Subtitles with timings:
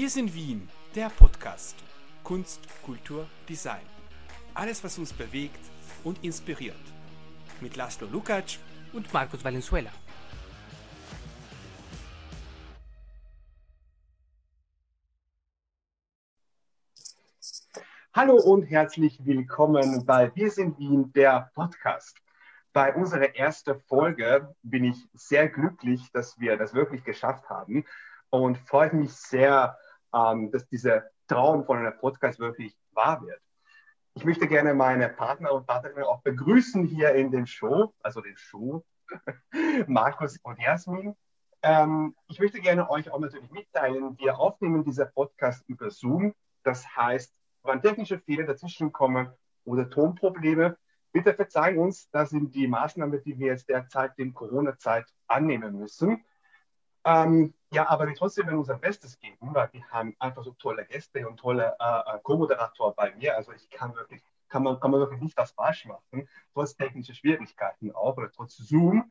[0.00, 1.76] Wir sind Wien, der Podcast.
[2.24, 3.84] Kunst, Kultur, Design.
[4.54, 5.60] Alles, was uns bewegt
[6.04, 6.80] und inspiriert.
[7.60, 8.58] Mit Laszlo Lukacs
[8.94, 9.90] und Markus Valenzuela.
[18.14, 22.16] Hallo und herzlich willkommen bei Wir sind Wien, der Podcast.
[22.72, 27.84] Bei unserer ersten Folge bin ich sehr glücklich, dass wir das wirklich geschafft haben
[28.30, 29.76] und freue mich sehr,
[30.14, 33.40] ähm, dass dieser Traum von einem Podcast wirklich wahr wird.
[34.14, 38.36] Ich möchte gerne meine Partner und Partnerinnen auch begrüßen hier in dem Show, also den
[38.36, 38.84] Show,
[39.86, 41.14] Markus und Jasmin.
[41.62, 46.34] Ähm, ich möchte gerne euch auch natürlich mitteilen, wir aufnehmen dieser Podcast über Zoom.
[46.64, 49.30] Das heißt, wann technische Fehler dazwischen kommen
[49.64, 50.76] oder Tonprobleme,
[51.12, 56.24] bitte verzeihen uns, das sind die Maßnahmen, die wir jetzt derzeit in Corona-Zeit annehmen müssen.
[57.04, 60.84] Ähm, ja, aber wir trotzdem werden unser Bestes geben, weil wir haben einfach so tolle
[60.84, 63.36] Gäste und tolle äh, äh Co-Moderator bei mir.
[63.36, 67.14] Also ich kann wirklich, kann man, kann man wirklich nicht was falsch machen, trotz technischer
[67.14, 69.10] Schwierigkeiten auch oder trotz Zoom.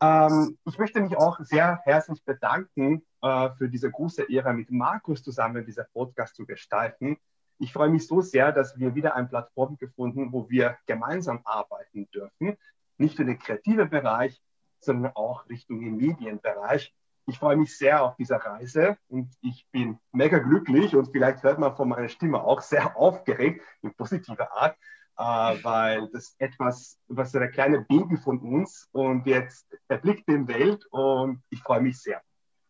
[0.00, 5.22] Ähm, ich möchte mich auch sehr herzlich bedanken äh, für diese große Ehre, mit Markus
[5.22, 7.18] zusammen dieser Podcast zu gestalten.
[7.58, 12.08] Ich freue mich so sehr, dass wir wieder eine Plattform gefunden, wo wir gemeinsam arbeiten
[12.10, 12.56] dürfen.
[12.96, 14.40] Nicht nur den kreativen Bereich,
[14.80, 16.94] sondern auch Richtung den Medienbereich.
[17.28, 21.58] Ich freue mich sehr auf diese Reise und ich bin mega glücklich und vielleicht hört
[21.58, 24.78] man von meiner Stimme auch sehr aufgeregt, in positiver Art,
[25.18, 30.48] äh, weil das etwas, was so ein kleiner Baby von uns und jetzt erblickt den
[30.48, 32.22] Welt und ich freue mich sehr.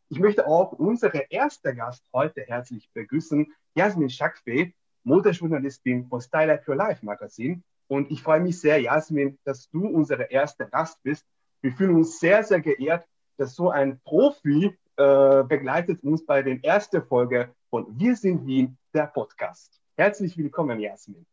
[0.09, 4.72] Ich möchte auch unsere erste Gast heute herzlich begrüßen, Jasmin Schakfe,
[5.05, 7.62] Modejournalistin von Style Like Your Life Magazin.
[7.87, 11.25] Und ich freue mich sehr, Jasmin, dass du unsere erste Gast bist.
[11.61, 13.06] Wir fühlen uns sehr, sehr geehrt,
[13.39, 18.77] dass so ein Profi äh, begleitet uns bei der ersten Folge von Wir sind Wien,
[18.92, 19.81] der Podcast.
[19.97, 21.25] Herzlich willkommen, Jasmin.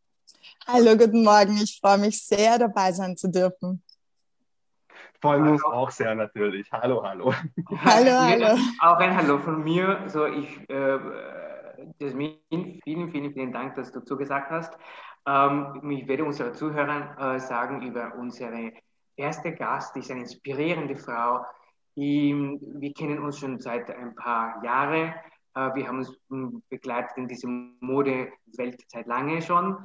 [0.66, 1.56] Hallo, guten Morgen.
[1.62, 3.82] Ich freue mich sehr, dabei sein zu dürfen
[5.20, 6.70] freuen wir uns auch sehr natürlich.
[6.70, 7.32] Hallo, hallo.
[7.84, 8.58] Hallo, hallo.
[8.80, 10.04] Auch ein Hallo von mir.
[10.06, 10.98] So, ich, äh,
[11.98, 12.38] Jasmin,
[12.84, 14.78] vielen, vielen, vielen Dank, dass du zugesagt hast.
[15.26, 18.72] Ähm, ich werde unseren Zuhörern äh, sagen über unsere
[19.16, 21.44] erste Gast, die ist eine inspirierende Frau.
[21.96, 25.14] Wir kennen uns schon seit ein paar Jahren.
[25.54, 29.78] Äh, wir haben uns hm, begleitet in dieser Modewelt seit lange schon.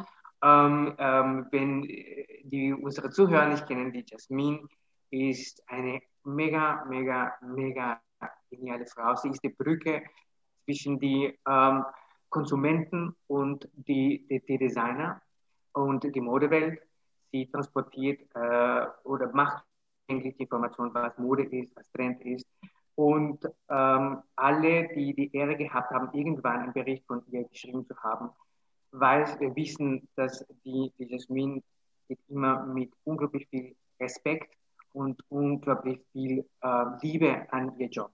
[0.44, 4.67] Ähm, ähm, wenn die unsere Zuhörer nicht kennen, die Jasmin
[5.09, 8.01] ist eine mega, mega, mega
[8.49, 9.16] geniale Frau.
[9.16, 10.03] Sie ist die Brücke
[10.66, 11.85] zwischen die ähm,
[12.29, 15.22] Konsumenten und die, die, die, Designer
[15.73, 16.81] und die Modewelt.
[17.31, 19.63] Sie transportiert äh, oder macht
[20.07, 22.45] eigentlich die Information, was Mode ist, was Trend ist.
[22.95, 27.95] Und ähm, alle, die die Ehre gehabt haben, irgendwann einen Bericht von ihr geschrieben zu
[28.03, 28.29] haben,
[28.91, 31.63] weil wir wissen, dass die, die Jasmin
[32.28, 34.53] immer mit unglaublich viel Respekt
[34.94, 38.11] und unglaublich viel äh, Liebe an ihr Job.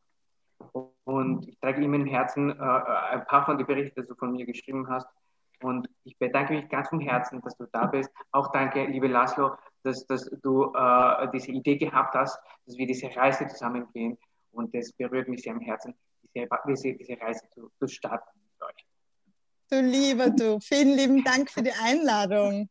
[1.03, 4.31] Und ich trage ihm im Herzen äh, ein paar von den Berichten, die du von
[4.31, 5.07] mir geschrieben hast.
[5.61, 8.11] Und ich bedanke mich ganz vom Herzen, dass du da bist.
[8.31, 9.55] Auch danke, liebe Laszlo,
[9.87, 14.17] dass, dass du äh, diese Idee gehabt hast, dass wir diese Reise zusammen gehen.
[14.51, 15.95] Und das berührt mich sehr am Herzen,
[16.35, 18.85] diese, diese, diese Reise zu, zu starten mit euch.
[19.69, 22.69] Du lieber du, vielen lieben Dank für die Einladung.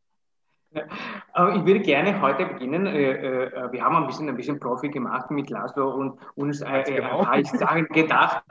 [0.72, 2.86] Ich würde gerne heute beginnen.
[2.86, 6.82] Äh, äh, wir haben ein bisschen, ein bisschen Profi gemacht mit Laszlo und uns äh,
[6.86, 7.20] genau.
[7.20, 8.44] ein paar Sachen gedacht,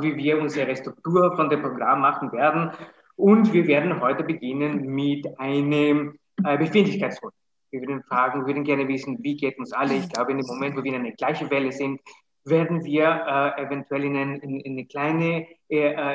[0.00, 2.70] wie wir unsere Struktur von dem Programm machen werden.
[3.16, 7.36] Und wir werden heute beginnen mit einem Befindlichkeitsrunde.
[7.72, 9.94] Wir würden fragen, würden gerne wissen, wie geht uns alle.
[9.94, 12.00] Ich glaube, in dem Moment, wo wir in einer gleichen Welle sind,
[12.44, 15.46] werden wir eventuell in, ein, in eine kleine,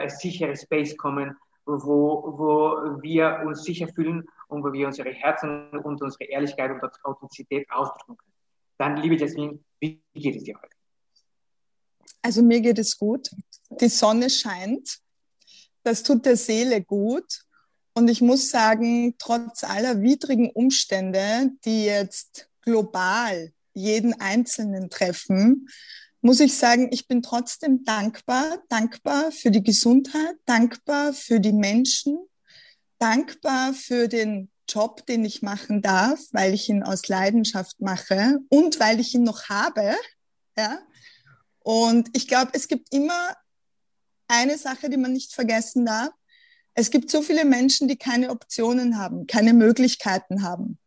[0.08, 1.36] sichere Space kommen,
[1.66, 6.82] wo, wo wir uns sicher fühlen und wo wir unsere Herzen und unsere Ehrlichkeit und
[7.04, 8.34] Authentizität ausdrücken können.
[8.78, 10.76] Dann, liebe Jasmin, wie geht es dir heute?
[12.22, 13.30] Also mir geht es gut.
[13.70, 15.00] Die Sonne scheint.
[15.84, 17.47] Das tut der Seele gut.
[17.98, 25.68] Und ich muss sagen, trotz aller widrigen Umstände, die jetzt global jeden Einzelnen treffen,
[26.22, 32.20] muss ich sagen, ich bin trotzdem dankbar, dankbar für die Gesundheit, dankbar für die Menschen,
[33.00, 38.80] dankbar für den Job, den ich machen darf, weil ich ihn aus Leidenschaft mache und
[38.80, 39.96] weil ich ihn noch habe.
[40.56, 40.82] Ja?
[41.62, 43.36] Und ich glaube, es gibt immer
[44.28, 46.12] eine Sache, die man nicht vergessen darf.
[46.80, 50.78] Es gibt so viele Menschen, die keine Optionen haben, keine Möglichkeiten haben.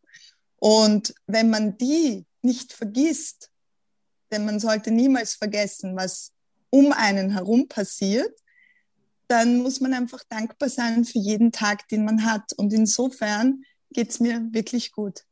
[0.55, 3.51] Und wenn man die nicht vergisst,
[4.31, 6.31] denn man sollte niemals vergessen, was
[6.69, 8.31] um einen herum passiert,
[9.27, 12.53] dann muss man einfach dankbar sein für jeden Tag, den man hat.
[12.55, 15.25] Und insofern geht es mir wirklich gut.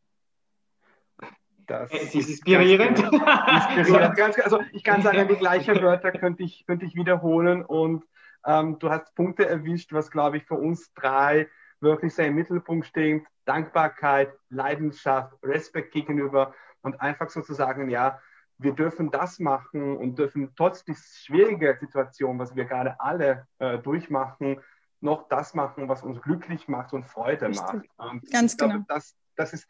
[1.68, 3.00] Das es ist inspirierend.
[3.00, 4.16] inspirierend.
[4.18, 8.04] Ganz, also ich kann sagen, die gleichen Wörter könnte ich, könnte ich wiederholen und
[8.46, 11.48] ähm, du hast Punkte erwischt, was glaube ich für uns drei
[11.82, 13.26] wirklich sehr im Mittelpunkt stehen.
[13.46, 18.20] Dankbarkeit, Leidenschaft, Respekt gegenüber und einfach sozusagen, ja,
[18.58, 23.80] wir dürfen das machen und dürfen trotz der schwierigen Situation, was wir gerade alle äh,
[23.80, 24.62] durchmachen,
[25.02, 27.66] noch das machen, was uns glücklich macht und Freude Richtig.
[27.98, 28.12] macht.
[28.12, 28.72] Und Ganz genau.
[28.74, 29.68] Glaube, das, das ist,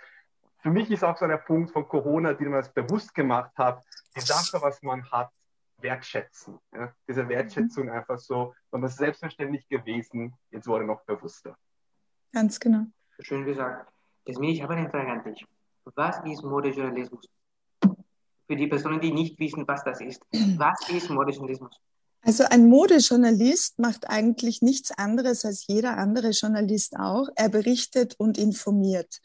[0.62, 3.84] für mich ist auch so der Punkt von Corona, den man es bewusst gemacht hat,
[4.16, 5.30] die Sache, was man hat,
[5.82, 6.60] wertschätzen.
[6.74, 6.94] Ja?
[7.08, 7.30] Diese mhm.
[7.30, 7.92] Wertschätzung mhm.
[7.92, 11.58] einfach so, man ist selbstverständlich gewesen, jetzt wurde noch bewusster.
[12.32, 12.86] Ganz genau.
[13.20, 13.92] Schön gesagt.
[14.26, 15.46] Jasmin, ich habe eine Frage an dich.
[15.96, 17.26] Was ist Modejournalismus?
[18.50, 20.22] für die Personen, die nicht wissen, was das ist.
[20.58, 21.72] Was ist Modejournalismus?
[22.22, 27.30] Also ein Modejournalist macht eigentlich nichts anderes als jeder andere Journalist auch.
[27.36, 29.22] Er berichtet und informiert.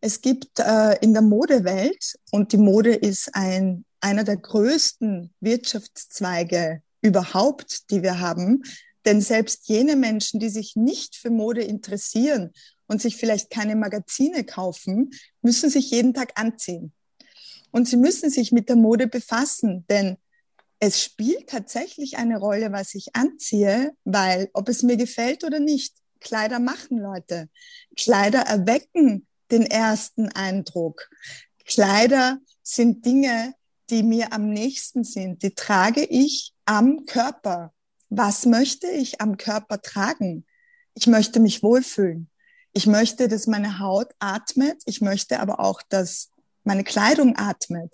[0.00, 6.82] Es gibt äh, in der Modewelt, und die Mode ist ein, einer der größten Wirtschaftszweige
[7.00, 8.62] überhaupt, die wir haben,
[9.04, 12.52] denn selbst jene Menschen, die sich nicht für Mode interessieren
[12.86, 15.10] und sich vielleicht keine Magazine kaufen,
[15.42, 16.92] müssen sich jeden Tag anziehen.
[17.70, 20.16] Und sie müssen sich mit der Mode befassen, denn
[20.80, 25.94] es spielt tatsächlich eine Rolle, was ich anziehe, weil ob es mir gefällt oder nicht,
[26.20, 27.48] Kleider machen Leute.
[27.96, 31.08] Kleider erwecken den ersten Eindruck.
[31.64, 33.54] Kleider sind Dinge,
[33.90, 35.42] die mir am nächsten sind.
[35.42, 37.72] Die trage ich am Körper.
[38.10, 40.46] Was möchte ich am Körper tragen?
[40.94, 42.30] Ich möchte mich wohlfühlen.
[42.72, 44.82] Ich möchte, dass meine Haut atmet.
[44.86, 46.30] Ich möchte aber auch, dass
[46.64, 47.92] meine Kleidung atmet.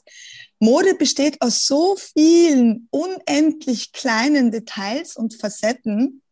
[0.59, 6.23] Mode besteht aus so vielen unendlich kleinen Details und Facetten.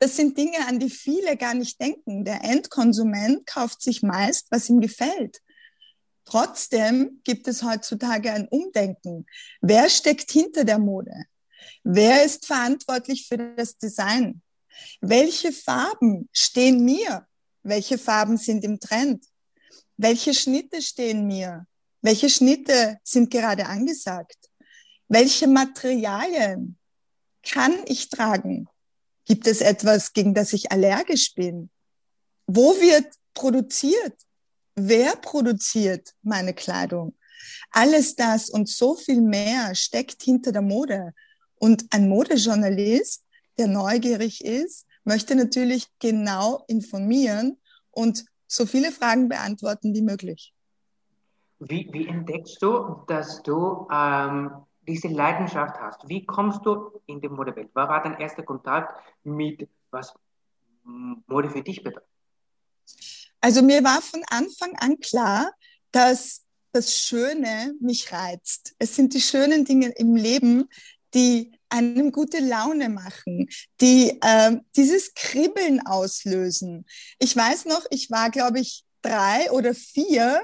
[0.00, 2.24] Das sind Dinge, an die viele gar nicht denken.
[2.24, 5.40] Der Endkonsument kauft sich meist, was ihm gefällt.
[6.28, 9.24] Trotzdem gibt es heutzutage ein Umdenken.
[9.62, 11.24] Wer steckt hinter der Mode?
[11.84, 14.42] Wer ist verantwortlich für das Design?
[15.00, 17.26] Welche Farben stehen mir?
[17.62, 19.24] Welche Farben sind im Trend?
[19.96, 21.66] Welche Schnitte stehen mir?
[22.02, 24.50] Welche Schnitte sind gerade angesagt?
[25.08, 26.76] Welche Materialien
[27.42, 28.68] kann ich tragen?
[29.24, 31.70] Gibt es etwas, gegen das ich allergisch bin?
[32.46, 34.27] Wo wird produziert?
[34.80, 37.16] Wer produziert meine Kleidung?
[37.72, 41.14] Alles das und so viel mehr steckt hinter der Mode.
[41.56, 43.24] Und ein Modejournalist,
[43.58, 47.58] der neugierig ist, möchte natürlich genau informieren
[47.90, 50.54] und so viele Fragen beantworten wie möglich.
[51.58, 54.52] Wie, wie entdeckst du, dass du ähm,
[54.86, 56.08] diese Leidenschaft hast?
[56.08, 57.70] Wie kommst du in die Modewelt?
[57.74, 58.94] Was war dein erster Kontakt
[59.24, 60.14] mit, was
[60.84, 62.08] Mode für dich bedeutet?
[63.40, 65.52] Also mir war von Anfang an klar,
[65.92, 66.42] dass
[66.72, 68.74] das Schöne mich reizt.
[68.78, 70.68] Es sind die schönen Dinge im Leben,
[71.14, 73.48] die einem gute Laune machen,
[73.80, 76.86] die äh, dieses Kribbeln auslösen.
[77.18, 80.42] Ich weiß noch, ich war, glaube ich, drei oder vier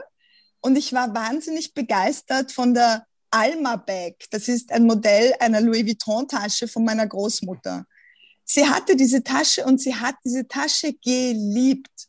[0.61, 4.15] und ich war wahnsinnig begeistert von der Alma Bag.
[4.31, 7.85] Das ist ein Modell einer Louis Vuitton Tasche von meiner Großmutter.
[8.45, 12.09] Sie hatte diese Tasche und sie hat diese Tasche geliebt.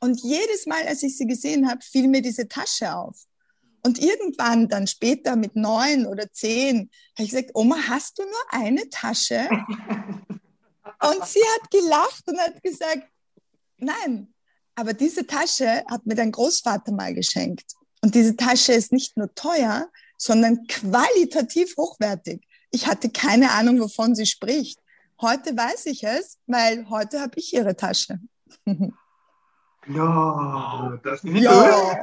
[0.00, 3.24] Und jedes Mal, als ich sie gesehen habe, fiel mir diese Tasche auf.
[3.82, 8.42] Und irgendwann dann später mit neun oder zehn habe ich gesagt, Oma, hast du nur
[8.50, 9.48] eine Tasche?
[9.48, 13.08] und sie hat gelacht und hat gesagt,
[13.78, 14.34] nein,
[14.74, 17.74] aber diese Tasche hat mir dein Großvater mal geschenkt.
[18.00, 22.46] Und diese Tasche ist nicht nur teuer, sondern qualitativ hochwertig.
[22.70, 24.80] Ich hatte keine Ahnung, wovon sie spricht.
[25.20, 28.20] Heute weiß ich es, weil heute habe ich ihre Tasche.
[29.88, 31.98] Ja, das ist, ja.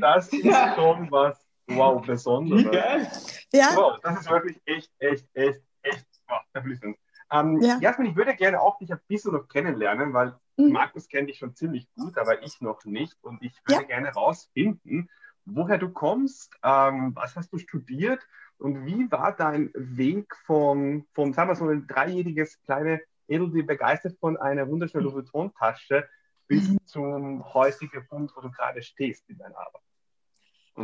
[0.00, 3.46] das ist schon was, wow, Besonderes.
[3.52, 3.70] Ja.
[3.74, 6.96] Wow, das ist wirklich echt, echt, echt, echt wow, verblüffend.
[7.30, 7.78] Ähm, ja.
[7.80, 10.72] Jasmin, ich würde gerne auch dich ein bisschen noch kennenlernen, weil mhm.
[10.72, 13.16] Markus kennt dich schon ziemlich gut, aber ich noch nicht.
[13.22, 13.86] Und ich würde ja.
[13.86, 15.08] gerne herausfinden,
[15.44, 18.26] woher du kommst, ähm, was hast du studiert
[18.58, 24.16] und wie war dein Weg von, von sagen wir so ein dreijähriges kleine Edel, begeistert
[24.18, 26.08] von einer wunderschönen Louis Vuitton-Tasche
[26.48, 26.78] bis mhm.
[26.84, 29.82] zum heutigen Punkt, wo du gerade stehst in deiner Arbeit?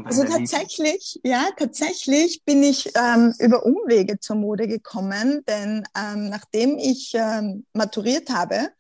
[0.05, 6.79] Also tatsächlich, ja, tatsächlich bin ich ähm, über Umwege zur Mode gekommen, denn ähm, nachdem
[6.79, 8.71] ich ähm, maturiert habe,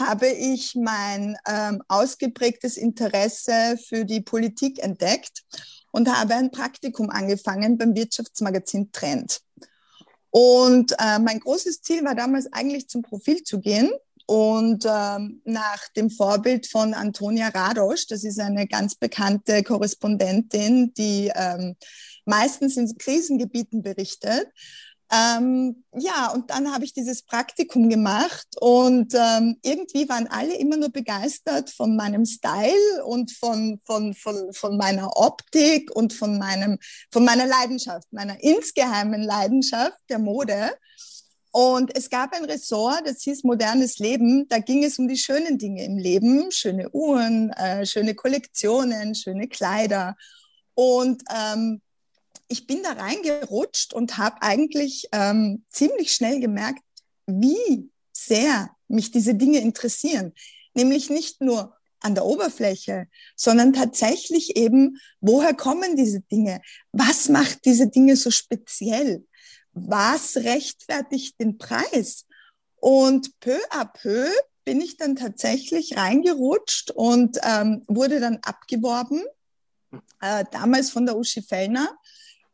[0.00, 5.42] habe ich mein ähm, ausgeprägtes Interesse für die Politik entdeckt
[5.90, 9.40] und habe ein Praktikum angefangen beim Wirtschaftsmagazin Trend.
[10.30, 13.90] Und äh, mein großes Ziel war damals eigentlich zum Profil zu gehen
[14.26, 21.32] und ähm, nach dem Vorbild von Antonia Radosch, das ist eine ganz bekannte Korrespondentin, die
[21.34, 21.76] ähm,
[22.24, 24.46] meistens in Krisengebieten berichtet,
[25.12, 30.78] ähm, ja, und dann habe ich dieses Praktikum gemacht und ähm, irgendwie waren alle immer
[30.78, 36.78] nur begeistert von meinem Style und von, von, von, von meiner Optik und von, meinem,
[37.10, 40.70] von meiner Leidenschaft, meiner insgeheimen Leidenschaft der Mode.
[41.52, 44.48] Und es gab ein Ressort, das hieß Modernes Leben.
[44.48, 49.48] Da ging es um die schönen Dinge im Leben, schöne Uhren, äh, schöne Kollektionen, schöne
[49.48, 50.16] Kleider.
[50.74, 51.82] Und ähm,
[52.48, 56.82] ich bin da reingerutscht und habe eigentlich ähm, ziemlich schnell gemerkt,
[57.26, 60.32] wie sehr mich diese Dinge interessieren.
[60.72, 66.62] Nämlich nicht nur an der Oberfläche, sondern tatsächlich eben, woher kommen diese Dinge?
[66.92, 69.26] Was macht diese Dinge so speziell?
[69.72, 72.26] Was rechtfertigt den Preis?
[72.76, 74.28] Und peu à peu
[74.64, 79.22] bin ich dann tatsächlich reingerutscht und ähm, wurde dann abgeworben,
[80.20, 81.88] äh, damals von der Uschi Fellner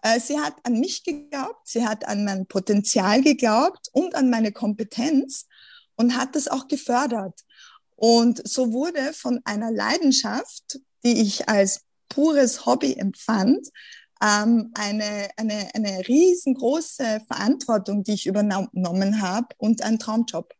[0.02, 4.52] äh, sie hat an mich geglaubt, sie hat an mein Potenzial geglaubt und an meine
[4.52, 5.46] Kompetenz
[5.96, 7.40] und hat das auch gefördert.
[7.96, 13.68] Und so wurde von einer Leidenschaft, die ich als pures Hobby empfand,
[14.22, 20.52] ähm, eine, eine, eine riesengroße Verantwortung, die ich übernommen habe und ein Traumjob.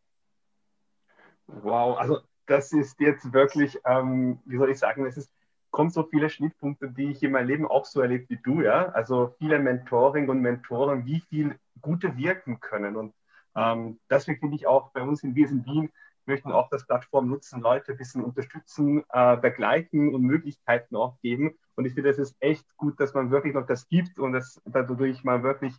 [1.47, 5.31] Wow, also das ist jetzt wirklich, ähm, wie soll ich sagen, es ist
[5.71, 8.89] kommen so viele Schnittpunkte, die ich in meinem Leben auch so erlebt wie du, ja.
[8.91, 12.97] Also viele Mentoring und Mentoren, wie viel Gute wirken können.
[12.97, 13.15] Und
[13.55, 15.91] ähm, deswegen finde ich auch bei uns in Wien,
[16.29, 21.59] möchten auch das Plattform nutzen, Leute ein bisschen unterstützen, äh, begleiten und Möglichkeiten auch geben.
[21.75, 24.61] Und ich finde, es ist echt gut, dass man wirklich noch das gibt und dass
[24.65, 25.75] dadurch man wirklich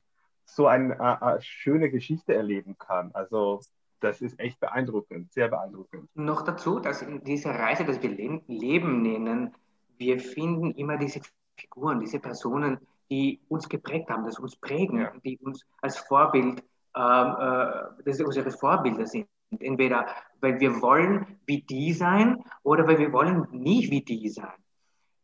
[0.46, 3.12] so eine äh, äh, schöne Geschichte erleben kann.
[3.14, 3.62] Also
[4.02, 6.10] das ist echt beeindruckend, sehr beeindruckend.
[6.16, 9.54] Noch dazu, dass in dieser Reise, das wir Leben nennen,
[9.98, 11.22] wir finden immer diese
[11.58, 12.80] Figuren, diese Personen,
[13.12, 15.12] die uns geprägt haben, das uns prägen, ja.
[15.24, 16.64] die uns als Vorbild,
[16.96, 19.28] äh, äh, dass unsere Vorbilder sind.
[19.60, 20.06] Entweder
[20.42, 24.54] weil wir wollen wie die sein oder weil wir wollen nie wie die sein.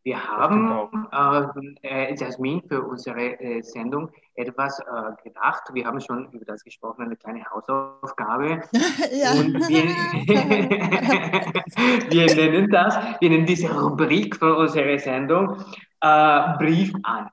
[0.04, 1.08] Wir haben,
[1.82, 4.84] äh, äh, Jasmin, für unsere äh, Sendung etwas äh,
[5.24, 5.64] gedacht.
[5.74, 8.62] Wir haben schon über das gesprochen, eine kleine Hausaufgabe.
[9.12, 9.32] ja.
[9.32, 9.86] Und wir,
[12.12, 15.58] wir, nennen das, wir nennen diese Rubrik für unsere Sendung
[16.02, 17.32] äh, Brief an.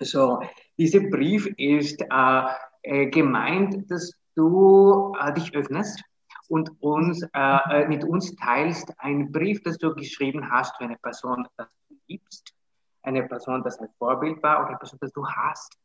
[0.00, 0.40] So,
[0.78, 2.42] dieser Brief ist äh,
[2.84, 6.02] äh, gemeint, dass du dich öffnest
[6.48, 7.26] und uns,
[7.88, 11.68] mit uns teilst einen Brief, das du geschrieben hast für eine Person, das
[12.08, 12.52] liebst,
[13.02, 15.76] eine Person, das ein Vorbild war oder eine Person, das du hast.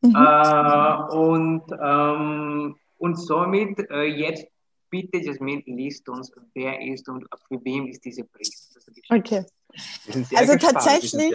[0.00, 0.14] Mhm.
[0.14, 4.46] Äh, und, ähm, und somit äh, jetzt
[4.90, 8.48] bitte, Jasmin, liest uns, wer ist und für wem ist dieser Brief.
[9.08, 9.44] Okay.
[10.36, 11.34] Also tatsächlich.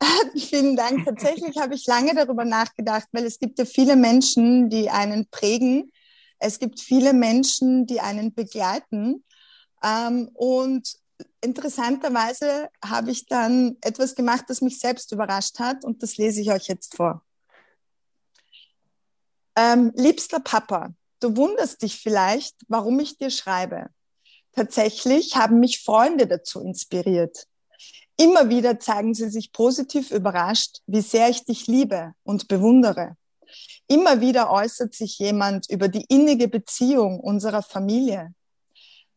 [0.36, 1.04] Vielen Dank.
[1.04, 5.90] Tatsächlich habe ich lange darüber nachgedacht, weil es gibt ja viele Menschen, die einen prägen.
[6.38, 9.24] Es gibt viele Menschen, die einen begleiten.
[9.82, 10.98] Ähm, und
[11.40, 16.50] interessanterweise habe ich dann etwas gemacht, das mich selbst überrascht hat und das lese ich
[16.50, 17.24] euch jetzt vor.
[19.56, 23.86] Ähm, liebster Papa, du wunderst dich vielleicht, warum ich dir schreibe.
[24.52, 27.46] Tatsächlich haben mich Freunde dazu inspiriert.
[28.18, 33.16] Immer wieder zeigen sie sich positiv überrascht, wie sehr ich dich liebe und bewundere.
[33.86, 38.34] Immer wieder äußert sich jemand über die innige Beziehung unserer Familie,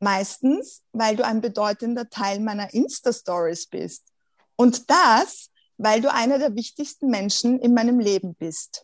[0.04, 4.08] Meistens, weil du ein bedeutender Teil meiner Insta-Stories bist.
[4.56, 8.84] Und das, weil du einer der wichtigsten Menschen in meinem Leben bist.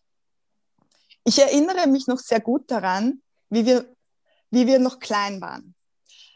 [1.23, 3.91] Ich erinnere mich noch sehr gut daran, wie wir,
[4.51, 5.73] wie wir noch klein waren.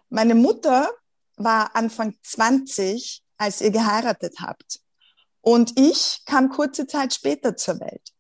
[0.09, 0.89] Meine Mutter
[1.37, 4.79] war Anfang 20, als ihr geheiratet habt.
[5.41, 8.13] Und ich kam kurze Zeit später zur Welt.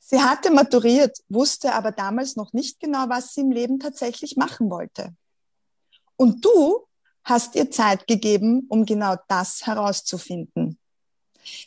[0.00, 4.70] Sie hatte maturiert, wusste aber damals noch nicht genau, was sie im Leben tatsächlich machen
[4.70, 5.16] wollte.
[6.14, 6.86] Und du
[7.24, 10.78] hast ihr Zeit gegeben, um genau das herauszufinden.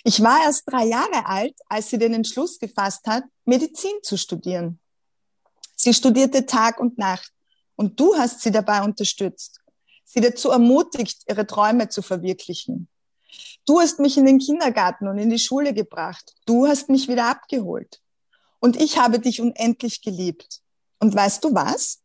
[0.05, 4.79] Ich war erst drei Jahre alt, als sie den Entschluss gefasst hat, Medizin zu studieren.
[5.75, 7.33] Sie studierte Tag und Nacht
[7.75, 9.59] und du hast sie dabei unterstützt,
[10.05, 12.87] sie dazu ermutigt, ihre Träume zu verwirklichen.
[13.65, 16.33] Du hast mich in den Kindergarten und in die Schule gebracht.
[16.45, 17.99] Du hast mich wieder abgeholt.
[18.59, 20.61] Und ich habe dich unendlich geliebt.
[20.99, 22.01] Und weißt du was?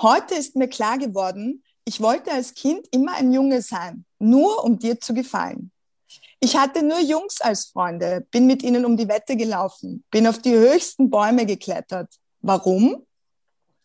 [0.00, 4.78] Heute ist mir klar geworden, ich wollte als Kind immer ein Junge sein, nur um
[4.78, 5.72] dir zu gefallen.
[6.40, 10.38] Ich hatte nur Jungs als Freunde, bin mit ihnen um die Wette gelaufen, bin auf
[10.38, 12.14] die höchsten Bäume geklettert.
[12.40, 13.06] Warum?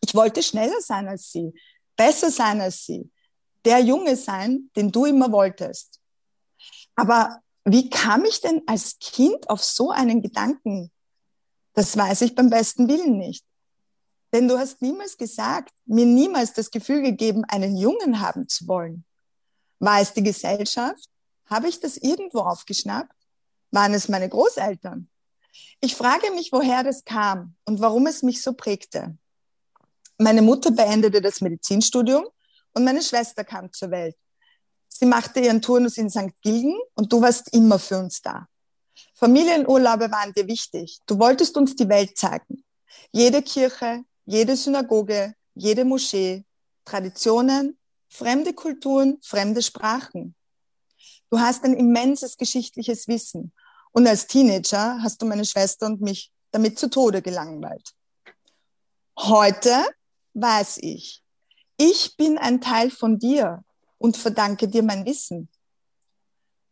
[0.01, 1.53] Ich wollte schneller sein als sie,
[1.97, 3.09] besser sein als sie,
[3.65, 5.99] der Junge sein, den du immer wolltest.
[6.95, 10.91] Aber wie kam ich denn als Kind auf so einen Gedanken?
[11.73, 13.43] Das weiß ich beim besten Willen nicht.
[14.31, 19.05] Denn du hast niemals gesagt, mir niemals das Gefühl gegeben, einen Jungen haben zu wollen.
[19.79, 21.09] War es die Gesellschaft?
[21.47, 23.15] Habe ich das irgendwo aufgeschnappt?
[23.71, 25.09] Waren es meine Großeltern?
[25.79, 29.17] Ich frage mich, woher das kam und warum es mich so prägte.
[30.17, 32.25] Meine Mutter beendete das Medizinstudium
[32.75, 34.15] und meine Schwester kam zur Welt.
[34.87, 36.31] Sie machte ihren Turnus in St.
[36.41, 38.47] Gilgen und du warst immer für uns da.
[39.13, 40.99] Familienurlaube waren dir wichtig.
[41.05, 42.63] Du wolltest uns die Welt zeigen.
[43.11, 46.45] Jede Kirche, jede Synagoge, jede Moschee,
[46.85, 47.77] Traditionen,
[48.09, 50.35] fremde Kulturen, fremde Sprachen.
[51.29, 53.51] Du hast ein immenses geschichtliches Wissen.
[53.91, 57.93] Und als Teenager hast du meine Schwester und mich damit zu Tode gelangweilt.
[59.17, 59.85] Heute
[60.33, 61.24] weiß ich,
[61.77, 63.63] ich bin ein Teil von dir
[63.97, 65.49] und verdanke dir mein Wissen.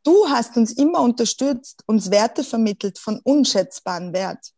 [0.03, 4.51] Du hast uns immer unterstützt, uns Werte vermittelt von unschätzbarem Wert.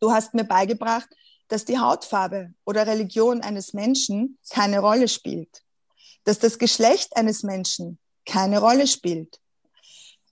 [0.00, 1.08] Du hast mir beigebracht,
[1.48, 5.62] dass die Hautfarbe oder Religion eines Menschen keine Rolle spielt,
[6.24, 9.38] dass das Geschlecht eines Menschen keine Rolle spielt.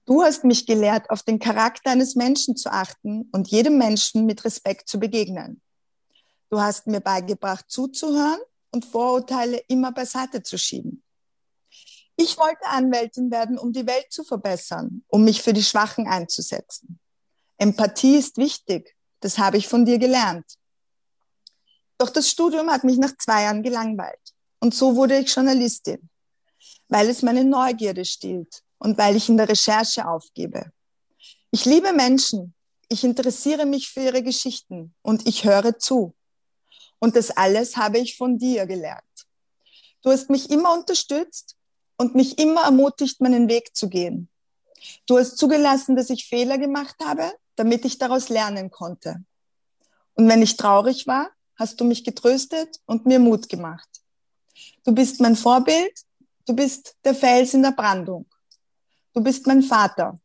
[0.06, 4.44] Du hast mich gelehrt, auf den Charakter eines Menschen zu achten und jedem Menschen mit
[4.44, 5.62] Respekt zu begegnen.
[6.50, 8.40] Du hast mir beigebracht, zuzuhören
[8.74, 11.02] und Vorurteile immer beiseite zu schieben.
[12.16, 17.00] Ich wollte Anwältin werden, um die Welt zu verbessern, um mich für die Schwachen einzusetzen.
[17.56, 18.94] Empathie ist wichtig.
[19.20, 20.44] Das habe ich von dir gelernt.
[21.96, 24.34] Doch das Studium hat mich nach zwei Jahren gelangweilt.
[24.60, 26.10] Und so wurde ich Journalistin
[26.88, 30.70] weil es meine Neugierde stillt und weil ich in der Recherche aufgebe.
[31.50, 32.54] Ich liebe Menschen,
[32.88, 36.14] ich interessiere mich für ihre Geschichten und ich höre zu.
[36.98, 39.02] Und das alles habe ich von dir gelernt.
[40.02, 41.56] Du hast mich immer unterstützt
[41.96, 44.28] und mich immer ermutigt, meinen Weg zu gehen.
[45.06, 49.24] Du hast zugelassen, dass ich Fehler gemacht habe, damit ich daraus lernen konnte.
[50.14, 53.88] Und wenn ich traurig war, hast du mich getröstet und mir Mut gemacht.
[54.84, 56.04] Du bist mein Vorbild
[56.46, 58.26] Du bist der Fels in der Brandung.
[59.14, 60.18] Du bist mein Vater.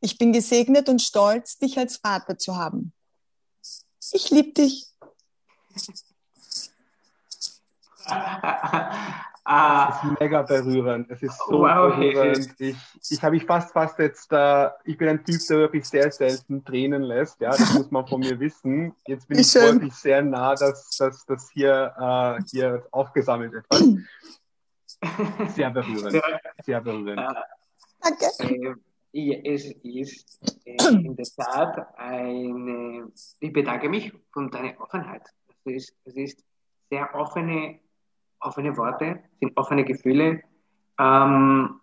[0.00, 2.92] Ich bin gesegnet und stolz, dich als Vater zu haben.
[4.12, 4.86] Ich liebe dich.
[9.46, 9.90] Ah.
[9.90, 11.10] Es ist mega berührend.
[11.10, 12.48] Es ist so wow, berührend.
[12.58, 12.76] Ich,
[13.10, 16.64] ich habe mich fast, fast jetzt, äh, ich bin ein Typ, der wirklich sehr selten
[16.64, 17.40] Tränen lässt.
[17.42, 18.94] Ja, das muss man von mir wissen.
[19.06, 19.74] Jetzt bin ich schön.
[19.74, 23.84] wirklich sehr nah, dass das hier, äh, hier aufgesammelt etwas.
[25.54, 26.22] Sehr berührend.
[26.64, 27.20] Sehr berührend.
[28.00, 28.78] Danke.
[29.12, 35.28] Äh, es ist äh, in der Tat eine, ich bedanke mich für deine Offenheit.
[35.64, 36.44] Es ist, es ist
[36.90, 37.80] sehr offene,
[38.40, 40.42] offene Worte, sind offene Gefühle.
[40.98, 41.80] Ähm,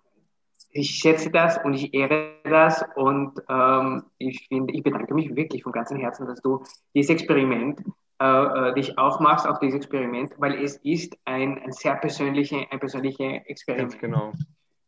[0.74, 5.64] ich schätze das und ich ehre das und ähm, ich finde, ich bedanke mich wirklich
[5.64, 6.64] von ganzem Herzen, dass du
[6.94, 7.82] dieses Experiment
[8.22, 12.80] äh, äh, dich aufmachst auf dieses Experiment, weil es ist ein, ein sehr persönliches ein
[12.80, 13.92] persönliche Experiment.
[13.92, 14.32] Ganz genau.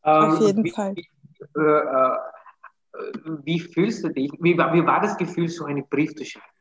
[0.05, 0.95] Ähm, auf jeden wie, Fall.
[0.95, 1.07] Wie,
[1.55, 2.17] äh, äh,
[3.43, 4.31] wie fühlst du dich?
[4.39, 6.52] Wie war, wie war das Gefühl, so einen Brief zu schreiben?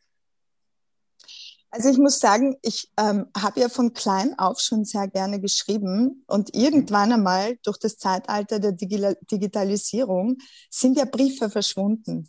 [1.74, 6.22] Also ich muss sagen, ich ähm, habe ja von klein auf schon sehr gerne geschrieben
[6.26, 10.36] und irgendwann einmal durch das Zeitalter der Digitalisierung
[10.68, 12.28] sind ja Briefe verschwunden.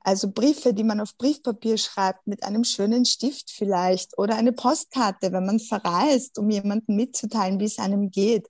[0.00, 5.32] Also Briefe, die man auf Briefpapier schreibt, mit einem schönen Stift vielleicht oder eine Postkarte,
[5.32, 8.48] wenn man verreist, um jemandem mitzuteilen, wie es einem geht.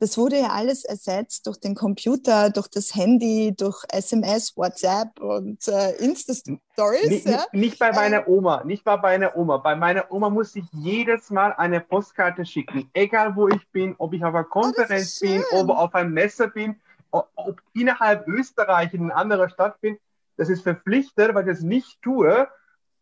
[0.00, 5.68] Das wurde ja alles ersetzt durch den Computer, durch das Handy, durch SMS, WhatsApp und
[5.68, 7.08] äh, Insta-Stories.
[7.08, 7.44] Nicht, ja?
[7.52, 9.58] nicht, bei meiner ähm, Oma, nicht bei meiner Oma.
[9.58, 14.12] Bei meiner Oma muss ich jedes Mal eine Postkarte schicken, egal wo ich bin, ob
[14.14, 18.94] ich auf einer oh, Konferenz oh, bin, ob auf einem Messer bin, ob innerhalb Österreich
[18.94, 19.98] in einer anderen Stadt bin
[20.40, 22.48] das ist verpflichtet, weil ich das nicht tue,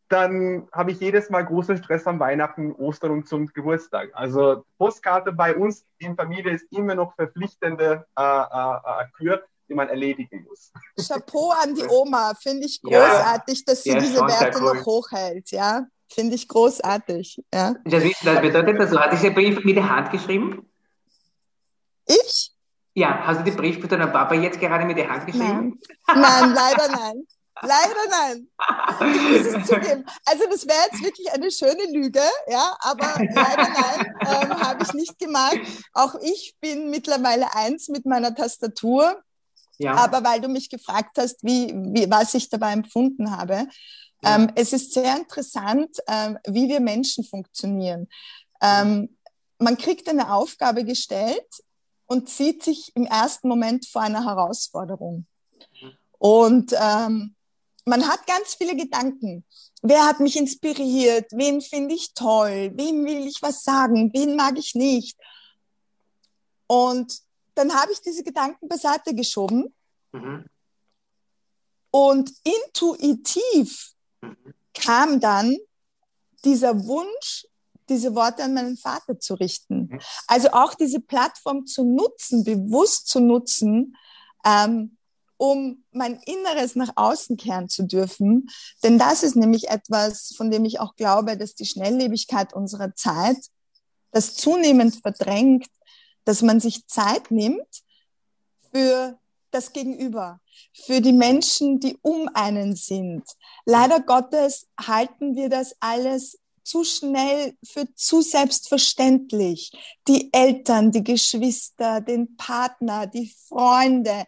[0.08, 4.10] dann habe ich jedes Mal großen Stress am Weihnachten, Ostern und zum Geburtstag.
[4.14, 9.74] Also Postkarte bei uns in Familie ist immer noch verpflichtende äh, äh, äh Kür, die
[9.74, 10.72] man erledigen muss.
[11.06, 13.64] Chapeau an die Oma, finde ich großartig, ja.
[13.66, 14.76] dass sie ja, diese Werte cool.
[14.76, 15.86] noch hochhält, ja.
[16.10, 17.42] Finde ich großartig.
[17.52, 17.74] Ja.
[17.84, 20.66] Das, das bedeutet, dass du hast diese Brief mit der Hand geschrieben?
[22.06, 22.54] Ich?
[22.94, 25.78] Ja, hast du den Brief von deinem Papa jetzt gerade mit der Hand geschrieben?
[26.06, 27.26] Nein, nein leider nein.
[27.62, 28.48] Leider nein.
[29.14, 30.04] Ich muss es zugeben.
[30.24, 34.92] Also das wäre jetzt wirklich eine schöne Lüge, ja, aber leider nein, ähm, habe ich
[34.94, 35.58] nicht gemacht.
[35.92, 39.22] Auch ich bin mittlerweile eins mit meiner Tastatur.
[39.78, 39.94] Ja.
[39.94, 43.68] Aber weil du mich gefragt hast, wie, wie, was ich dabei empfunden habe,
[44.22, 44.34] ja.
[44.34, 48.08] ähm, es ist sehr interessant, ähm, wie wir Menschen funktionieren.
[48.60, 49.16] Ähm,
[49.58, 51.46] man kriegt eine Aufgabe gestellt
[52.06, 55.26] und sieht sich im ersten Moment vor einer Herausforderung.
[56.18, 57.36] Und ähm,
[57.88, 59.44] man hat ganz viele Gedanken.
[59.82, 61.30] Wer hat mich inspiriert?
[61.32, 62.72] Wen finde ich toll?
[62.74, 64.12] Wem will ich was sagen?
[64.12, 65.16] Wen mag ich nicht?
[66.66, 67.20] Und
[67.54, 69.74] dann habe ich diese Gedanken beiseite geschoben
[70.12, 70.44] mhm.
[71.90, 74.54] und intuitiv mhm.
[74.74, 75.56] kam dann
[76.44, 77.46] dieser Wunsch,
[77.88, 79.88] diese Worte an meinen Vater zu richten.
[79.90, 80.00] Mhm.
[80.26, 83.96] Also auch diese Plattform zu nutzen, bewusst zu nutzen,
[84.44, 84.97] ähm,
[85.38, 88.48] um mein Inneres nach außen kehren zu dürfen.
[88.82, 93.38] Denn das ist nämlich etwas, von dem ich auch glaube, dass die Schnelllebigkeit unserer Zeit
[94.10, 95.68] das zunehmend verdrängt,
[96.24, 97.82] dass man sich Zeit nimmt
[98.72, 99.18] für
[99.50, 100.40] das Gegenüber,
[100.74, 103.24] für die Menschen, die um einen sind.
[103.64, 109.72] Leider Gottes halten wir das alles zu schnell für zu selbstverständlich.
[110.06, 114.26] Die Eltern, die Geschwister, den Partner, die Freunde.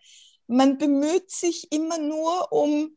[0.53, 2.97] Man bemüht sich immer nur um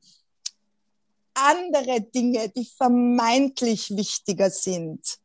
[1.36, 5.20] andere Dinge, die vermeintlich wichtiger sind.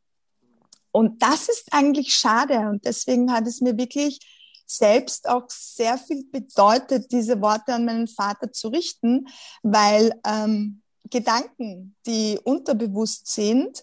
[0.93, 2.69] Und das ist eigentlich schade.
[2.69, 4.21] Und deswegen hat es mir wirklich
[4.67, 9.27] selbst auch sehr viel bedeutet, diese Worte an meinen Vater zu richten,
[9.63, 13.83] weil ähm, Gedanken, die unterbewusst sind,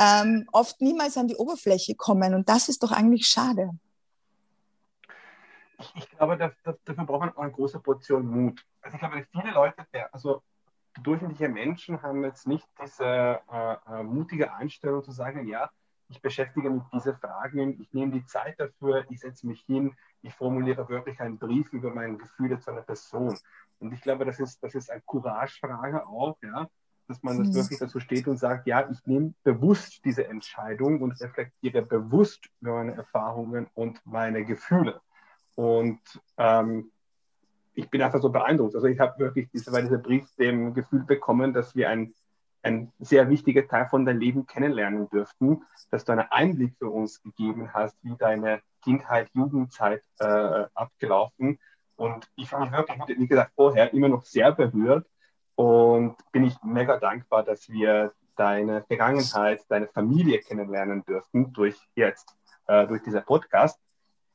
[0.00, 2.34] ähm, oft niemals an die Oberfläche kommen.
[2.34, 3.70] Und das ist doch eigentlich schade.
[5.94, 8.64] Ich, glaube, das, das, dafür braucht man auch eine große Portion Mut.
[8.80, 10.42] Also ich glaube, viele Leute, der, also
[11.02, 15.70] durchschnittliche Menschen haben jetzt nicht diese äh, äh, mutige Einstellung zu sagen, ja,
[16.08, 19.96] ich beschäftige mich mit diesen Fragen, ich nehme die Zeit dafür, ich setze mich hin,
[20.22, 23.36] ich formuliere wirklich einen Brief über meine Gefühle zu einer Person.
[23.78, 26.68] Und ich glaube, das ist, das ist eine Courage-Frage auch, ja,
[27.08, 27.54] dass man das mhm.
[27.54, 32.76] wirklich dazu steht und sagt, ja, ich nehme bewusst diese Entscheidung und reflektiere bewusst über
[32.76, 35.00] meine Erfahrungen und meine Gefühle.
[35.54, 36.00] Und
[36.36, 36.90] ähm,
[37.74, 38.74] ich bin einfach so beeindruckt.
[38.74, 42.14] Also ich habe wirklich diese, bei diesem Brief dem Gefühl bekommen, dass wir ein
[42.64, 47.22] ein sehr wichtiger Teil von deinem Leben kennenlernen dürften, dass du einen Einblick für uns
[47.22, 51.58] gegeben hast, wie deine Kindheit, Jugendzeit äh, abgelaufen.
[51.96, 55.06] Und ich mich wirklich, wie gesagt, vorher immer noch sehr berührt
[55.54, 62.34] und bin ich mega dankbar, dass wir deine Vergangenheit, deine Familie kennenlernen dürften durch jetzt,
[62.66, 63.78] äh, durch dieser Podcast.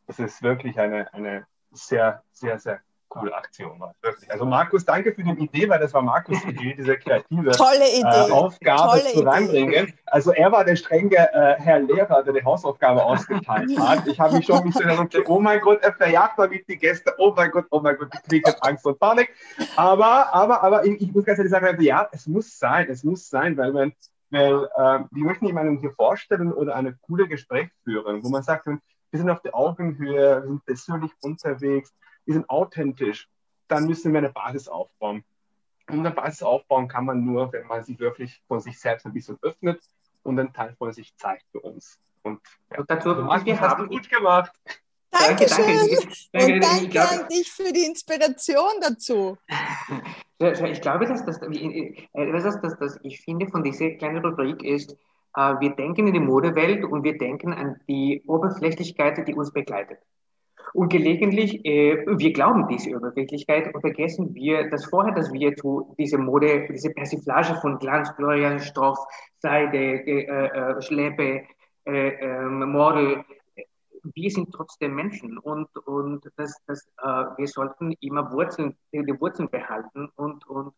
[0.10, 3.80] Es ist wirklich eine, eine sehr, sehr, sehr coole Aktion.
[4.02, 4.32] Wirklich.
[4.32, 9.00] Also Markus, danke für die Idee, weil das war Markus' Idee, diese kreative äh, Aufgabe
[9.00, 9.94] Tolle zu reinbringen.
[10.08, 14.08] Also er war der strenge äh, Herr Lehrer, der die Hausaufgabe ausgeteilt hat.
[14.08, 17.14] Ich habe mich schon ein bisschen gedacht, oh mein Gott, er verjagt damit die Gäste.
[17.20, 19.32] Oh mein Gott, oh mein Gott, ich kriege Angst und Panik.
[19.76, 23.30] Aber, aber, aber ich, ich muss ganz ehrlich sagen, ja, es muss sein, es muss
[23.30, 23.94] sein, weil man
[24.32, 28.68] weil äh, wir möchten jemanden hier vorstellen oder eine coole Gespräch führen, wo man sagt,
[29.12, 31.94] wir sind auf der Augenhöhe, wir sind persönlich unterwegs,
[32.26, 33.30] die sind authentisch,
[33.68, 35.24] dann müssen wir eine Basis aufbauen.
[35.90, 39.14] Und eine Basis aufbauen kann man nur, wenn man sich wirklich von sich selbst ein
[39.14, 39.82] bisschen öffnet
[40.24, 42.00] und einen Teil von sich zeigt für uns.
[42.22, 42.40] Und,
[42.72, 44.52] ja, und dazu also, wir haben gut gemacht.
[45.12, 45.66] Dankeschön.
[45.66, 45.90] Danke,
[46.32, 46.54] danke.
[46.54, 49.38] Und danke glaube, an dich für die Inspiration dazu.
[50.38, 54.96] Ich glaube, dass das, äh, dass, dass, ich finde, von dieser kleinen Rubrik ist,
[55.36, 60.00] wir denken in die Modewelt und wir denken an die Oberflächlichkeit, die uns begleitet.
[60.74, 65.96] Und gelegentlich, äh, wir glauben diese Überwirklichkeit und vergessen wir, dass vorher, dass wir zu
[65.98, 69.00] diese Mode, diese Persiflage von Glanz, Gloria, Stoff,
[69.40, 71.44] Seide, äh, äh, Schleppe,
[71.86, 73.24] äh, ähm, Model,
[74.04, 79.50] wir sind trotzdem Menschen und, und das, das, äh, wir sollten immer Wurzeln, die Wurzeln
[79.50, 80.74] behalten und, und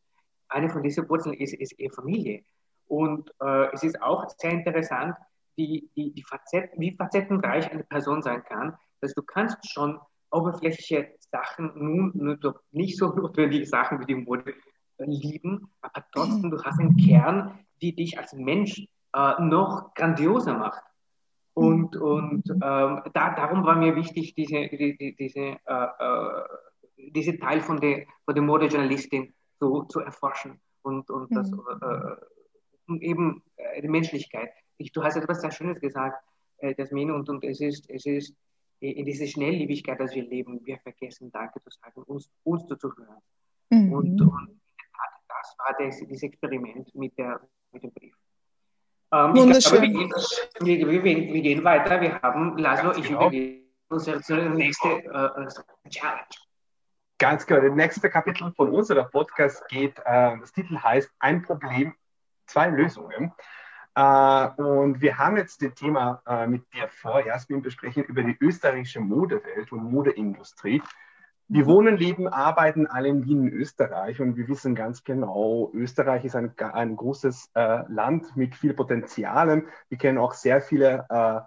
[0.47, 2.43] eine von diesen Wurzeln ist, ist Familie.
[2.91, 5.15] Und äh, es ist auch sehr interessant,
[5.57, 9.97] die, die, die Facetten, wie facettenreich eine Person sein kann, dass du kannst schon
[10.29, 14.55] oberflächliche Sachen, nun, nur nicht so notwendige Sachen wie die Mode
[14.97, 20.83] lieben, aber trotzdem, du hast einen Kern, die dich als Mensch äh, noch grandioser macht.
[21.53, 26.43] Und, und ähm, da, darum war mir wichtig, diese, die, diese, äh, äh,
[27.13, 31.61] diese Teil von der, von der Modejournalistin zu, zu erforschen und, und, das, mhm.
[31.81, 32.15] äh,
[32.91, 34.51] und eben äh, die Menschlichkeit.
[34.77, 36.23] Ich, du hast etwas sehr Schönes gesagt,
[36.57, 38.35] äh, Jasmin, und, und es, ist, es ist
[38.79, 43.21] in dieser Schnelllebigkeit, dass wir leben, wir vergessen Danke zu sagen, uns, uns zuzuhören.
[43.69, 43.93] Mhm.
[43.93, 44.61] Und, und
[45.27, 47.39] das war das, dieses Experiment mit, der,
[47.71, 48.15] mit dem Brief.
[49.13, 49.81] Ähm, Wunderschön.
[49.81, 49.93] Glaube,
[50.61, 52.01] wir, gehen, wir, wir, wir, gehen weiter.
[52.01, 53.21] Wir haben, Laszlo, ich genau.
[53.21, 56.25] übergebe uns zur nächsten äh, Challenge.
[57.17, 57.61] Ganz genau.
[57.61, 61.93] Das nächste Kapitel von unserer Podcast geht, äh, das Titel heißt Ein Problem,
[62.51, 63.31] zwei Lösungen.
[63.95, 68.37] Äh, und wir haben jetzt das Thema äh, mit dir vor, Jasmin, besprechen über die
[68.39, 70.81] österreichische Modewelt und Modeindustrie.
[71.47, 76.37] Wir wohnen, leben, arbeiten alle in Wien, Österreich und wir wissen ganz genau, Österreich ist
[76.37, 79.67] ein, ein großes äh, Land mit viel Potenzialen.
[79.89, 81.41] Wir kennen auch sehr viele äh,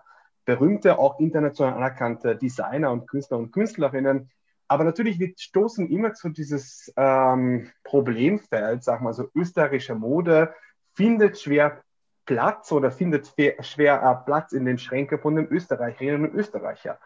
[0.44, 4.28] berühmte, auch international anerkannte Designer und Künstler und Künstlerinnen.
[4.68, 10.54] Aber natürlich, wir stoßen immer zu dieses ähm, Problemfeld, sag mal so, österreichische Mode
[10.94, 11.82] findet schwer
[12.26, 16.96] Platz oder findet schwer äh, Platz in den Schränken von den Österreicherinnen und Österreichern.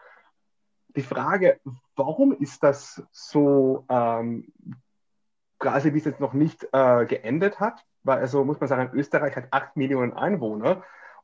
[0.95, 1.59] Die Frage,
[1.95, 4.51] warum ist das so, ähm,
[5.59, 7.85] quasi bis jetzt noch nicht äh, geendet hat?
[8.03, 10.83] Weil, also muss man sagen, Österreich hat acht Millionen Einwohner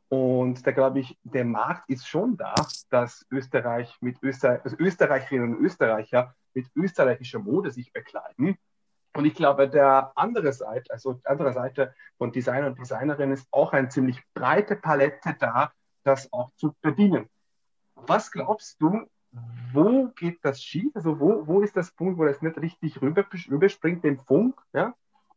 [0.09, 2.53] und da glaube ich, der Markt ist schon da,
[2.89, 8.57] dass Österreich mit Österreich, also Österreicherinnen und Österreicher mit österreichischer Mode sich bekleiden.
[9.15, 13.47] Und ich glaube, der andere Seite, also die andere Seite von Designer und Designerinnen ist
[13.51, 15.71] auch eine ziemlich breite Palette da,
[16.03, 17.29] das auch zu bedienen.
[17.95, 19.07] Was glaubst du,
[19.71, 20.91] wo geht das schief?
[20.95, 24.61] Also wo, wo ist das Punkt, wo das nicht richtig rüber, rüberspringt, den Funk?
[24.73, 24.93] Ja?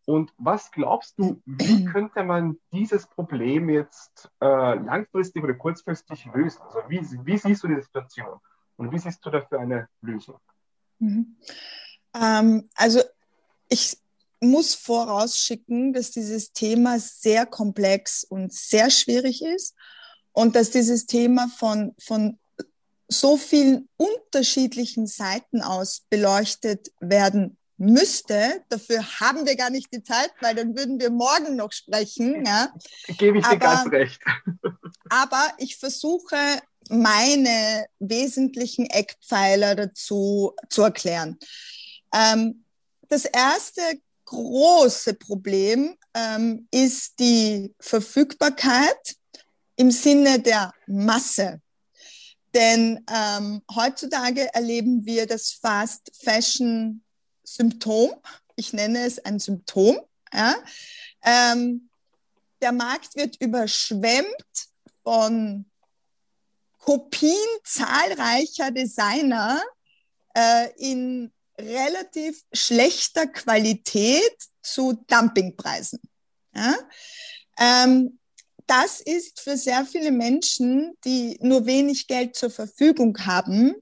[0.06, 6.62] Und was glaubst du, wie könnte man dieses Problem jetzt äh, langfristig oder kurzfristig lösen?
[6.62, 8.40] Also wie, wie siehst du die Situation
[8.76, 10.40] und wie siehst du dafür eine Lösung?
[10.98, 11.36] Mhm.
[12.14, 13.00] Ähm, also
[13.68, 13.96] ich
[14.40, 19.74] muss vorausschicken, dass dieses Thema sehr komplex und sehr schwierig ist
[20.32, 22.38] und dass dieses Thema von, von
[23.08, 28.62] so vielen unterschiedlichen Seiten aus beleuchtet werden müsste.
[28.68, 32.44] Dafür haben wir gar nicht die Zeit, weil dann würden wir morgen noch sprechen.
[32.44, 32.72] Ja.
[33.16, 34.20] Gebe ich dir aber, ganz recht.
[35.08, 36.36] aber ich versuche,
[36.90, 41.38] meine wesentlichen Eckpfeiler dazu zu erklären.
[42.12, 42.64] Ähm,
[43.08, 43.82] das erste
[44.24, 49.16] große Problem ähm, ist die Verfügbarkeit
[49.76, 51.62] im Sinne der Masse.
[52.54, 57.02] Denn ähm, heutzutage erleben wir das Fast Fashion
[57.42, 58.10] Symptom.
[58.56, 59.98] Ich nenne es ein Symptom.
[60.32, 60.56] Ja?
[61.22, 61.88] Ähm,
[62.60, 64.68] der Markt wird überschwemmt
[65.02, 65.70] von
[66.78, 69.62] Kopien zahlreicher Designer
[70.34, 76.00] äh, in relativ schlechter Qualität zu Dumpingpreisen.
[76.54, 76.76] Ja?
[77.58, 78.18] Ähm,
[78.66, 83.74] das ist für sehr viele Menschen, die nur wenig Geld zur Verfügung haben,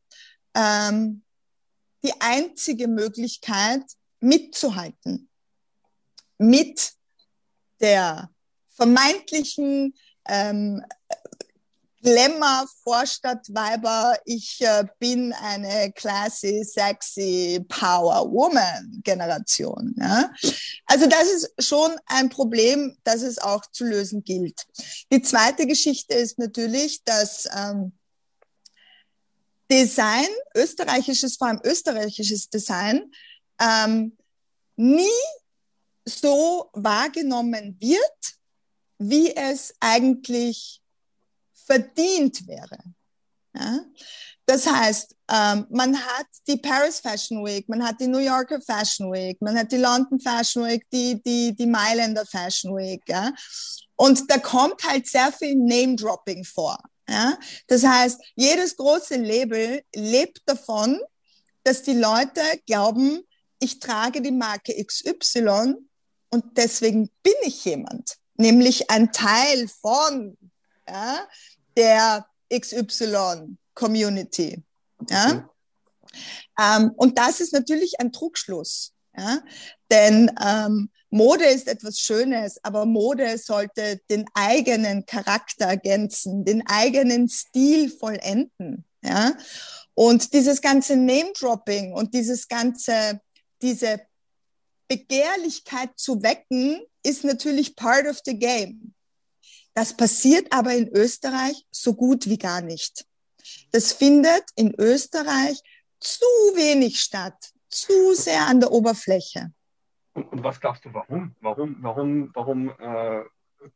[0.55, 1.23] ähm,
[2.05, 3.83] die einzige Möglichkeit,
[4.21, 5.29] mitzuhalten
[6.39, 6.93] mit
[7.81, 8.31] der
[8.69, 9.95] vermeintlichen
[10.29, 10.85] ähm,
[12.07, 19.93] Glamour, Vorstadtweiber, ich äh, bin eine classy, sexy Power Woman Generation.
[19.99, 20.33] Ja?
[20.85, 24.67] Also das ist schon ein Problem, das es auch zu lösen gilt.
[25.13, 27.93] Die zweite Geschichte ist natürlich, dass ähm,
[29.69, 33.11] Design, österreichisches, vor allem österreichisches Design,
[33.61, 34.17] ähm,
[34.77, 35.09] nie
[36.05, 38.37] so wahrgenommen wird,
[38.99, 40.81] wie es eigentlich
[41.67, 42.79] verdient wäre.
[43.55, 43.81] Ja?
[44.47, 49.13] Das heißt, ähm, man hat die Paris Fashion Week, man hat die New Yorker Fashion
[49.13, 53.03] Week, man hat die London Fashion Week, die, die, die Mailänder Fashion Week.
[53.09, 53.33] Ja?
[53.97, 56.79] Und da kommt halt sehr viel Name-Dropping vor.
[57.09, 57.37] Ja?
[57.67, 61.01] Das heißt, jedes große Label lebt davon,
[61.65, 63.23] dass die Leute glauben,
[63.59, 65.75] ich trage die Marke XY
[66.31, 70.37] und deswegen bin ich jemand, nämlich ein Teil von.
[70.89, 71.27] Ja?
[71.77, 74.63] Der XY-Community.
[75.11, 75.35] Ja?
[75.35, 75.49] Mhm.
[76.59, 78.95] Ähm, und das ist natürlich ein Trugschluss.
[79.17, 79.39] Ja?
[79.91, 87.29] Denn ähm, Mode ist etwas Schönes, aber Mode sollte den eigenen Charakter ergänzen, den eigenen
[87.29, 88.85] Stil vollenden.
[89.03, 89.35] Ja?
[89.95, 93.21] Und dieses ganze Name-Dropping und dieses ganze,
[93.63, 94.01] diese
[94.89, 98.95] Begehrlichkeit zu wecken, ist natürlich part of the game.
[99.77, 103.05] Das passiert aber in Österreich so gut wie gar nicht.
[103.73, 105.61] Das findet in Österreich
[106.01, 109.53] zu wenig statt, zu sehr an der Oberfläche.
[110.15, 111.37] Und, und was glaubst du, warum?
[111.43, 113.23] Warum, warum, warum äh,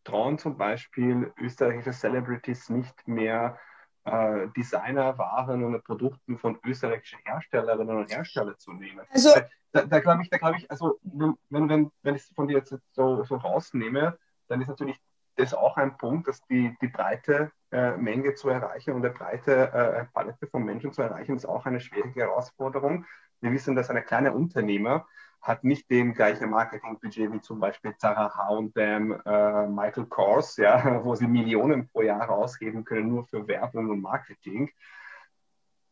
[0.03, 3.59] trauen zum Beispiel österreichische Celebrities nicht mehr
[4.05, 9.05] äh, Designerwaren und Produkten von österreichischen Herstellerinnen und Herstellern zu nehmen?
[9.11, 9.35] Also,
[9.73, 12.57] da, da glaube ich, da glaube ich, also wenn, wenn, wenn ich es von dir
[12.57, 14.99] jetzt so, so rausnehme, dann ist natürlich
[15.40, 19.72] das auch ein Punkt, dass die, die breite äh, Menge zu erreichen und eine breite
[19.72, 23.07] äh, Palette von Menschen zu erreichen, ist auch eine schwierige Herausforderung.
[23.40, 25.07] wir wissen, dass ein kleiner Unternehmer
[25.42, 31.14] hat nicht den gleichen Marketingbudget wie zum Beispiel Zara H&M, äh, Michael Kors, ja, wo
[31.14, 34.70] sie Millionen pro Jahr ausgeben können nur für Werbung und Marketing.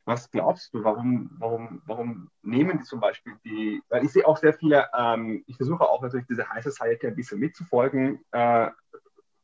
[0.04, 4.38] Was glaubst du, warum, warum, warum nehmen die zum Beispiel die, weil ich sehe auch
[4.38, 8.70] sehr viele, ähm, ich versuche auch natürlich diese High Society ein bisschen mitzufolgen, äh,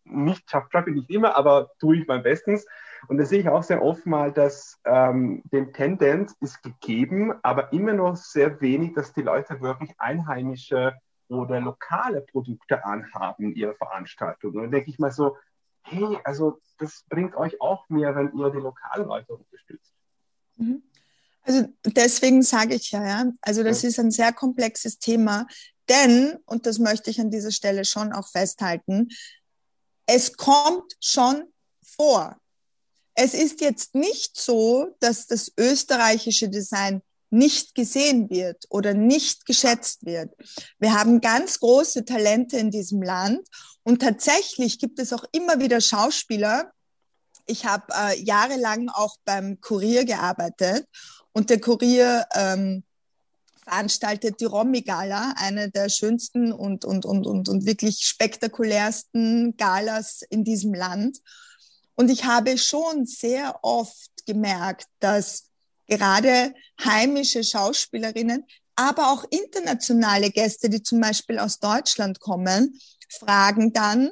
[0.05, 2.67] nicht schaffe ich nicht immer, aber tue ich mein Bestens.
[3.09, 7.73] Und da sehe ich auch sehr oft mal, dass ähm, die Tendenz ist gegeben, aber
[7.73, 10.95] immer noch sehr wenig, dass die Leute wirklich einheimische
[11.29, 14.55] oder lokale Produkte anhaben in ihrer Veranstaltung.
[14.55, 15.37] Und dann denke ich mal so,
[15.83, 19.93] hey, also das bringt euch auch mehr, wenn ihr die lokalen Leute unterstützt.
[20.57, 20.83] Mhm.
[21.43, 23.91] Also deswegen sage ich ja, ja, also das ja.
[23.91, 25.47] ist ein sehr komplexes Thema,
[25.91, 29.09] denn, und das möchte ich an dieser Stelle schon auch festhalten,
[30.07, 31.45] es kommt schon
[31.85, 32.37] vor.
[33.15, 40.05] Es ist jetzt nicht so, dass das österreichische Design nicht gesehen wird oder nicht geschätzt
[40.05, 40.33] wird.
[40.79, 43.47] Wir haben ganz große Talente in diesem Land
[43.83, 46.73] und tatsächlich gibt es auch immer wieder Schauspieler.
[47.47, 50.87] Ich habe äh, jahrelang auch beim Kurier gearbeitet
[51.33, 52.85] und der Kurier ähm,
[53.65, 60.45] veranstaltet die Romy-Gala, eine der schönsten und, und, und, und, und wirklich spektakulärsten Galas in
[60.45, 61.19] diesem Land.
[61.97, 65.51] Und ich habe schon sehr oft gemerkt, dass
[65.87, 68.45] gerade heimische Schauspielerinnen,
[68.77, 74.11] aber auch internationale Gäste, die zum Beispiel aus Deutschland kommen, fragen dann,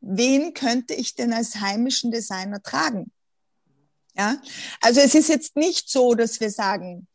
[0.00, 3.10] wen könnte ich denn als heimischen Designer tragen?
[4.16, 4.40] Ja,
[4.80, 7.06] also es ist jetzt nicht so, dass wir sagen,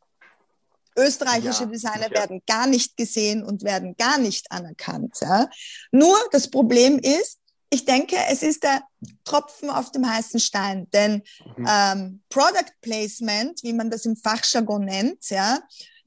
[0.96, 2.20] Österreichische ja, Designer ja.
[2.20, 5.16] werden gar nicht gesehen und werden gar nicht anerkannt.
[5.20, 5.48] Ja?
[5.92, 7.38] Nur das Problem ist,
[7.70, 8.82] ich denke, es ist der
[9.24, 11.22] Tropfen auf dem heißen Stein, denn
[11.56, 11.66] mhm.
[11.68, 15.58] ähm, Product Placement, wie man das im Fachjargon nennt, ja,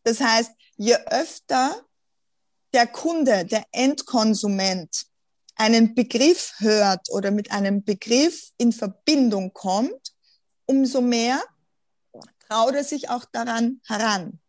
[0.03, 1.83] das heißt, je öfter
[2.73, 5.05] der Kunde, der Endkonsument
[5.55, 10.13] einen Begriff hört oder mit einem Begriff in Verbindung kommt,
[10.65, 11.43] umso mehr
[12.47, 14.39] traut er sich auch daran heran.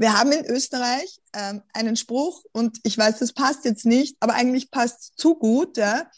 [0.00, 4.32] Wir haben in Österreich ähm, einen Spruch und ich weiß, das passt jetzt nicht, aber
[4.32, 5.76] eigentlich passt es zu gut.
[5.76, 6.10] Ja?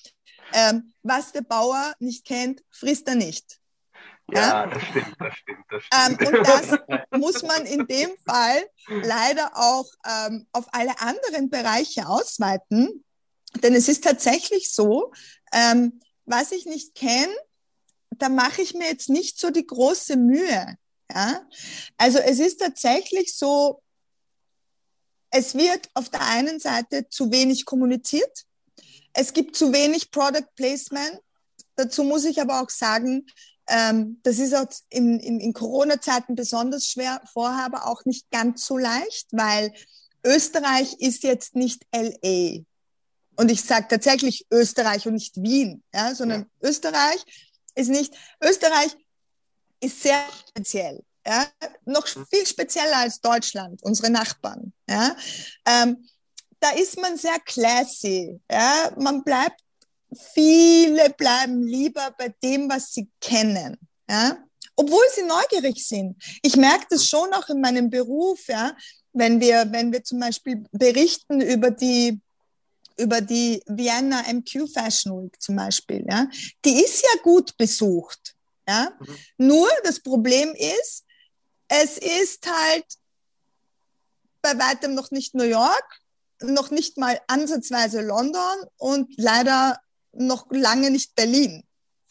[0.53, 3.59] Ähm, was der Bauer nicht kennt, frisst er nicht.
[4.31, 4.67] Ja, ja?
[4.69, 6.23] das stimmt, das stimmt, das stimmt.
[6.23, 6.79] Ähm, und das
[7.19, 13.05] muss man in dem Fall leider auch ähm, auf alle anderen Bereiche ausweiten.
[13.65, 15.13] Denn es ist tatsächlich so,
[15.53, 17.35] ähm, was ich nicht kenne,
[18.11, 20.79] da mache ich mir jetzt nicht so die große Mühe.
[21.11, 21.47] Ja?
[21.97, 23.83] Also es ist tatsächlich so,
[25.31, 28.45] es wird auf der einen Seite zu wenig kommuniziert.
[29.15, 31.21] Es gibt zu wenig Product Placement.
[31.77, 33.27] Dazu muss ich aber auch sagen,
[33.69, 38.67] ähm, das ist auch in, in, in Corona-Zeiten besonders schwer, vorher aber auch nicht ganz
[38.67, 39.73] so leicht, weil
[40.25, 42.63] Österreich ist jetzt nicht LA.
[43.37, 46.69] Und ich sage tatsächlich Österreich und nicht Wien, ja, sondern ja.
[46.69, 47.25] Österreich
[47.75, 48.95] ist nicht, Österreich
[49.83, 51.03] ist sehr speziell.
[51.27, 51.47] Ja?
[51.85, 52.27] Noch mhm.
[52.31, 54.73] viel spezieller als Deutschland, unsere Nachbarn.
[54.89, 55.17] Ja?
[55.67, 56.09] Ähm,
[56.61, 58.41] da ist man sehr classy.
[58.51, 58.93] Ja?
[58.99, 59.61] Man bleibt,
[60.33, 63.79] viele bleiben lieber bei dem, was sie kennen.
[64.09, 64.39] Ja?
[64.77, 66.17] Obwohl sie neugierig sind.
[66.43, 68.77] Ich merke das schon auch in meinem Beruf, ja?
[69.13, 72.21] wenn, wir, wenn wir zum Beispiel berichten über die
[72.99, 76.29] über die Vienna MQ Fashion Week zum Beispiel, ja,
[76.63, 78.35] die ist ja gut besucht.
[78.69, 78.93] Ja?
[78.99, 79.17] Mhm.
[79.39, 81.05] Nur das Problem ist,
[81.69, 82.87] es ist halt
[84.43, 86.01] bei weitem noch nicht New York,
[86.43, 89.79] noch nicht mal ansatzweise London und leider
[90.13, 91.63] noch lange nicht Berlin.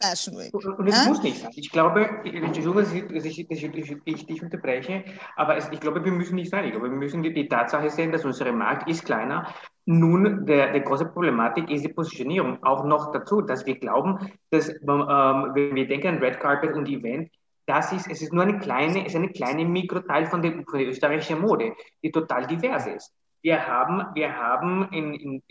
[0.01, 0.53] Fashion Week.
[0.53, 1.05] Und es ja?
[1.07, 1.51] muss nicht sein.
[1.55, 5.03] Ich glaube, Entschuldigung, dass ich, dass ich, ich dich unterbreche,
[5.35, 6.65] aber es, ich glaube, wir müssen nicht sein.
[6.65, 9.53] Ich glaube, wir müssen die, die Tatsache sehen, dass unser Markt ist kleiner.
[9.85, 12.63] Nun, der, der große Problematik ist die Positionierung.
[12.63, 16.87] Auch noch dazu, dass wir glauben, dass, ähm, wenn wir denken an Red Carpet und
[16.87, 17.31] Event,
[17.65, 20.89] das ist, es ist nur eine kleine, ist eine kleine Mikroteil von der, von der
[20.89, 23.13] österreichischen Mode, die total divers ist.
[23.41, 25.43] Wir haben, wir haben in, in,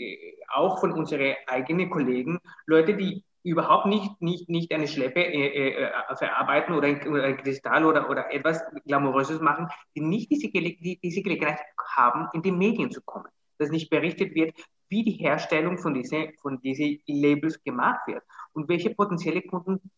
[0.49, 6.17] auch von unseren eigenen Kollegen Leute, die überhaupt nicht, nicht, nicht eine Schleppe äh, äh,
[6.17, 11.01] verarbeiten oder ein, oder ein, Kristall oder, oder etwas Glamouröses machen, die nicht diese, die,
[11.03, 11.59] diese Gelegenheit
[11.97, 13.29] haben, in die Medien zu kommen.
[13.61, 14.55] Dass nicht berichtet wird,
[14.89, 19.91] wie die Herstellung von diesen von diese Labels gemacht wird und welche potenzielle Kunden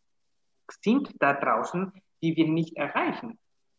[0.82, 1.92] sind da draußen,
[2.22, 3.38] die wir nicht erreichen.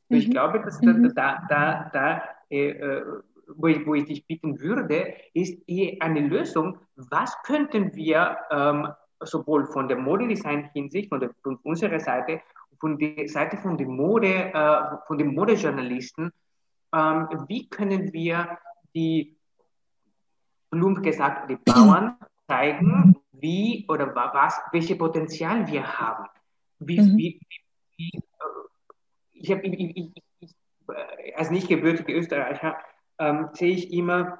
[0.09, 0.17] Mhm.
[0.17, 1.11] Ich glaube, dass mhm.
[1.15, 3.03] da, da, da äh, äh,
[3.55, 8.87] wo, ich, wo ich dich bitten würde, ist eher eine Lösung, was könnten wir ähm,
[9.19, 12.41] sowohl von der Modedesign-Hinsicht, von, von unserer Seite,
[12.79, 16.31] von der Seite von den Mode, äh, von den Modejournalisten
[16.93, 18.59] ähm, wie können wir
[18.93, 19.35] die,
[20.73, 22.17] plump gesagt, die Bauern
[22.47, 26.27] zeigen, wie oder was, welche Potenzial wir haben.
[26.79, 27.17] Wie, mhm.
[27.17, 27.39] wie,
[27.97, 28.21] wie, äh,
[29.33, 32.77] ich habe äh, als nicht gebürtiger Österreicher
[33.19, 34.39] ähm, sehe ich immer,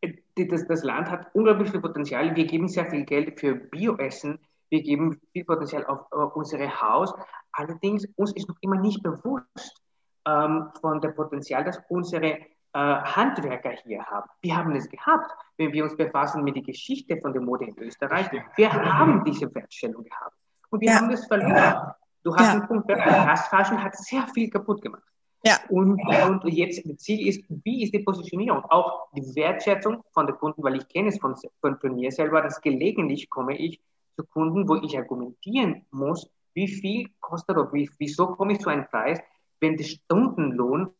[0.00, 2.36] äh, das, das Land hat unglaublich viel Potenzial.
[2.36, 4.38] Wir geben sehr viel Geld für Bioessen.
[4.68, 7.14] Wir geben viel Potenzial auf, auf unser Haus.
[7.52, 9.82] Allerdings uns ist noch immer nicht bewusst
[10.26, 12.38] ähm, von dem Potenzial, das unsere
[12.72, 14.28] äh, Handwerker hier haben.
[14.42, 17.78] Wir haben es gehabt, wenn wir uns befassen mit der Geschichte von der Mode in
[17.78, 18.30] Österreich.
[18.56, 20.36] Wir haben diese Wertstellung gehabt
[20.70, 20.96] und wir ja.
[20.96, 21.92] haben das verloren.
[22.22, 22.52] Du hast ja.
[22.52, 25.02] einen Punkt, Fast Fashion hat sehr viel kaputt gemacht.
[25.44, 25.56] Ja.
[25.68, 28.64] Und, und jetzt das Ziel ist, wie ist die Positionierung?
[28.64, 32.42] Auch die Wertschätzung von den Kunden, weil ich kenne es von, von, von mir selber,
[32.42, 33.80] dass gelegentlich komme ich
[34.16, 38.68] zu Kunden, wo ich argumentieren muss, wie viel kostet oder wie, wieso komme ich zu
[38.68, 39.20] einem Preis,
[39.60, 40.90] wenn der Stundenlohn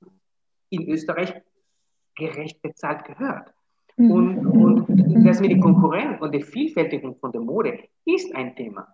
[0.71, 1.35] in Österreich
[2.19, 3.55] gerecht bezahlt gehört.
[3.97, 4.11] Mhm.
[4.11, 8.87] Und, und das mit der Konkurrenz und der Vielfältigung von der Mode ist ein Thema.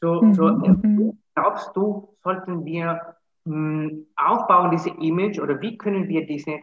[0.00, 0.34] So, mhm.
[0.34, 6.26] so äh, glaubst du, sollten wir mh, hm, aufbauen, diese Image, oder wie können wir
[6.26, 6.58] diese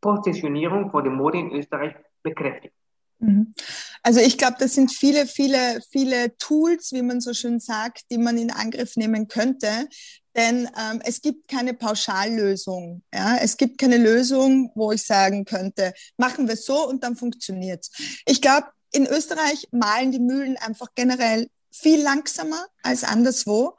[0.00, 2.74] Positionierung von der Mode in Österreich bekräftigen?
[3.22, 3.54] Mhm.
[4.02, 8.18] Also ich glaube, das sind viele, viele, viele Tools, wie man so schön sagt, die
[8.18, 9.88] man in Angriff nehmen könnte.
[10.34, 13.02] Denn ähm, es gibt keine Pauschallösung.
[13.14, 13.36] Ja?
[13.36, 17.90] Es gibt keine Lösung, wo ich sagen könnte, machen wir so und dann funktioniert's.
[18.26, 23.76] Ich glaube, in Österreich malen die Mühlen einfach generell viel langsamer als anderswo.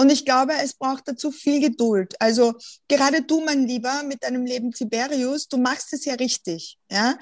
[0.00, 2.14] Und ich glaube, es braucht dazu viel Geduld.
[2.20, 2.54] Also
[2.88, 6.78] gerade du, mein Lieber, mit deinem Leben Tiberius, du machst es ja richtig.
[6.90, 7.18] Ja,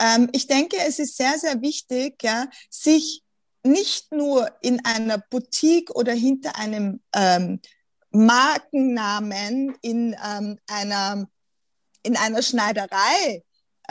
[0.00, 3.22] ähm, ich denke, es ist sehr, sehr wichtig, ja, sich
[3.62, 7.60] nicht nur in einer Boutique oder hinter einem ähm,
[8.12, 11.28] Markennamen in ähm, einer
[12.02, 13.44] in einer Schneiderei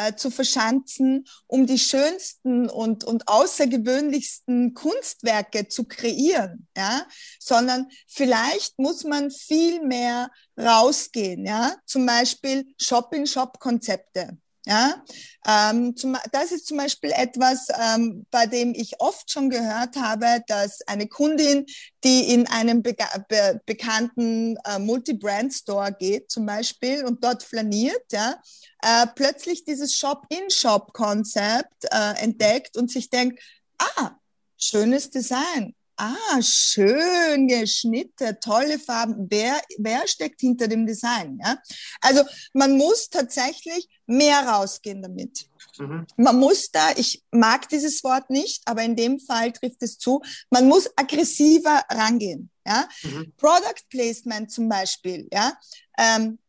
[0.07, 7.05] äh, zu verschanzen, um die schönsten und, und außergewöhnlichsten Kunstwerke zu kreieren, ja,
[7.39, 14.37] sondern vielleicht muss man viel mehr rausgehen, ja, zum Beispiel Shop-in-Shop-Konzepte.
[14.67, 15.03] Ja,
[15.47, 20.43] ähm, zum, das ist zum Beispiel etwas, ähm, bei dem ich oft schon gehört habe,
[20.45, 21.65] dass eine Kundin,
[22.03, 22.95] die in einem be
[23.27, 28.39] be bekannten äh, Multi-Brand-Store geht, zum Beispiel, und dort flaniert, ja,
[28.83, 33.41] äh, plötzlich dieses Shop-in-Shop-Konzept äh, entdeckt und sich denkt,
[33.79, 34.11] ah,
[34.57, 39.27] schönes Design, ah, schön geschnitten, tolle Farben.
[39.29, 41.39] Wer, wer steckt hinter dem Design?
[41.43, 41.57] Ja?
[42.01, 42.23] Also
[42.53, 45.45] man muss tatsächlich mehr rausgehen damit.
[45.77, 46.07] Mhm.
[46.17, 50.21] Man muss da, ich mag dieses Wort nicht, aber in dem Fall trifft es zu,
[50.49, 52.49] man muss aggressiver rangehen.
[52.65, 52.87] Ja?
[53.03, 53.33] Mhm.
[53.37, 55.53] Product Placement zum Beispiel, ja.
[55.97, 56.39] Ähm,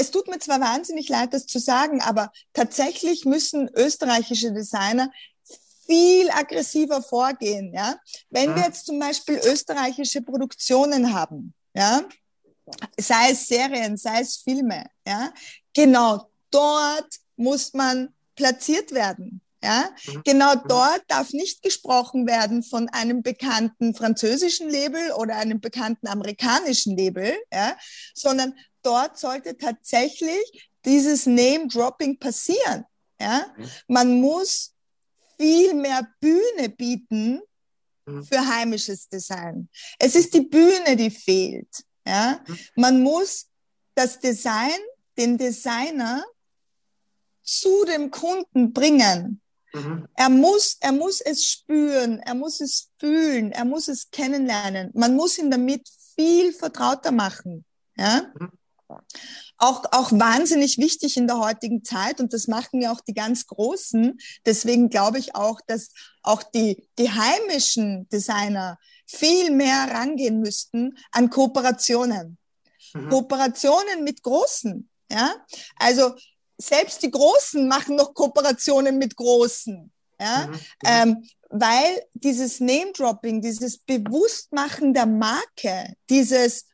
[0.00, 5.10] es tut mir zwar wahnsinnig leid, das zu sagen, aber tatsächlich müssen österreichische Designer
[5.88, 7.72] viel aggressiver vorgehen.
[7.72, 7.98] Ja?
[8.30, 12.02] Wenn wir jetzt zum Beispiel österreichische Produktionen haben, ja,
[12.98, 15.32] sei es Serien, sei es Filme, ja,
[15.74, 19.40] genau dort muss man platziert werden.
[19.62, 20.22] Ja, mhm.
[20.24, 20.62] genau mhm.
[20.68, 27.36] dort darf nicht gesprochen werden von einem bekannten französischen Label oder einem bekannten amerikanischen Label,
[27.52, 27.76] ja,
[28.14, 32.84] sondern dort sollte tatsächlich dieses Name-Dropping passieren.
[33.20, 33.70] Ja, mhm.
[33.88, 34.74] man muss
[35.38, 37.40] viel mehr Bühne bieten
[38.06, 38.24] mhm.
[38.24, 39.68] für heimisches Design.
[39.98, 41.84] Es ist die Bühne, die fehlt.
[42.06, 42.40] Ja?
[42.46, 42.58] Mhm.
[42.76, 43.46] Man muss
[43.94, 44.78] das Design,
[45.16, 46.24] den Designer
[47.42, 49.40] zu dem Kunden bringen.
[49.72, 50.06] Mhm.
[50.14, 54.90] Er muss, er muss es spüren, er muss es fühlen, er muss es kennenlernen.
[54.94, 57.64] Man muss ihn damit viel vertrauter machen.
[57.96, 58.32] Ja?
[58.38, 58.57] Mhm
[59.58, 63.46] auch, auch wahnsinnig wichtig in der heutigen Zeit und das machen ja auch die ganz
[63.46, 64.18] Großen.
[64.46, 65.90] Deswegen glaube ich auch, dass
[66.22, 72.38] auch die, die heimischen Designer viel mehr rangehen müssten an Kooperationen.
[72.94, 73.08] Mhm.
[73.08, 74.88] Kooperationen mit Großen.
[75.10, 75.34] Ja,
[75.76, 76.14] also
[76.58, 79.90] selbst die Großen machen noch Kooperationen mit Großen.
[80.20, 80.60] Ja, mhm.
[80.84, 86.67] ähm, weil dieses Name-Dropping, dieses Bewusstmachen der Marke, dieses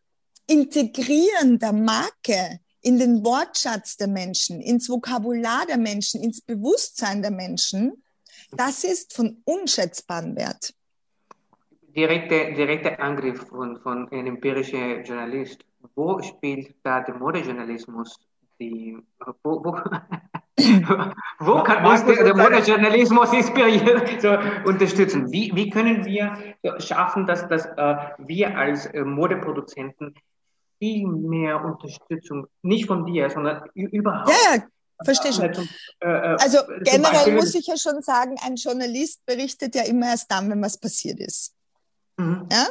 [0.46, 7.30] Integrieren der Marke in den Wortschatz der Menschen, ins Vokabular der Menschen, ins Bewusstsein der
[7.30, 8.04] Menschen,
[8.52, 10.74] das ist von unschätzbarem Wert.
[11.96, 15.64] Direkter direkte Angriff von, von einem empirischen Journalist.
[15.94, 18.18] Wo spielt da der Modejournalismus
[18.58, 18.98] die,
[19.42, 19.72] wo, wo,
[21.40, 24.36] wo kann uns der, der Modejournalismus inspirieren, so
[24.68, 25.30] unterstützen?
[25.32, 30.14] Wie, wie können wir schaffen, dass, dass uh, wir als uh, Modeproduzenten
[30.84, 34.30] viel mehr Unterstützung, nicht von dir, sondern überhaupt.
[34.30, 34.62] Ja.
[35.02, 35.50] Verstehe schon.
[35.50, 35.66] Äh,
[36.06, 40.48] äh, also generell muss ich ja schon sagen, ein Journalist berichtet ja immer erst dann,
[40.50, 41.52] wenn was passiert ist.
[42.16, 42.46] Mhm.
[42.50, 42.68] Ja?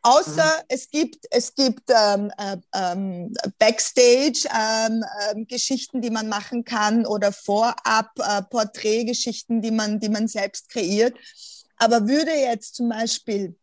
[0.00, 0.62] Außer mhm.
[0.68, 7.32] es gibt, es gibt ähm, äh, ähm, Backstage-Geschichten, ähm, ähm die man machen kann oder
[7.32, 11.14] vorab äh, Porträtgeschichten, die man, die man selbst kreiert.
[11.76, 13.54] Aber würde jetzt zum Beispiel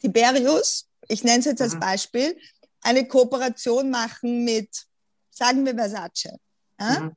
[0.00, 1.80] Tiberius, ich nenne es jetzt als mhm.
[1.80, 2.38] Beispiel,
[2.82, 4.86] eine Kooperation machen mit,
[5.30, 6.38] sagen wir Versace.
[6.78, 7.00] Ja?
[7.00, 7.16] Mhm.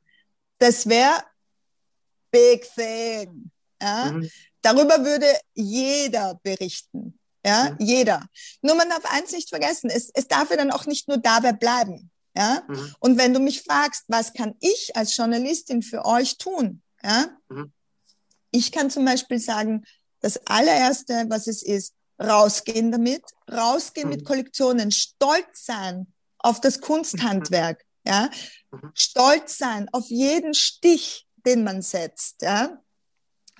[0.57, 1.23] Das wäre
[2.31, 3.51] big thing.
[3.81, 4.11] Ja?
[4.11, 4.29] Mhm.
[4.61, 7.19] Darüber würde jeder berichten.
[7.45, 7.77] Ja, mhm.
[7.79, 8.27] jeder.
[8.61, 11.53] Nur man darf eins nicht vergessen, es, es darf ja dann auch nicht nur dabei
[11.53, 12.11] bleiben.
[12.35, 12.95] Ja, mhm.
[12.99, 16.81] und wenn du mich fragst, was kann ich als Journalistin für euch tun?
[17.01, 17.71] Ja, mhm.
[18.51, 19.85] ich kann zum Beispiel sagen,
[20.19, 24.25] das allererste, was es ist, rausgehen damit, rausgehen mit mhm.
[24.25, 26.07] Kollektionen, stolz sein
[26.37, 28.29] auf das Kunsthandwerk, ja,
[28.71, 28.91] mhm.
[28.93, 32.81] stolz sein auf jeden Stich, den man setzt, ja,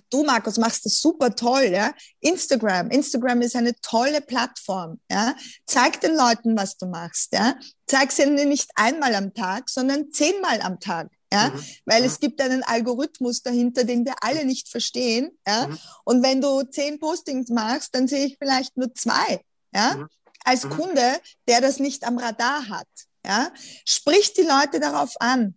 [0.10, 1.94] du Markus machst das super toll, ja.
[2.20, 5.36] Instagram, Instagram ist eine tolle Plattform, ja.
[5.66, 7.56] Zeig den Leuten, was du machst, ja.
[7.88, 11.10] Zeig sie nicht einmal am Tag, sondern zehnmal am Tag.
[11.32, 11.64] Ja, mhm.
[11.86, 12.08] weil mhm.
[12.08, 15.38] es gibt einen Algorithmus dahinter, den wir alle nicht verstehen.
[15.48, 15.78] Ja, mhm.
[16.06, 19.42] und wenn du zehn Postings machst, dann sehe ich vielleicht nur zwei.
[19.74, 20.08] Ja, mhm.
[20.44, 20.70] als mhm.
[20.72, 22.88] Kunde, der das nicht am Radar hat.
[23.26, 23.52] Ja,
[23.86, 25.56] sprich die Leute darauf an.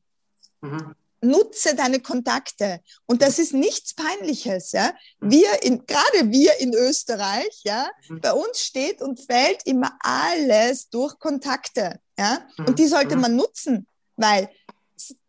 [0.61, 2.81] Mhm nutze deine Kontakte.
[3.07, 4.93] Und das ist nichts Peinliches, ja.
[5.21, 8.21] Wir in, gerade wir in Österreich, ja, mhm.
[8.21, 12.43] bei uns steht und fällt immer alles durch Kontakte, ja.
[12.59, 12.67] Mhm.
[12.67, 13.23] Und die sollte mhm.
[13.23, 14.51] man nutzen, weil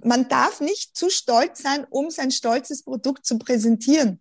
[0.04, 4.20] man darf nicht zu stolz sein, um sein stolzes Produkt zu präsentieren.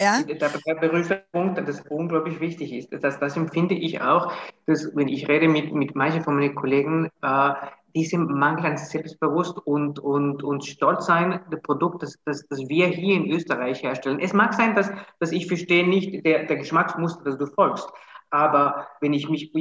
[0.00, 0.22] Ja?
[0.22, 2.88] Der, der Berufspunkt, das unglaublich wichtig ist.
[3.04, 4.32] Das, das empfinde ich auch,
[4.66, 7.52] dass, wenn ich rede mit, mit manchen von meinen Kollegen, äh,
[7.94, 12.88] diesem Mangel an Selbstbewusst und, und, und Stolz sein, das Produkt, das, das, das wir
[12.88, 14.18] hier in Österreich herstellen.
[14.18, 14.90] Es mag sein, dass,
[15.20, 17.88] dass ich verstehe nicht der, der Geschmacksmuster, das du folgst,
[18.30, 19.52] aber wenn ich mich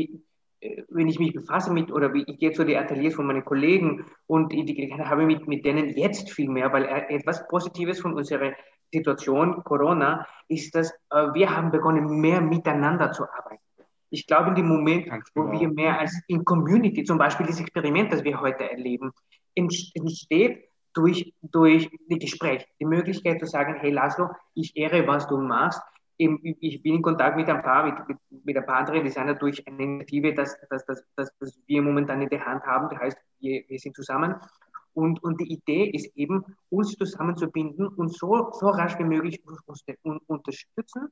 [0.90, 4.54] wenn ich mich befasse mit, oder ich gehe zu den Ateliers von meinen Kollegen und
[4.54, 8.54] ich habe mit, mit denen jetzt viel mehr, weil etwas Positives von unserer
[8.94, 13.62] Situation Corona ist, dass äh, wir haben begonnen, mehr miteinander zu arbeiten.
[14.10, 15.60] Ich glaube, in dem Moment, wo genau.
[15.60, 19.12] wir mehr als in Community, zum Beispiel das Experiment, das wir heute erleben,
[19.56, 25.38] entsteht durch, durch die Gespräch, die Möglichkeit zu sagen, hey Laszlo, ich ehre, was du
[25.38, 25.82] machst.
[26.18, 29.84] Ich bin in Kontakt mit ein paar, mit, mit ein paar anderen Designer durch eine
[29.84, 32.90] Initiative, das, das, das, das, das wir momentan in der Hand haben.
[32.90, 34.36] Das heißt, wir, wir sind zusammen.
[34.94, 39.84] Und, und die Idee ist eben, uns zusammenzubinden und so, so rasch wie möglich uns
[40.28, 41.10] unterstützen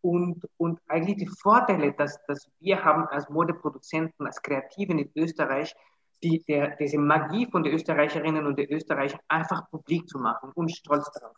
[0.00, 5.74] und, und eigentlich die Vorteile, dass, dass wir haben als Modeproduzenten, als Kreativen in Österreich,
[6.22, 10.70] die, der, diese Magie von den Österreicherinnen und den Österreichern einfach publik zu machen und
[10.70, 11.36] stolz darauf.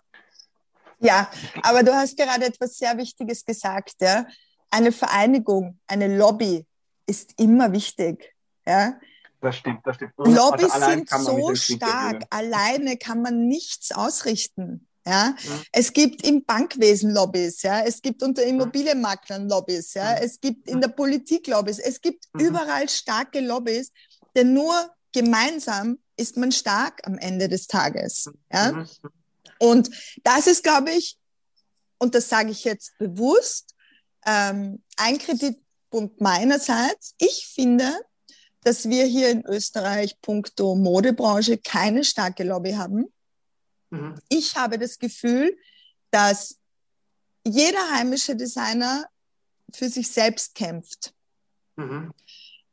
[1.01, 1.31] Ja,
[1.63, 3.95] aber du hast gerade etwas sehr Wichtiges gesagt.
[4.01, 4.27] Ja?
[4.71, 6.67] Eine Vereinigung, eine Lobby
[7.07, 8.35] ist immer wichtig.
[8.67, 8.99] Ja?
[9.41, 10.13] Das stimmt, das stimmt.
[10.19, 12.25] Lobbys also sind so stark.
[12.31, 14.87] Alleine kann man nichts ausrichten.
[15.07, 15.35] Ja?
[15.43, 15.61] ja?
[15.73, 20.81] Es gibt im Bankwesen Lobbys, ja, es gibt unter Immobilienmaklern Lobbys, ja, es gibt in
[20.81, 22.41] der Politik Lobbys, es gibt mhm.
[22.41, 23.93] überall starke Lobbys,
[24.37, 24.75] denn nur
[25.13, 28.31] gemeinsam ist man stark am Ende des Tages.
[28.53, 28.85] Ja?
[29.61, 29.91] Und
[30.25, 31.19] das ist, glaube ich,
[31.99, 33.75] und das sage ich jetzt bewusst,
[34.27, 37.15] ähm, ein Kritikpunkt meinerseits.
[37.19, 37.93] Ich finde,
[38.63, 43.13] dass wir hier in Österreich puncto Modebranche keine starke Lobby haben.
[43.91, 44.19] Mhm.
[44.29, 45.57] Ich habe das Gefühl,
[46.11, 46.57] dass
[47.45, 49.07] jeder heimische Designer
[49.73, 51.13] für sich selbst kämpft.
[51.77, 52.13] Mhm.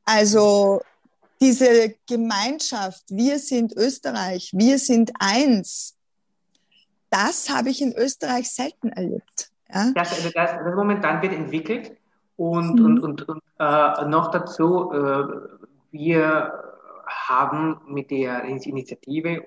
[0.06, 0.82] Also
[1.42, 5.97] diese Gemeinschaft, wir sind Österreich, wir sind eins,
[7.10, 9.52] das habe ich in Österreich selten erlebt.
[9.74, 9.92] Ja?
[9.96, 11.98] Das, das, das momentan wird entwickelt
[12.36, 12.86] und, mhm.
[12.86, 15.26] und, und, und äh, noch dazu, äh,
[15.92, 16.54] wir
[17.08, 19.44] haben mit der Initiative äh,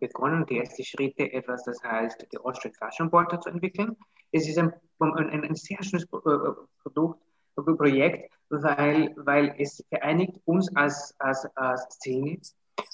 [0.00, 3.96] begonnen, die ersten Schritte etwas, das heißt, die Ostrich Fashion Portal zu entwickeln.
[4.32, 7.20] Es ist ein, ein, ein sehr schönes äh, Produkt,
[7.54, 12.38] Projekt, weil, weil es vereinigt uns als, als, als Szene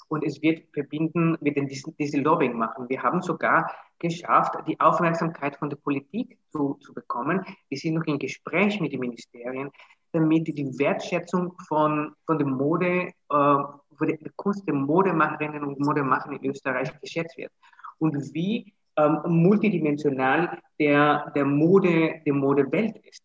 [0.07, 2.87] und es wird verbinden, mit den, diese Lobbying machen.
[2.89, 7.43] Wir haben sogar geschafft, die Aufmerksamkeit von der Politik zu, zu bekommen.
[7.69, 9.71] Wir sind noch in Gespräch mit den Ministerien,
[10.11, 13.63] damit die Wertschätzung von, von der Mode äh,
[13.99, 17.51] wo die Kunst der Modemacherinnen und Modemacher in Österreich geschätzt wird
[17.99, 23.23] und wie ähm, multidimensional der, der Mode, der Modewelt ist.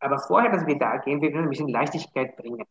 [0.00, 2.64] Aber vorher, dass wir da gehen, wir wollen ein bisschen Leichtigkeit bringen.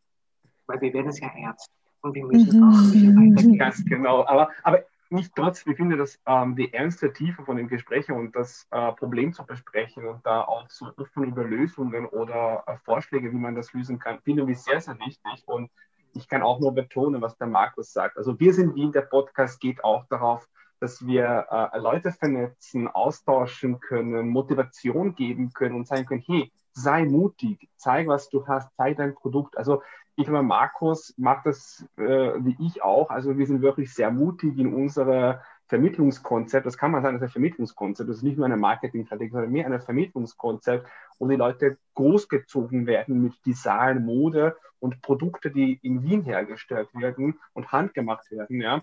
[0.66, 1.70] weil wir werden es ja ernst
[2.02, 2.64] und wir müssen mhm.
[2.64, 3.58] auch ein bisschen weitergehen.
[3.58, 7.68] Ganz genau, aber, aber nicht trotz, ich finde, dass ähm, die ernste Tiefe von den
[7.68, 12.64] Gesprächen und das äh, Problem zu besprechen und da auch so offen über Lösungen oder
[12.66, 15.42] äh, Vorschläge, wie man das lösen kann, finde ich sehr, sehr wichtig.
[15.46, 15.70] Und
[16.14, 18.16] ich kann auch nur betonen, was der Markus sagt.
[18.16, 20.48] Also wir sind Wien, der Podcast geht auch darauf,
[20.80, 27.04] dass wir äh, Leute vernetzen, austauschen können, Motivation geben können und sagen können, hey, sei
[27.04, 29.56] mutig, zeig, was du hast, zeig dein Produkt.
[29.56, 29.82] Also
[30.16, 33.10] ich glaube, Markus macht das äh, wie ich auch.
[33.10, 35.38] Also wir sind wirklich sehr mutig in unserem
[35.68, 36.66] Vermittlungskonzept.
[36.66, 38.08] Das kann man sagen, das ist ein Vermittlungskonzept.
[38.08, 40.86] Das ist nicht nur eine Marketingstrategie, sondern mehr ein Vermittlungskonzept,
[41.18, 47.38] wo die Leute großgezogen werden mit Design, Mode und Produkte, die in Wien hergestellt werden
[47.54, 48.60] und handgemacht werden.
[48.60, 48.82] Ja.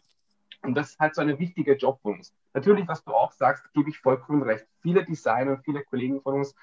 [0.63, 2.33] Und das ist halt so ein wichtiger Job für uns.
[2.53, 4.65] Natürlich, was du auch sagst, gebe ich vollkommen recht.
[4.81, 6.55] Viele Designer, viele Kollegen von uns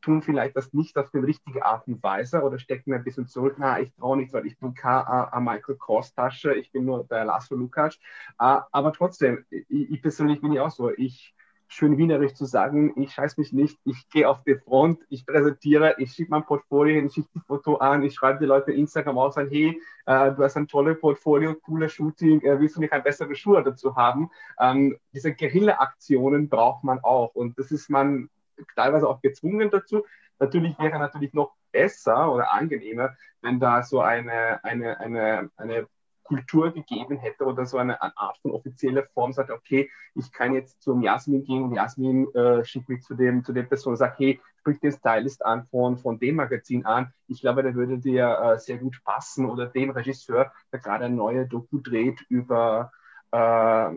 [0.00, 3.56] tun vielleicht das nicht auf die richtige Art und Weise oder stecken ein bisschen zurück,
[3.58, 7.24] na, ich traue nicht, weil ich bin keine Michael Kors Tasche, ich bin nur der
[7.24, 7.98] Laszlo Lukacs.
[8.36, 11.34] Aber trotzdem, ich, ich persönlich bin ja auch so, ich
[11.68, 15.96] schön wienerisch zu sagen, ich scheiß mich nicht, ich gehe auf die Front, ich präsentiere,
[15.98, 19.18] ich schicke mein Portfolio hin, ich schicke die Foto an, ich schreibe die Leute Instagram
[19.18, 22.92] auch sagen, hey, äh, du hast ein tolles Portfolio, cooles Shooting, äh, willst du nicht
[22.92, 24.30] ein besseres Schuhe dazu haben?
[24.60, 28.30] Ähm, diese Guerilla-Aktionen braucht man auch und das ist man
[28.74, 30.04] teilweise auch gezwungen dazu.
[30.38, 35.88] Natürlich wäre natürlich noch besser oder angenehmer, wenn da so eine, eine, eine, eine
[36.26, 40.82] Kultur gegeben hätte oder so eine, Art von offizieller Form sagt, okay, ich kann jetzt
[40.82, 44.18] zum Jasmin gehen und Jasmin äh, schickt mich zu dem, zu der Person und sagt,
[44.18, 47.12] hey, sprich den Stylist an von, von dem Magazin an.
[47.28, 51.14] Ich glaube, der würde dir äh, sehr gut passen oder dem Regisseur, der gerade eine
[51.14, 52.90] neue Doku dreht über
[53.30, 53.36] äh,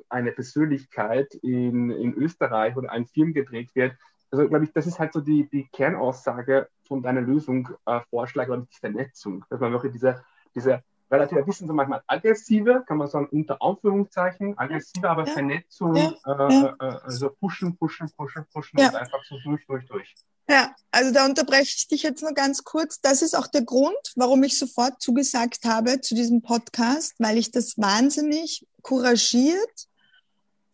[0.10, 3.93] eine Persönlichkeit in, in Österreich oder ein Film gedreht wird,
[4.32, 8.45] also glaube ich, das ist halt so die, die Kernaussage von deiner Lösung, äh, Vorschlag,
[8.45, 9.45] glaube ich, die Vernetzung.
[9.49, 10.23] Dass man wirklich diese,
[10.55, 15.34] diese relativ ein bisschen so manchmal aggressive, kann man sagen, unter Anführungszeichen, aggressive, aber ja.
[15.34, 16.13] Vernetzung, ja.
[16.25, 16.75] Äh, ja.
[16.80, 20.15] Äh, also pushen, pushen, pushen, pushen und einfach so durch, durch, durch.
[20.49, 22.99] Ja, also da unterbreche ich dich jetzt nur ganz kurz.
[23.01, 27.51] Das ist auch der Grund, warum ich sofort zugesagt habe zu diesem Podcast, weil ich
[27.51, 29.88] das wahnsinnig couragiert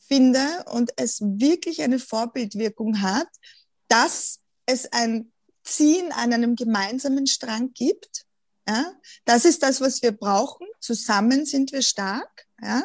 [0.08, 3.28] finde und es wirklich eine Vorbildwirkung hat,
[3.88, 5.32] dass es ein
[5.64, 8.26] Ziehen an einem gemeinsamen Strang gibt.
[8.68, 8.94] Ja,
[9.26, 10.68] das ist das, was wir brauchen.
[10.80, 12.48] Zusammen sind wir stark.
[12.62, 12.84] Ja,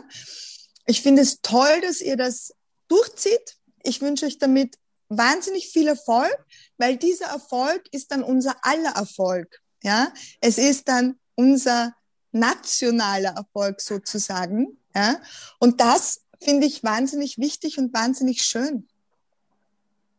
[0.86, 2.54] ich finde es toll, dass ihr das
[2.88, 3.56] durchzieht.
[3.82, 4.76] Ich wünsche euch damit
[5.08, 6.36] wahnsinnig viel Erfolg,
[6.76, 9.60] weil dieser Erfolg ist dann unser aller Erfolg.
[9.82, 11.94] Ja, es ist dann unser
[12.32, 14.78] nationaler Erfolg sozusagen.
[14.94, 15.20] Ja,
[15.58, 18.88] und das finde ich wahnsinnig wichtig und wahnsinnig schön.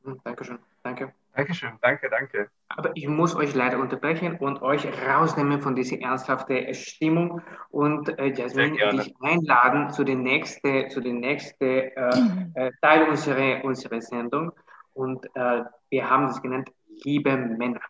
[0.04, 0.60] Hm, Dankeschön.
[0.84, 1.14] Danke.
[1.34, 1.72] Dankeschön.
[1.82, 2.50] Danke, danke.
[2.68, 8.34] Aber ich muss euch leider unterbrechen und euch rausnehmen von dieser ernsthaften Stimmung und äh,
[8.34, 11.92] Jasmin dich einladen zu den nächsten zu den nächsten äh,
[12.56, 14.52] äh, Teil unserer, unserer Sendung.
[14.94, 16.70] Und äh, wir haben das genannt,
[17.06, 17.82] liebe Männer.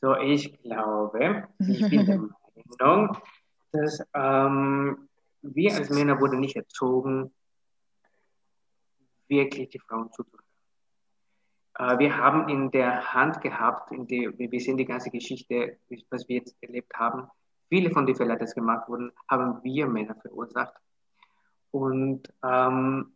[0.00, 2.18] So, ich glaube, ich bin der
[2.78, 3.16] Meinung,
[3.72, 5.05] dass ähm,
[5.54, 7.32] wir als Männer wurden nicht erzogen,
[9.28, 10.44] wirklich die Frauen zuzuhören.
[11.78, 15.78] Äh, wir haben in der Hand gehabt, in die, wir sehen die ganze Geschichte,
[16.10, 17.28] was wir jetzt erlebt haben,
[17.68, 20.74] viele von den Fällen, die gemacht wurden, haben wir Männer verursacht.
[21.70, 23.12] Und, ähm,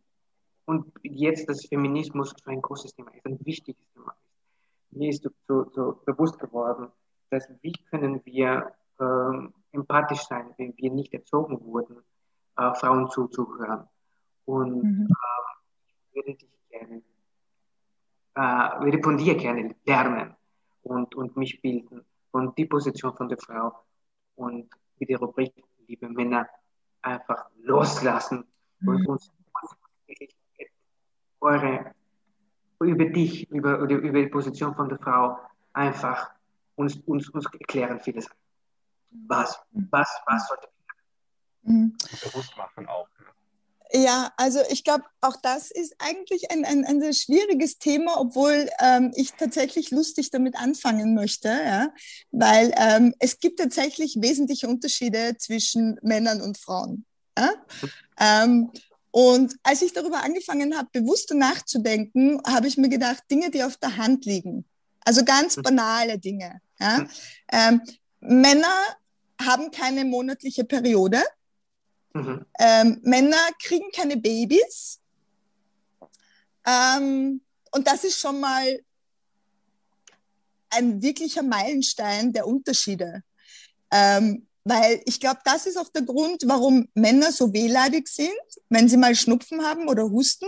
[0.65, 4.97] und jetzt das Feminismus so ein großes Thema ist, ein wichtiges Thema ist.
[4.97, 6.89] Mir ist so, so, so bewusst geworden,
[7.29, 12.03] dass wie können wir ähm, empathisch sein, wenn wir nicht erzogen wurden,
[12.57, 13.87] äh, Frauen zuzuhören.
[14.45, 15.07] Und mhm.
[15.07, 17.01] äh, würde dich gerne,
[18.35, 20.35] äh, würde von dir gerne lernen
[20.83, 23.73] und, und mich bilden und die Position von der Frau
[24.35, 25.53] und wie die Rubrik
[25.87, 26.47] liebe Männer
[27.01, 28.45] einfach loslassen
[28.79, 28.87] mhm.
[28.87, 29.31] und uns
[31.41, 31.93] eure
[32.79, 35.37] über dich, über, über die Position von der Frau
[35.73, 36.31] einfach
[36.75, 38.27] uns, uns, uns erklären vieles.
[39.27, 39.59] Was,
[39.91, 40.67] was, was sollte
[41.63, 41.95] Mhm.
[42.23, 43.07] Bewusst machen auch.
[43.19, 44.01] Ne?
[44.03, 48.69] Ja, also ich glaube, auch das ist eigentlich ein, ein, ein sehr schwieriges Thema, obwohl
[48.79, 51.93] ähm, ich tatsächlich lustig damit anfangen möchte, ja?
[52.31, 57.05] weil ähm, es gibt tatsächlich wesentliche Unterschiede zwischen Männern und Frauen.
[57.37, 57.51] Ja?
[58.17, 58.71] Ähm,
[59.11, 63.75] und als ich darüber angefangen habe, bewusster nachzudenken, habe ich mir gedacht, Dinge, die auf
[63.75, 64.63] der Hand liegen,
[65.03, 65.63] also ganz mhm.
[65.63, 66.61] banale Dinge.
[66.79, 67.05] Ja?
[67.51, 67.81] Ähm,
[68.21, 68.73] Männer
[69.41, 71.21] haben keine monatliche Periode.
[72.13, 72.45] Mhm.
[72.59, 74.99] Ähm, Männer kriegen keine Babys.
[76.65, 77.41] Ähm,
[77.71, 78.79] und das ist schon mal
[80.69, 83.23] ein wirklicher Meilenstein der Unterschiede.
[83.91, 88.29] Ähm, weil ich glaube, das ist auch der Grund, warum Männer so wehleidig sind,
[88.69, 90.47] wenn sie mal Schnupfen haben oder husten.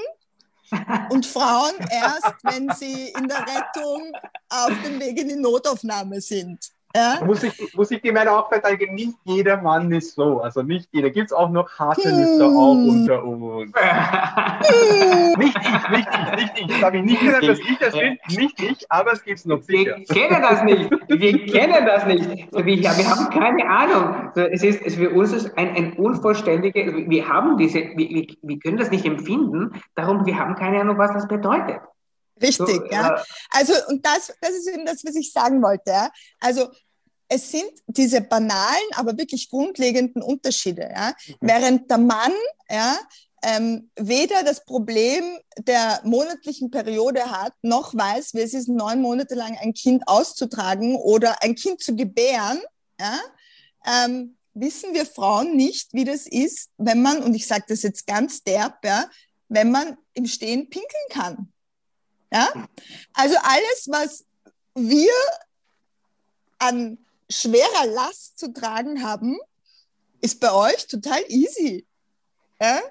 [1.09, 4.11] Und Frauen erst, wenn sie in der Rettung
[4.49, 6.72] auf dem Weg in die Notaufnahme sind.
[6.95, 7.19] Ja?
[7.25, 10.41] Muss, ich, muss ich dir meine auch verteidigen, nicht jeder Mann ist so.
[10.41, 11.09] Also nicht jeder.
[11.09, 12.19] Gibt es auch noch harte hm.
[12.19, 13.73] Lüfter auch unter uns.
[15.37, 16.83] nicht ich, nicht ich, nicht ich.
[16.83, 18.19] Habe ich nicht gesagt, dass ich das bin.
[18.37, 19.95] Nicht ich, aber es gibt es noch sicher.
[19.97, 20.91] Wir kennen das nicht.
[21.07, 22.53] Wir kennen das nicht.
[22.53, 24.31] Wir, wir haben keine Ahnung.
[24.35, 28.77] Es ist es für uns ist ein, ein unvollständiger, wir haben diese, wir, wir können
[28.77, 31.79] das nicht empfinden, darum wir haben keine Ahnung, was das bedeutet.
[32.41, 33.17] Richtig, so, ja.
[33.17, 35.91] Äh, also, und das, das ist eben das, was ich sagen wollte.
[35.91, 36.11] Ja.
[36.39, 36.69] Also,
[37.27, 40.89] es sind diese banalen, aber wirklich grundlegenden Unterschiede.
[40.93, 41.13] Ja.
[41.27, 41.35] Mhm.
[41.41, 42.33] Während der Mann
[42.69, 42.97] ja,
[43.43, 45.23] ähm, weder das Problem
[45.57, 50.95] der monatlichen Periode hat, noch weiß, wie es ist, neun Monate lang ein Kind auszutragen
[50.95, 52.59] oder ein Kind zu gebären,
[52.99, 53.19] ja,
[53.85, 58.07] ähm, wissen wir Frauen nicht, wie das ist, wenn man, und ich sage das jetzt
[58.07, 59.09] ganz derb, ja,
[59.49, 61.52] wenn man im Stehen pinkeln kann.
[62.33, 62.51] Ja?
[63.13, 64.25] Also alles, was
[64.73, 65.13] wir
[66.57, 66.97] an
[67.29, 69.37] schwerer Last zu tragen haben,
[70.21, 71.85] ist bei euch total easy.
[72.59, 72.81] Ja?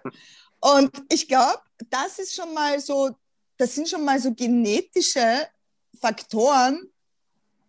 [0.60, 3.10] Und ich glaube, das ist schon mal so,
[3.56, 5.48] das sind schon mal so genetische
[6.00, 6.90] Faktoren,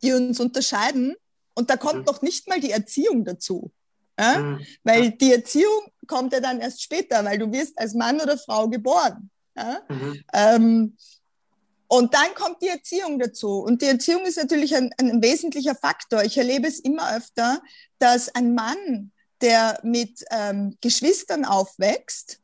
[0.01, 1.15] die uns unterscheiden.
[1.55, 2.05] Und da kommt mhm.
[2.05, 3.71] noch nicht mal die Erziehung dazu.
[4.19, 4.39] Ja?
[4.39, 4.65] Mhm.
[4.83, 8.67] Weil die Erziehung kommt ja dann erst später, weil du wirst als Mann oder Frau
[8.69, 9.31] geboren.
[9.55, 9.81] Ja?
[9.87, 10.23] Mhm.
[10.33, 10.97] Ähm,
[11.87, 13.59] und dann kommt die Erziehung dazu.
[13.59, 16.23] Und die Erziehung ist natürlich ein, ein wesentlicher Faktor.
[16.23, 17.61] Ich erlebe es immer öfter,
[17.99, 19.11] dass ein Mann,
[19.41, 22.39] der mit ähm, Geschwistern aufwächst,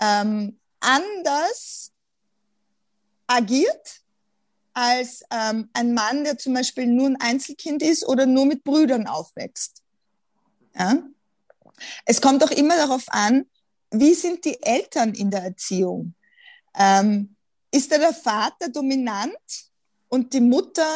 [0.00, 1.92] ähm, anders
[3.26, 4.02] agiert
[4.74, 9.06] als ähm, ein Mann, der zum Beispiel nur ein Einzelkind ist oder nur mit Brüdern
[9.06, 9.82] aufwächst.
[10.76, 10.98] Ja?
[12.04, 13.46] Es kommt auch immer darauf an,
[13.90, 16.14] wie sind die Eltern in der Erziehung?
[16.76, 17.33] Ähm,
[17.74, 19.36] ist da der Vater dominant
[20.08, 20.88] und die Mutter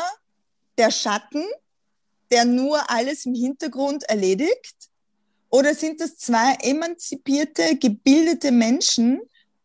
[0.79, 1.45] der Schatten,
[2.31, 4.77] der nur alles im Hintergrund erledigt?
[5.51, 9.21] Oder sind das zwei emanzipierte, gebildete Menschen,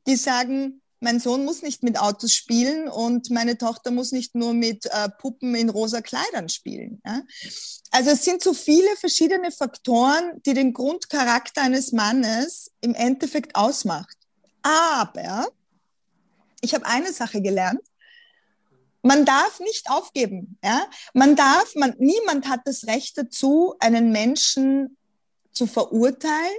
[0.07, 4.53] die sagen, mein Sohn muss nicht mit Autos spielen und meine Tochter muss nicht nur
[4.53, 6.99] mit äh, Puppen in rosa Kleidern spielen.
[7.05, 7.21] Ja?
[7.91, 14.17] Also es sind so viele verschiedene Faktoren, die den Grundcharakter eines Mannes im Endeffekt ausmacht.
[14.63, 15.47] Aber
[16.63, 17.81] ich habe eine Sache gelernt.
[19.01, 20.57] Man darf nicht aufgeben.
[20.63, 20.87] Ja?
[21.13, 24.97] Man darf, man, niemand hat das Recht dazu, einen Menschen
[25.51, 26.57] zu verurteilen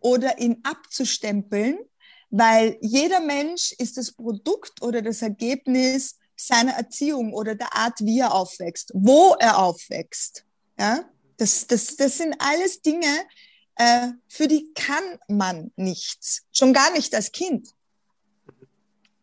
[0.00, 1.78] oder ihn abzustempeln,
[2.28, 8.20] weil jeder Mensch ist das Produkt oder das Ergebnis seiner Erziehung oder der Art, wie
[8.20, 10.44] er aufwächst, wo er aufwächst.
[10.78, 11.08] Ja?
[11.38, 13.08] Das, das, das sind alles Dinge,
[13.76, 17.75] äh, für die kann man nichts, schon gar nicht als Kind.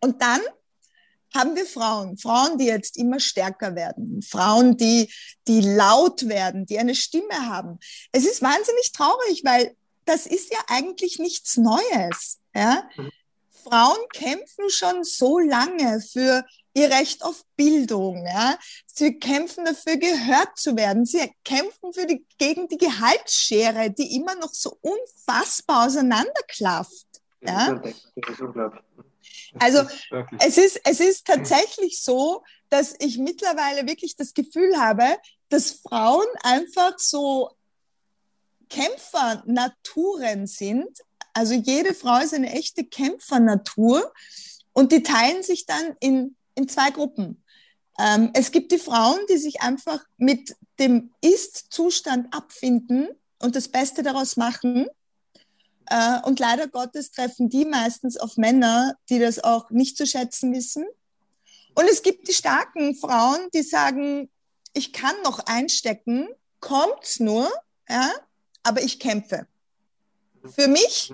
[0.04, 0.42] Und dann
[1.34, 5.10] haben wir Frauen, Frauen, die jetzt immer stärker werden, Frauen, die,
[5.48, 7.80] die laut werden, die eine Stimme haben.
[8.12, 12.40] Es ist wahnsinnig traurig, weil das ist ja eigentlich nichts Neues.
[12.54, 12.84] Ja?
[12.98, 13.12] Mhm.
[13.64, 16.44] Frauen kämpfen schon so lange für
[16.74, 18.28] ihr Recht auf Bildung.
[18.28, 18.60] Ja?
[18.86, 21.06] Sie kämpfen dafür, gehört zu werden.
[21.06, 27.08] Sie kämpfen für die, gegen die Gehaltsschere, die immer noch so unfassbar auseinanderklafft.
[27.40, 27.76] Ja?
[27.76, 28.84] Das ist unglaublich.
[29.60, 29.84] Also
[30.40, 35.06] es ist, es ist tatsächlich so, dass ich mittlerweile wirklich das Gefühl habe,
[35.50, 37.52] dass Frauen einfach so
[38.70, 40.90] Kämpfernaturen sind.
[41.34, 44.12] Also jede Frau ist eine echte Kämpfernatur
[44.74, 47.44] und die teilen sich dann in, in zwei Gruppen.
[48.00, 53.10] Ähm, es gibt die Frauen, die sich einfach mit dem Ist-Zustand abfinden
[53.40, 54.88] und das Beste daraus machen
[56.26, 60.86] und leider Gottes treffen die meistens auf Männer, die das auch nicht zu schätzen wissen.
[61.76, 64.30] Und es gibt die starken Frauen, die sagen,
[64.74, 66.30] ich kann noch einstecken,
[66.60, 67.52] kommt's nur,
[67.90, 68.12] ja,
[68.64, 69.48] aber ich kämpfe.
[70.56, 71.14] Für mich,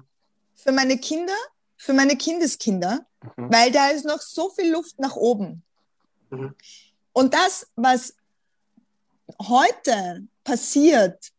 [0.56, 1.36] für meine Kinder,
[1.78, 3.06] für meine Kindeskinder,
[3.36, 3.52] mhm.
[3.52, 5.64] weil da ist noch so viel Luft nach oben.
[6.30, 6.56] Mhm.
[7.14, 8.16] Und das, was
[9.42, 11.32] heute passiert,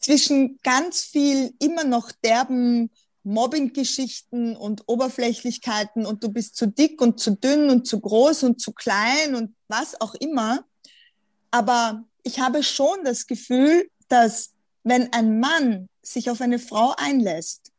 [0.00, 2.90] zwischen ganz viel immer noch derben
[3.22, 8.60] Mobbing-Geschichten und Oberflächlichkeiten und du bist zu dick und zu dünn und zu groß und
[8.60, 10.64] zu klein und was auch immer.
[11.50, 14.52] Aber ich habe schon das Gefühl, dass
[14.84, 17.70] wenn ein Mann sich auf eine Frau einlässt,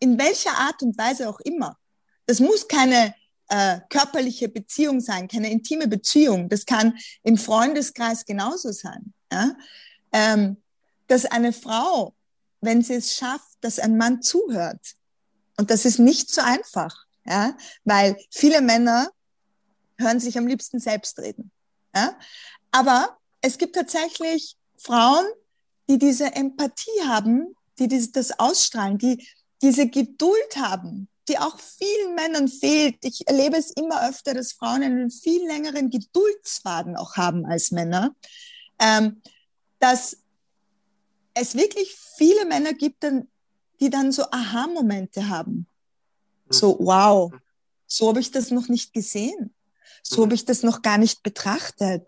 [0.00, 1.76] in welcher Art und Weise auch immer,
[2.26, 3.14] das muss keine
[3.48, 9.12] äh, körperliche Beziehung sein, keine intime Beziehung, das kann im Freundeskreis genauso sein.
[9.32, 9.54] Ja?
[10.12, 10.56] Ähm,
[11.10, 12.14] dass eine Frau,
[12.60, 14.94] wenn sie es schafft, dass ein Mann zuhört,
[15.56, 19.10] und das ist nicht so einfach, ja, weil viele Männer
[19.98, 21.50] hören sich am liebsten selbst reden.
[21.94, 22.16] Ja?
[22.70, 25.26] Aber es gibt tatsächlich Frauen,
[25.88, 29.26] die diese Empathie haben, die das ausstrahlen, die
[29.62, 33.04] diese Geduld haben, die auch vielen Männern fehlt.
[33.04, 38.14] Ich erlebe es immer öfter, dass Frauen einen viel längeren Geduldsfaden auch haben als Männer,
[38.78, 39.20] ähm,
[39.78, 40.16] dass
[41.40, 43.04] es wirklich viele Männer gibt,
[43.80, 45.66] die dann so Aha-Momente haben.
[46.48, 47.32] So, wow,
[47.86, 49.54] so habe ich das noch nicht gesehen.
[50.02, 52.06] So habe ich das noch gar nicht betrachtet.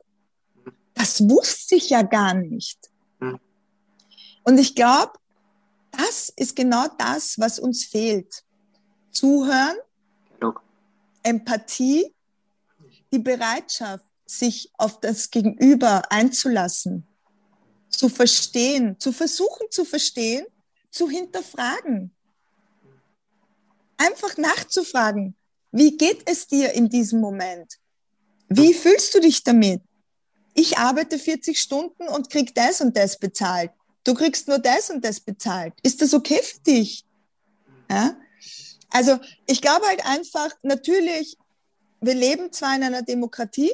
[0.94, 2.78] Das wusste ich ja gar nicht.
[4.44, 5.12] Und ich glaube,
[5.92, 8.44] das ist genau das, was uns fehlt.
[9.10, 9.76] Zuhören,
[11.22, 12.14] Empathie,
[13.12, 17.06] die Bereitschaft, sich auf das Gegenüber einzulassen,
[17.92, 20.46] zu verstehen, zu versuchen zu verstehen,
[20.90, 22.10] zu hinterfragen.
[23.96, 25.36] Einfach nachzufragen,
[25.70, 27.78] wie geht es dir in diesem Moment?
[28.48, 29.80] Wie fühlst du dich damit?
[30.54, 33.70] Ich arbeite 40 Stunden und krieg das und das bezahlt
[34.04, 35.74] du kriegst nur das und das bezahlt.
[35.82, 37.04] Ist das okay für dich?
[37.90, 38.16] Ja?
[38.90, 41.36] Also ich glaube halt einfach, natürlich,
[42.00, 43.72] wir leben zwar in einer Demokratie,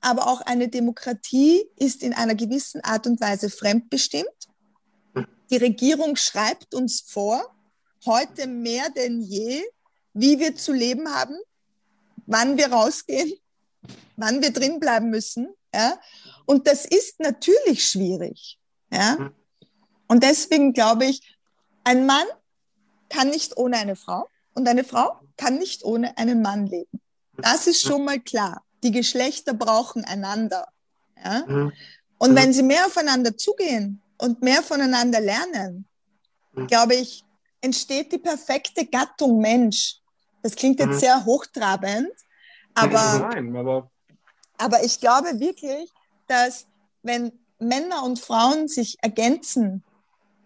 [0.00, 4.28] aber auch eine Demokratie ist in einer gewissen Art und Weise fremdbestimmt.
[5.50, 7.54] Die Regierung schreibt uns vor,
[8.04, 9.62] heute mehr denn je,
[10.12, 11.36] wie wir zu leben haben,
[12.26, 13.32] wann wir rausgehen,
[14.16, 15.48] wann wir drin bleiben müssen.
[15.74, 15.98] Ja?
[16.46, 18.58] Und das ist natürlich schwierig.
[18.92, 19.30] Ja?
[20.06, 21.36] Und deswegen glaube ich,
[21.84, 22.26] ein Mann
[23.08, 27.00] kann nicht ohne eine Frau und eine Frau kann nicht ohne einen Mann leben.
[27.36, 28.64] Das ist schon mal klar.
[28.82, 30.68] Die Geschlechter brauchen einander.
[31.22, 31.44] Ja?
[31.46, 31.72] Mhm.
[32.18, 35.86] Und wenn sie mehr aufeinander zugehen und mehr voneinander lernen,
[36.52, 36.66] mhm.
[36.66, 37.24] glaube ich,
[37.60, 39.96] entsteht die perfekte Gattung Mensch.
[40.42, 40.98] Das klingt jetzt mhm.
[40.98, 42.12] sehr hochtrabend,
[42.74, 43.90] aber, Nein, aber,
[44.56, 45.90] aber ich glaube wirklich,
[46.28, 46.66] dass
[47.02, 49.82] wenn Männer und Frauen sich ergänzen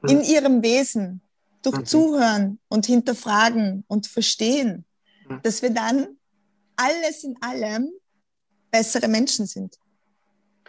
[0.02, 0.24] in hm.
[0.24, 1.20] ihrem Wesen,
[1.62, 1.86] durch mhm.
[1.86, 4.84] Zuhören und Hinterfragen und Verstehen,
[5.28, 5.40] mhm.
[5.42, 6.16] dass wir dann
[6.76, 7.92] alles in allem
[8.72, 9.78] bessere Menschen sind.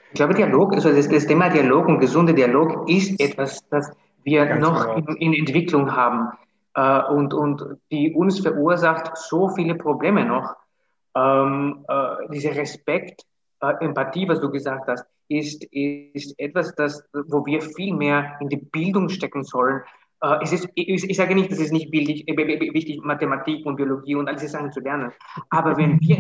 [0.10, 3.92] Ich glaube, Dialog, also das, das Thema Dialog und gesunder Dialog ist etwas, das
[4.24, 5.08] wir Ganz noch genau.
[5.14, 6.30] in, in, Entwicklung haben
[6.76, 10.56] äh, und, und die uns verursacht so viele Probleme noch.
[11.16, 13.24] Ähm, äh, dieser Respekt,
[13.62, 18.50] äh, Empathie, was du gesagt hast, ist, ist etwas, das, wo wir viel mehr in
[18.50, 19.82] die Bildung stecken sollen.
[20.24, 22.38] Äh, es ist, ich, ich sage nicht, dass es nicht bildig, äh,
[22.74, 25.12] wichtig, Mathematik und Biologie und all diese Sachen zu lernen.
[25.50, 26.18] Aber wenn wir,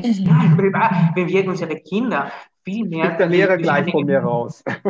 [1.15, 2.31] wenn wir unsere Kinder
[2.63, 3.07] viel mehr.
[3.07, 4.63] Kriegt der Lehrer gleich von mir raus.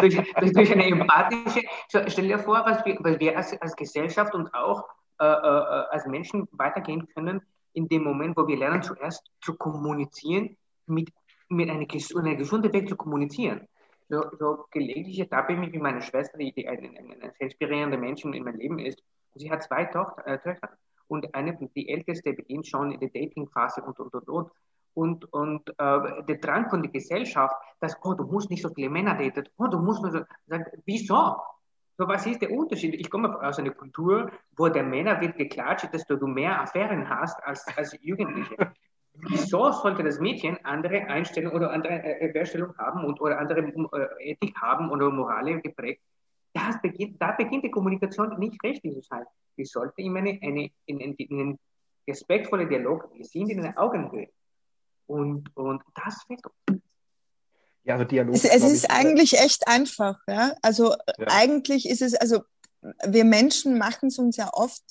[0.00, 3.76] durch, durch, durch, eine empathische, so, stell dir vor, was wir, was wir als, als
[3.76, 4.84] Gesellschaft und auch
[5.20, 7.40] äh, äh, als Menschen weitergehen können,
[7.72, 10.56] in dem Moment, wo wir lernen, zuerst zu kommunizieren
[10.86, 11.10] mit
[11.48, 13.68] mit einer, einer gesunden Weg zu kommunizieren.
[14.08, 17.98] So, so gelegentlich ertappe ich mich wie meine Schwester, die, die ein, ein, ein inspirierender
[17.98, 19.02] Mensch in meinem Leben ist.
[19.34, 20.70] Sie hat zwei Tochter, äh, Töchter
[21.08, 24.50] und eine, die älteste beginnt schon in der Dating-Phase und, und, und, und.
[24.94, 28.88] Und, und äh, der Drang von der Gesellschaft, dass, oh, du musst nicht so viele
[28.88, 31.36] Männer daten, oh, du musst nur so, sagen, wieso?
[31.98, 32.94] So, was ist der Unterschied?
[32.94, 37.42] Ich komme aus einer Kultur, wo der Männer wird geklatscht, dass du mehr Affären hast
[37.44, 38.56] als, als Jugendliche.
[39.28, 44.30] Wieso sollte das Mädchen andere Einstellungen oder andere äh, Wertstellung haben und oder andere äh,
[44.30, 46.02] Ethik haben oder Morale geprägt?
[46.52, 49.24] Das beginnt, da beginnt die Kommunikation nicht richtig zu sein.
[49.56, 51.58] Sie sollte immer eine, eine, in, in, in einen
[52.08, 54.28] respektvollen Dialog, wir sind in einer Augenhöhe.
[55.06, 56.82] Und, und das fehlt uns.
[57.84, 58.34] Ja, also Dialog.
[58.34, 60.18] Es, es ist eigentlich echt einfach.
[60.26, 60.54] Ja?
[60.62, 61.26] Also ja.
[61.28, 62.42] eigentlich ist es, also
[63.06, 64.82] wir Menschen machen es uns ja oft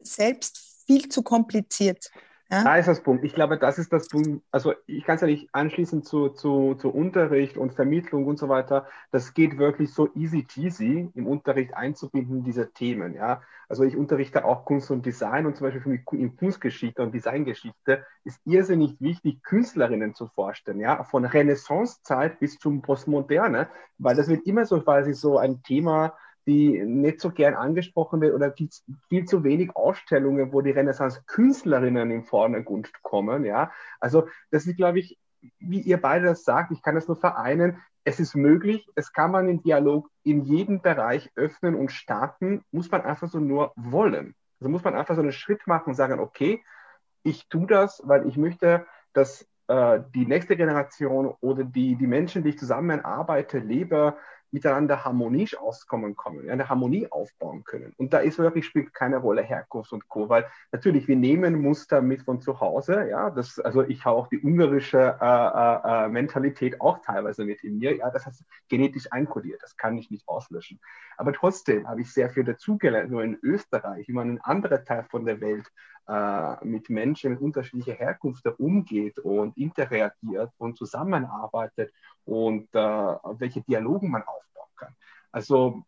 [0.00, 2.10] selbst viel zu kompliziert.
[2.50, 2.62] Ja?
[2.62, 3.24] Da ist das Punkt.
[3.24, 4.42] Ich glaube, das ist das Punkt.
[4.50, 8.48] Also ich kann es ja nicht anschließen zu, zu, zu Unterricht und Vermittlung und so
[8.48, 8.86] weiter.
[9.10, 13.14] Das geht wirklich so easy cheesy im Unterricht einzubinden, diese Themen.
[13.14, 13.42] Ja?
[13.68, 17.14] Also ich unterrichte auch Kunst und Design und zum Beispiel für mich in Kunstgeschichte und
[17.14, 20.80] Designgeschichte ist irrsinnig wichtig, Künstlerinnen zu vorstellen.
[20.80, 21.02] Ja?
[21.04, 23.68] Von Renaissancezeit bis zum Postmoderne,
[23.98, 26.14] weil das wird immer so quasi so ein Thema,
[26.46, 28.68] die nicht so gern angesprochen wird oder viel,
[29.08, 33.44] viel zu wenig Ausstellungen, wo die Renaissance-Künstlerinnen im Vordergrund kommen.
[33.44, 35.18] Ja, also das ist, glaube ich,
[35.58, 37.82] wie ihr beide das sagt, ich kann das nur vereinen.
[38.04, 42.90] Es ist möglich, es kann man den Dialog in jedem Bereich öffnen und starten, muss
[42.90, 44.34] man einfach so nur wollen.
[44.60, 46.62] Also muss man einfach so einen Schritt machen und sagen, okay,
[47.22, 52.42] ich tue das, weil ich möchte, dass äh, die nächste Generation oder die, die Menschen,
[52.42, 54.16] die ich zusammenarbeite, lebe,
[54.54, 57.92] miteinander harmonisch auskommen können, eine Harmonie aufbauen können.
[57.96, 60.28] Und da ist wirklich spielt keine Rolle Herkunft und Co.
[60.28, 64.28] Weil natürlich, wir nehmen Muster mit von zu Hause, ja, das, also ich habe auch
[64.28, 69.10] die ungarische äh, äh, äh, Mentalität auch teilweise mit in mir, ja, das heißt genetisch
[69.10, 70.78] einkodiert, das kann ich nicht auslöschen.
[71.16, 75.24] Aber trotzdem habe ich sehr viel dazugelernt, nur in Österreich, man in anderen Teilen von
[75.24, 75.68] der Welt
[76.06, 81.92] äh, mit Menschen mit unterschiedlicher Herkunft umgeht und interagiert und zusammenarbeitet
[82.24, 82.78] und äh,
[83.38, 84.94] welche Dialogen man aufbauen kann.
[85.32, 85.82] Also,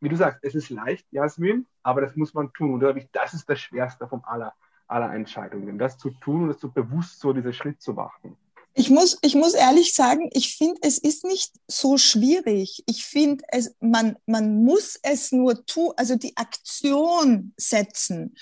[0.00, 2.82] wie du sagst, es ist leicht, Jasmin, aber das muss man tun.
[2.82, 4.54] Und das ist das Schwerste von aller,
[4.86, 8.36] aller Entscheidungen, das zu tun und das so bewusst so diesen Schritt zu machen.
[8.78, 12.84] Ich muss, ich muss ehrlich sagen, ich finde, es ist nicht so schwierig.
[12.86, 13.42] Ich finde,
[13.80, 18.36] man, man muss es nur tun, also die Aktion setzen.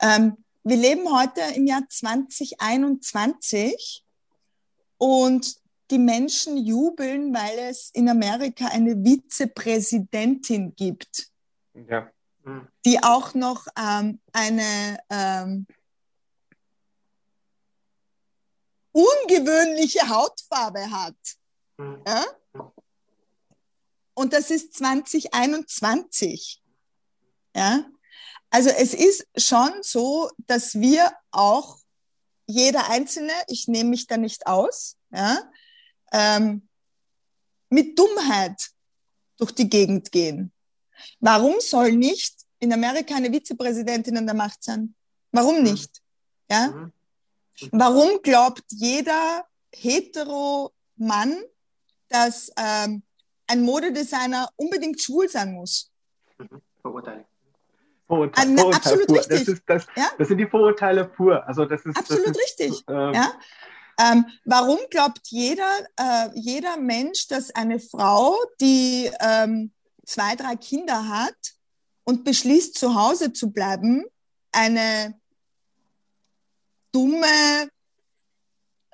[0.00, 4.04] Ähm, wir leben heute im Jahr 2021
[4.98, 5.56] und
[5.90, 11.30] die Menschen jubeln, weil es in Amerika eine Vizepräsidentin gibt,
[11.74, 12.08] ja.
[12.84, 15.66] die auch noch ähm, eine ähm,
[18.92, 21.16] ungewöhnliche Hautfarbe hat.
[21.78, 22.02] Mhm.
[22.06, 22.24] Ja?
[24.14, 26.62] Und das ist 2021.
[27.54, 27.84] Ja?
[28.50, 31.78] Also es ist schon so, dass wir auch
[32.46, 35.38] jeder Einzelne, ich nehme mich da nicht aus, ja,
[36.12, 36.68] ähm,
[37.68, 38.70] mit Dummheit
[39.36, 40.52] durch die Gegend gehen.
[41.20, 44.94] Warum soll nicht in Amerika eine Vizepräsidentin an der Macht sein?
[45.30, 45.62] Warum mhm.
[45.62, 46.02] nicht?
[46.50, 46.68] Ja?
[46.68, 46.92] Mhm.
[47.70, 51.40] Warum glaubt jeder hetero Mann,
[52.08, 53.04] dass ähm,
[53.46, 55.92] ein Modedesigner unbedingt schwul sein muss?
[56.38, 56.60] Mhm.
[58.10, 58.58] Verurteilen.
[58.58, 59.16] Vorurteile, ah, absolut pur.
[59.16, 59.38] richtig.
[59.38, 60.10] Das, ist, das, ja?
[60.18, 61.46] das, sind die Vorurteile pur.
[61.46, 62.84] Also das ist, absolut das ist, richtig.
[62.88, 63.32] Ähm, ja?
[64.00, 69.72] Ähm, warum glaubt jeder, äh, jeder Mensch, dass eine Frau, die ähm,
[70.04, 71.36] zwei, drei Kinder hat
[72.04, 74.04] und beschließt, zu Hause zu bleiben,
[74.52, 75.14] eine
[76.92, 77.68] dumme,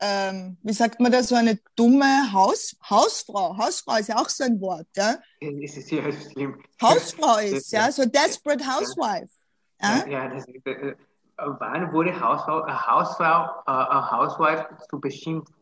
[0.00, 3.56] ähm, wie sagt man das, so eine dumme Haus, Hausfrau.
[3.56, 5.16] Hausfrau ist ja auch so ein Wort, ja.
[5.40, 6.62] Das ist ja schlimm.
[6.82, 9.32] Hausfrau ist, ja, so desperate housewife.
[9.80, 10.94] Ja, ja, das ist, äh,
[11.36, 15.52] wann wurde Hausfrau, äh, Hausfrau, äh, Housewife zu beschimpft?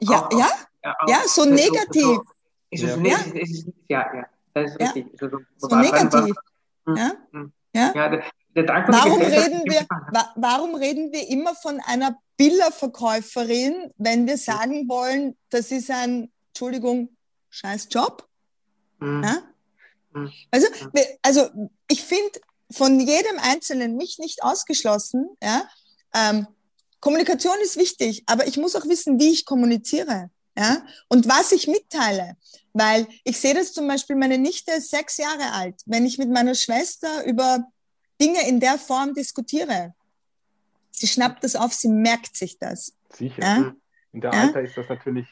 [0.00, 0.48] Ja, auch, ja,
[0.82, 2.02] auch, ja, so negativ.
[2.02, 2.22] So,
[2.70, 2.96] ist es ja.
[2.96, 4.90] Nicht, ist, ja, ja, das ist ja.
[4.90, 5.18] richtig.
[5.18, 6.34] So, so, so negativ.
[6.86, 7.52] Hm, ja, hm.
[7.74, 7.92] ja.
[7.94, 8.24] ja der
[8.54, 9.86] warum, reden wir,
[10.36, 17.16] warum reden wir immer von einer Billerverkäuferin, wenn wir sagen wollen, das ist ein, Entschuldigung,
[17.50, 18.28] scheiß Job?
[19.00, 19.22] Mhm.
[19.22, 19.42] Ja?
[20.12, 20.32] Mhm.
[20.50, 20.66] Also,
[21.22, 22.40] also ich finde
[22.70, 25.68] von jedem Einzelnen, mich nicht ausgeschlossen, ja,
[26.14, 26.46] ähm,
[27.00, 30.30] Kommunikation ist wichtig, aber ich muss auch wissen, wie ich kommuniziere.
[30.56, 30.84] Ja?
[31.08, 32.36] Und was ich mitteile.
[32.72, 35.80] Weil ich sehe das zum Beispiel, meine Nichte ist sechs Jahre alt.
[35.84, 37.64] Wenn ich mit meiner Schwester über
[38.22, 39.94] Dinge in der Form diskutiere,
[40.92, 42.94] sie schnappt das auf, sie merkt sich das.
[43.10, 43.42] Sicher.
[43.42, 43.74] Ja?
[44.12, 44.40] In der ja?
[44.42, 45.26] Alter ist das natürlich.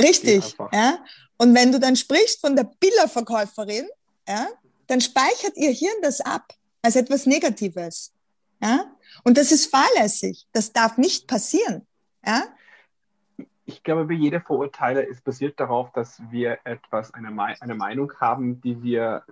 [0.00, 0.56] Richtig.
[0.72, 1.04] Ja?
[1.36, 3.86] Und wenn du dann sprichst von der Billerverkäuferin,
[4.26, 4.48] ja,
[4.86, 8.14] dann speichert ihr Hirn das ab als etwas Negatives.
[8.60, 8.90] Ja?
[9.24, 10.46] Und das ist fahrlässig.
[10.52, 11.86] Das darf nicht passieren.
[12.24, 12.44] Ja?
[13.64, 17.28] Ich glaube, wie jede Vorurteile ist basiert darauf, dass wir etwas, eine,
[17.60, 19.24] eine Meinung haben, die wir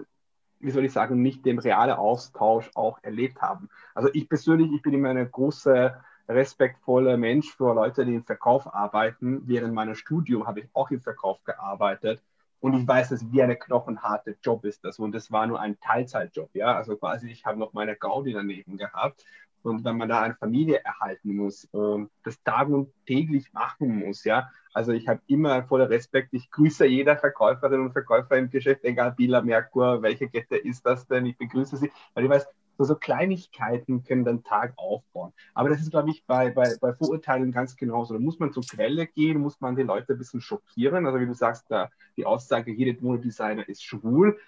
[0.61, 3.68] wie soll ich sagen, nicht den realen Austausch auch erlebt haben.
[3.94, 5.94] Also ich persönlich, ich bin immer eine große,
[6.28, 9.42] respektvolle Mensch für Leute, die im Verkauf arbeiten.
[9.46, 12.22] Während meinem Studium habe ich auch im Verkauf gearbeitet.
[12.61, 14.98] Und ich weiß, dass wie eine knochenharte Job ist das.
[14.98, 16.74] Und das war nur ein Teilzeitjob, ja.
[16.76, 19.24] Also quasi, ich habe noch meine Gaudi daneben gehabt.
[19.62, 24.24] Und wenn man da eine Familie erhalten muss und das tag und täglich machen muss,
[24.24, 28.84] ja, also ich habe immer voller Respekt, ich grüße jeder Verkäuferin und Verkäufer im Geschäft,
[28.84, 32.46] egal Bila, Merkur, welche Kette ist das denn, ich begrüße sie, weil ich weiß,
[32.80, 35.34] so, so Kleinigkeiten können den Tag aufbauen.
[35.52, 38.14] Aber das ist, glaube ich, bei, bei, bei Vorurteilen ganz genauso.
[38.14, 41.04] Da muss man zur Quelle gehen, muss man die Leute ein bisschen schockieren.
[41.04, 44.38] Also wie du sagst, da, die Aussage, jeder Modedesigner ist schwul.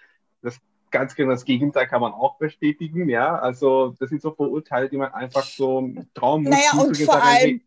[0.41, 0.59] Das
[0.93, 3.37] ganz genau das Gegenteil kann man auch bestätigen, ja.
[3.37, 6.51] Also das sind so Vorurteile, die man einfach so trauen muss.
[6.51, 7.61] Naja, und vor allem,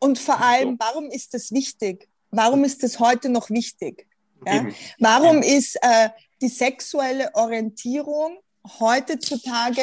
[0.00, 2.08] und vor allem, warum ist das wichtig?
[2.30, 4.06] Warum ist das heute noch wichtig?
[4.44, 4.66] Ja?
[4.98, 6.10] Warum ist äh,
[6.42, 8.38] die sexuelle Orientierung
[8.78, 9.82] heutzutage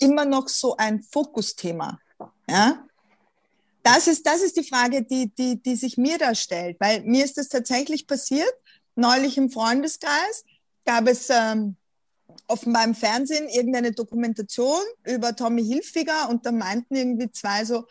[0.00, 2.00] immer noch so ein Fokusthema?
[2.48, 2.84] Ja?
[3.82, 7.24] Das ist, das ist die Frage, die, die, die sich mir da stellt, weil mir
[7.24, 8.52] ist das tatsächlich passiert.
[8.96, 10.44] Neulich im Freundeskreis
[10.86, 11.76] gab es ähm,
[12.46, 17.86] offenbar im Fernsehen irgendeine Dokumentation über Tommy Hilfiger und da meinten irgendwie zwei so,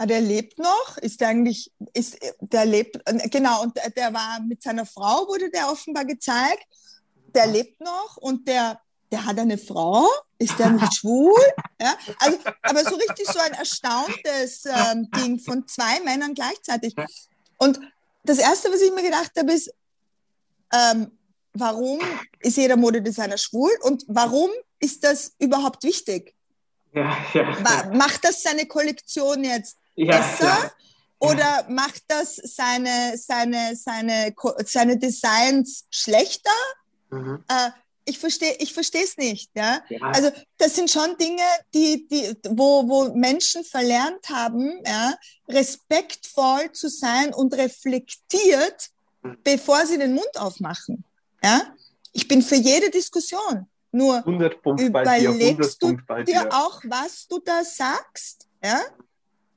[0.00, 0.96] Ah, der lebt noch?
[1.02, 5.70] Ist der eigentlich, ist, der lebt, genau, und der war mit seiner Frau, wurde der
[5.70, 6.64] offenbar gezeigt.
[7.34, 8.80] Der lebt noch und der,
[9.12, 10.08] der hat eine Frau.
[10.38, 11.34] Ist der nicht schwul?
[11.78, 16.94] Ja, also, aber so richtig so ein erstauntes ähm, Ding von zwei Männern gleichzeitig.
[17.58, 17.78] Und
[18.24, 19.70] das Erste, was ich mir gedacht habe, ist,
[20.72, 21.12] ähm,
[21.52, 22.00] warum
[22.40, 26.34] ist jeder Modedesigner schwul und warum ist das überhaupt wichtig?
[26.92, 27.90] Ja, ja.
[27.92, 30.46] Macht das seine Kollektion jetzt ja, besser?
[30.46, 30.70] Ja.
[31.20, 34.34] Oder macht das seine, seine, seine,
[34.64, 36.50] seine Designs schlechter?
[37.10, 37.44] Mhm.
[37.46, 37.70] Äh,
[38.06, 39.50] ich verstehe ich verstehe es nicht.
[39.54, 39.82] Ja?
[39.88, 40.00] ja?
[40.00, 41.42] Also das sind schon Dinge,
[41.74, 45.14] die, die, wo, wo Menschen verlernt haben, ja,
[45.48, 48.90] respektvoll zu sein und reflektiert,
[49.22, 49.38] mhm.
[49.44, 51.04] bevor sie den Mund aufmachen.
[51.42, 51.60] Ja?
[52.12, 53.66] Ich bin für jede Diskussion.
[53.92, 58.48] Nur 100 Punkt überlegst dir, du dir auch, was du da sagst?
[58.62, 58.80] Ja?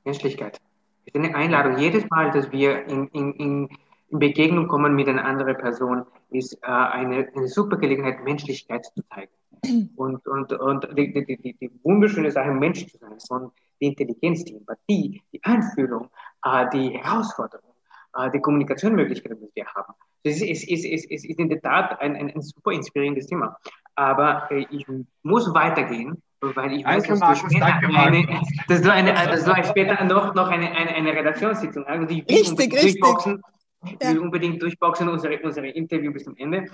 [0.04, 0.60] Menschlichkeit.
[1.06, 1.78] Es ist eine Einladung.
[1.78, 3.70] Jedes Mal, dass wir in, in, in
[4.10, 9.32] Begegnung kommen mit einer anderen Person, ist äh, eine, eine super Gelegenheit, Menschlichkeit zu zeigen.
[9.96, 14.44] Und, und, und die, die, die, die wunderschöne Sache, Mensch zu sein, von die Intelligenz,
[14.44, 16.10] die Empathie, die Einfühlung,
[16.44, 17.73] äh, die Herausforderung,
[18.16, 19.93] äh, die Kommunikationsmöglichkeiten, die wir haben.
[20.24, 23.57] Das ist, ist, ist, ist, ist in der Tat ein, ein, ein super inspirierendes Thema.
[23.95, 24.86] Aber äh, ich
[25.24, 28.28] muss weitergehen, weil ich weiß, dass du später, eine,
[28.68, 32.11] dass du, eine, dass du später noch, noch eine, eine, eine Redaktionssitzung hast.
[32.11, 32.99] Ich will richtig, richtig.
[32.99, 33.41] Durchboxen,
[33.84, 36.66] ich will unbedingt durchboxen unsere, unsere Interview bis zum Ende.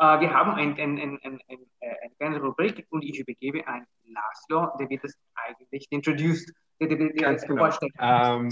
[0.00, 3.66] Uh, wir haben ein, ein, ein, ein, ein, äh, eine kleine Rubrik und ich übergebe
[3.66, 8.48] an Laszlo, der wird das eigentlich introduced, der, der, der, der genau.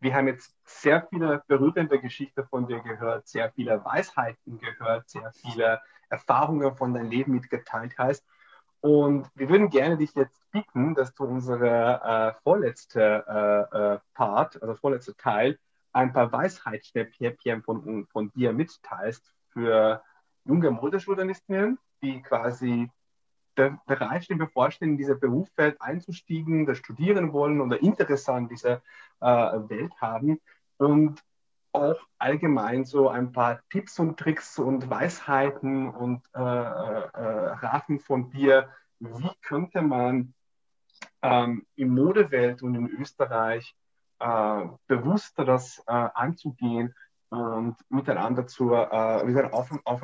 [0.00, 5.30] Wir haben jetzt sehr viele berührende Geschichten von dir gehört, sehr viele Weisheiten gehört, sehr
[5.32, 8.24] viele Erfahrungen von deinem Leben mitgeteilt hast.
[8.80, 14.62] Und wir würden gerne dich jetzt bitten, dass du unsere äh, vorletzte äh, äh, Part,
[14.62, 15.58] also vorletzte Teil,
[15.92, 20.02] ein paar Weisheitsstäbchen von, von dir mitteilst für
[20.44, 22.90] junge Modejournalistinnen, die quasi
[23.86, 28.82] bereit stehen, bevorstehen, in diese Berufswelt einzustiegen, das studieren wollen oder Interesse an dieser
[29.20, 30.40] äh, Welt haben
[30.78, 31.22] und
[31.72, 38.30] auch allgemein so ein paar Tipps und Tricks und Weisheiten und äh, äh, Raten von
[38.30, 40.34] dir, wie könnte man
[41.22, 43.74] ähm, in Modewelt und in Österreich
[44.18, 46.94] äh, bewusster das äh, anzugehen
[47.30, 50.02] und miteinander zur, äh, wieder auf, auf,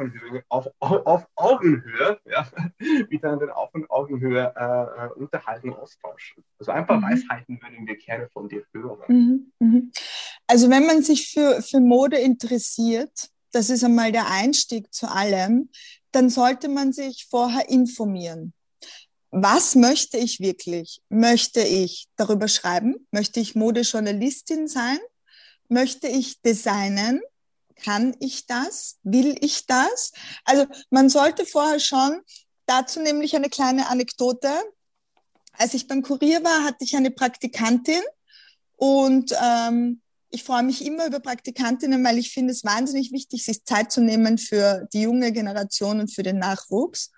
[0.49, 2.47] auf, auf Augenhöhe, ja,
[3.11, 6.45] miteinander auf Augenhöhe äh, äh, unterhalten, austauschen.
[6.59, 7.05] Also ein paar mhm.
[7.05, 9.03] Weisheiten würden wir gerne von dir hören.
[9.09, 9.93] Mhm, mhm.
[10.47, 15.71] Also wenn man sich für, für Mode interessiert, das ist einmal der Einstieg zu allem,
[16.13, 18.53] dann sollte man sich vorher informieren.
[19.31, 21.03] Was möchte ich wirklich?
[21.09, 23.07] Möchte ich darüber schreiben?
[23.11, 24.99] Möchte ich Modejournalistin sein?
[25.69, 27.21] Möchte ich designen?
[27.77, 28.99] Kann ich das?
[29.03, 30.13] Will ich das?
[30.45, 32.21] Also man sollte vorher schon,
[32.67, 34.51] dazu nämlich eine kleine Anekdote.
[35.53, 38.03] Als ich beim Kurier war, hatte ich eine Praktikantin
[38.77, 43.65] und ähm, ich freue mich immer über Praktikantinnen, weil ich finde es wahnsinnig wichtig, sich
[43.65, 47.11] Zeit zu nehmen für die junge Generation und für den Nachwuchs.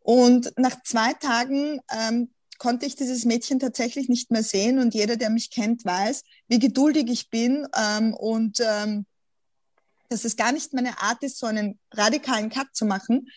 [0.00, 4.78] Und nach zwei Tagen ähm, konnte ich dieses Mädchen tatsächlich nicht mehr sehen.
[4.78, 9.06] Und jeder, der mich kennt, weiß, wie geduldig ich bin ähm, und ähm,
[10.08, 13.28] dass es gar nicht meine Art ist, so einen radikalen Cut zu machen.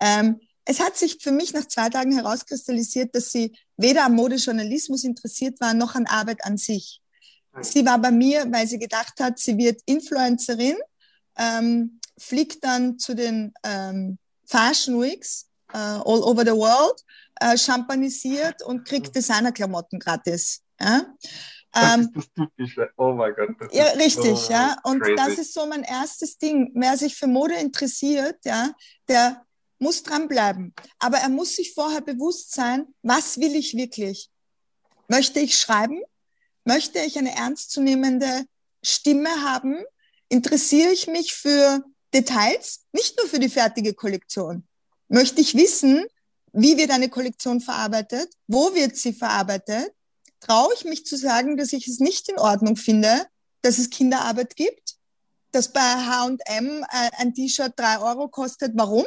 [0.00, 5.04] Ähm, es hat sich für mich nach zwei Tagen herauskristallisiert, dass sie weder am Modejournalismus
[5.04, 7.00] interessiert war, noch an Arbeit an sich.
[7.62, 10.76] Sie war bei mir, weil sie gedacht hat, sie wird Influencerin,
[11.36, 17.02] ähm, fliegt dann zu den ähm, Fashion Weeks all over the world,
[17.42, 20.62] uh, champanisiert und kriegt Designerklamotten gratis.
[20.80, 21.02] Ja?
[21.72, 22.90] Das ähm, ist das Typische.
[22.96, 23.72] Oh mein Gott.
[23.72, 24.76] ja, richtig, so ja.
[24.82, 25.14] Und crazy.
[25.16, 26.72] das ist so mein erstes Ding.
[26.74, 28.72] Wer sich für Mode interessiert, ja,
[29.08, 29.44] der
[29.78, 30.74] muss dranbleiben.
[30.98, 34.30] Aber er muss sich vorher bewusst sein, was will ich wirklich?
[35.08, 36.02] Möchte ich schreiben?
[36.64, 38.44] Möchte ich eine ernstzunehmende
[38.82, 39.82] Stimme haben?
[40.28, 41.82] Interessiere ich mich für
[42.12, 42.84] Details?
[42.92, 44.66] Nicht nur für die fertige Kollektion
[45.10, 46.06] möchte ich wissen,
[46.52, 48.32] wie wird eine Kollektion verarbeitet?
[48.46, 49.92] Wo wird sie verarbeitet?
[50.40, 53.26] Traue ich mich zu sagen, dass ich es nicht in Ordnung finde,
[53.62, 54.96] dass es Kinderarbeit gibt?
[55.52, 58.72] Dass bei H&M ein T-Shirt drei Euro kostet?
[58.74, 59.06] Warum?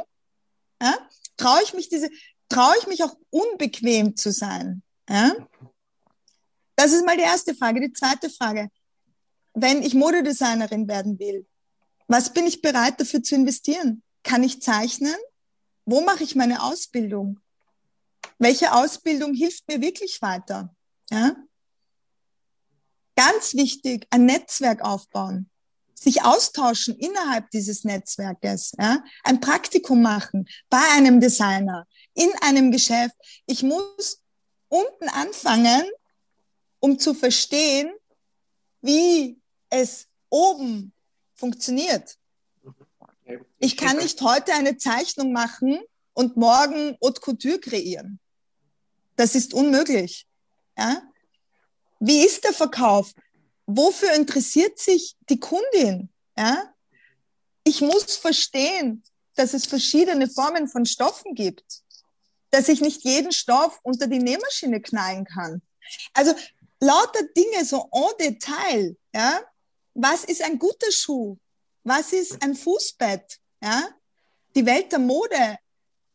[0.82, 0.96] Ja?
[1.38, 2.10] Traue ich mich diese,
[2.50, 4.84] traue ich mich auch unbequem zu sein?
[5.10, 5.34] Ja?
[6.76, 7.80] Das ist mal die erste Frage.
[7.80, 8.70] Die zweite Frage.
[9.54, 11.46] Wenn ich Modedesignerin werden will,
[12.08, 14.04] was bin ich bereit dafür zu investieren?
[14.24, 15.16] Kann ich zeichnen?
[15.86, 17.40] Wo mache ich meine Ausbildung?
[18.40, 20.74] Welche Ausbildung hilft mir wirklich weiter?
[21.10, 21.36] Ja?
[23.16, 25.50] Ganz wichtig, ein Netzwerk aufbauen,
[25.94, 29.04] sich austauschen innerhalb dieses Netzwerkes, ja?
[29.24, 33.16] ein Praktikum machen bei einem Designer, in einem Geschäft.
[33.46, 34.22] Ich muss
[34.68, 35.84] unten anfangen,
[36.80, 37.94] um zu verstehen,
[38.82, 39.40] wie
[39.70, 40.94] es oben
[41.36, 42.18] funktioniert.
[43.60, 45.80] Ich kann nicht heute eine Zeichnung machen
[46.14, 48.20] und morgen Haute Couture kreieren.
[49.16, 50.28] Das ist unmöglich.
[50.78, 51.02] Ja?
[52.00, 53.14] Wie ist der Verkauf?
[53.66, 56.10] Wofür interessiert sich die Kundin?
[56.38, 56.74] Ja?
[57.64, 59.04] Ich muss verstehen,
[59.36, 61.64] dass es verschiedene Formen von Stoffen gibt,
[62.52, 65.62] dass ich nicht jeden Stoff unter die Nähmaschine knallen kann.
[66.14, 66.34] Also
[66.80, 68.98] lauter Dinge so en Detail.
[69.14, 69.42] Ja?
[69.94, 71.38] Was ist ein guter Schuh?
[71.84, 73.40] Was ist ein Fußbett?
[73.62, 73.90] Ja?
[74.56, 75.58] Die Welt der Mode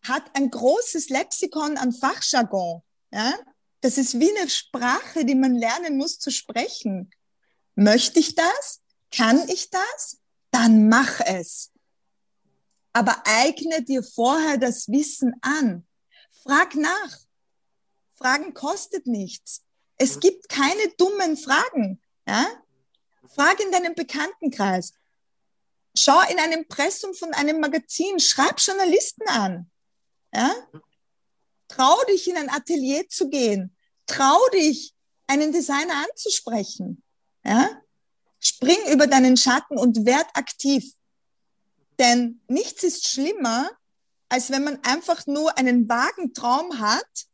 [0.03, 2.83] hat ein großes Lexikon an Fachjargon.
[3.13, 3.35] Ja?
[3.81, 7.11] Das ist wie eine Sprache, die man lernen muss zu sprechen.
[7.75, 8.81] Möchte ich das?
[9.13, 10.19] Kann ich das?
[10.51, 11.71] Dann mach es.
[12.93, 15.87] Aber eigne dir vorher das Wissen an.
[16.43, 17.19] Frag nach.
[18.15, 19.63] Fragen kostet nichts.
[19.97, 22.01] Es gibt keine dummen Fragen.
[22.27, 22.47] Ja?
[23.29, 24.93] Frag in deinem Bekanntenkreis.
[26.01, 28.21] Schau in einem Impressum von einem Magazin.
[28.21, 29.69] Schreib Journalisten an.
[30.33, 30.55] Ja?
[31.67, 33.77] Trau dich in ein Atelier zu gehen.
[34.07, 34.95] Trau dich,
[35.27, 37.03] einen Designer anzusprechen.
[37.45, 37.83] Ja?
[38.39, 40.85] Spring über deinen Schatten und werd aktiv.
[41.99, 43.69] Denn nichts ist schlimmer,
[44.29, 47.27] als wenn man einfach nur einen vagen Traum hat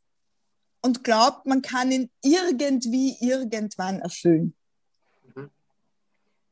[0.80, 4.56] und glaubt, man kann ihn irgendwie irgendwann erfüllen.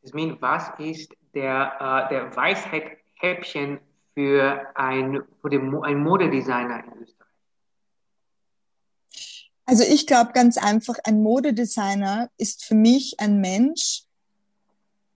[0.03, 3.81] Jasmin, was ist der, äh, der Weisheithäppchen
[4.15, 7.29] für, ein, für den, ein Modedesigner in Österreich?
[9.65, 14.05] Also ich glaube ganz einfach, ein Modedesigner ist für mich ein Mensch,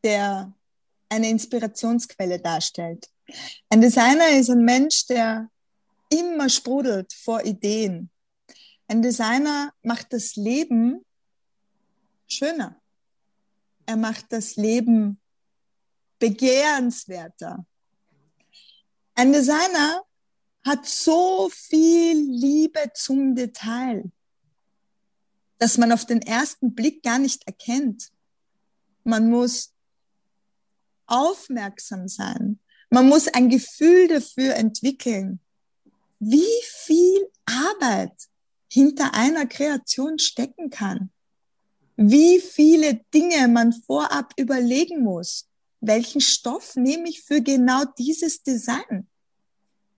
[0.05, 0.52] der
[1.09, 3.09] eine Inspirationsquelle darstellt.
[3.68, 5.51] Ein Designer ist ein Mensch, der
[6.09, 8.10] immer sprudelt vor Ideen.
[8.88, 11.05] Ein Designer macht das Leben
[12.28, 12.80] schöner.
[13.84, 15.20] Er macht das Leben
[16.18, 17.66] begehrenswerter.
[19.14, 20.02] Ein Designer
[20.64, 24.10] hat so viel Liebe zum Detail,
[25.59, 28.10] dass man auf den ersten Blick gar nicht erkennt.
[29.05, 29.72] Man muss
[31.06, 32.59] aufmerksam sein.
[32.90, 35.40] Man muss ein Gefühl dafür entwickeln,
[36.18, 38.28] wie viel Arbeit
[38.70, 41.10] hinter einer Kreation stecken kann.
[41.97, 45.48] Wie viele Dinge man vorab überlegen muss.
[45.80, 49.08] Welchen Stoff nehme ich für genau dieses Design?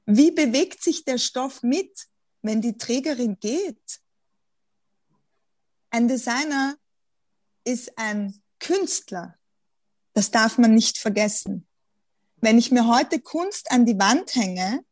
[0.07, 2.09] Wie bewegt sich der Stoff mit,
[2.43, 4.01] wenn die Trägerin geht?
[5.91, 6.77] Ein Designer
[7.65, 9.39] ist ein Künstler.
[10.15, 11.67] Das darf man nicht vergessen.
[12.41, 14.85] Wenn ich mir heute Kunst an die Wand hänge,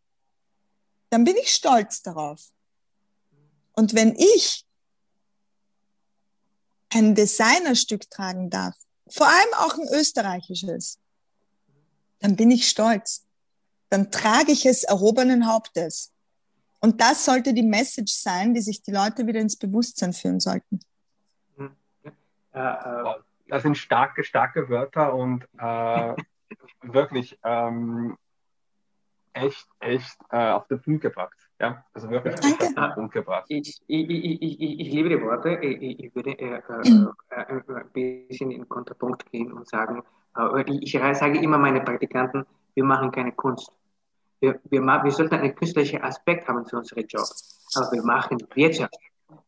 [1.11, 2.53] dann bin ich stolz darauf.
[3.73, 4.67] Und wenn ich
[6.91, 8.77] ein Designerstück tragen darf,
[9.09, 10.99] vor allem auch ein österreichisches,
[12.21, 13.27] dann bin ich stolz.
[13.89, 16.13] Dann trage ich es erhobenen Hauptes.
[16.81, 20.81] Und das sollte die Message sein, die sich die Leute wieder ins Bewusstsein führen sollten.
[23.49, 26.15] Das sind starke, starke Wörter und äh,
[26.83, 28.17] wirklich ähm,
[29.33, 31.46] echt, echt äh, auf den Punkt gebracht.
[31.59, 33.47] Ja, also wirklich auf den Punkt gebracht.
[33.49, 35.55] Ich, ich, ich, ich, liebe die Worte.
[35.57, 40.03] Ich, würde äh, äh, ein bisschen in Kontrapunkt gehen und sagen,
[40.67, 43.73] ich sage immer meine Praktikanten, wir machen keine Kunst.
[44.41, 47.25] Wir, wir, wir sollten einen künstlerischen Aspekt haben zu unserem Job,
[47.75, 48.95] aber wir machen Wirtschaft.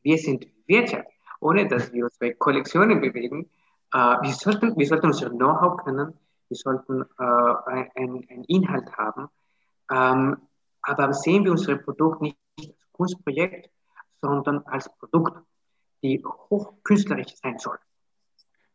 [0.03, 1.09] Wir sind Wirtschaft,
[1.41, 3.51] ohne dass wir uns bei Kollektionen bewegen.
[3.93, 6.15] wir, sollten, wir sollten unser Know-how kennen,
[6.49, 9.29] wir sollten äh, einen Inhalt haben,
[9.91, 10.48] ähm,
[10.83, 13.71] aber sehen wir unser Produkt nicht als Kunstprojekt,
[14.21, 15.43] sondern als Produkt,
[16.03, 17.79] die hochkünstlerisch sein soll.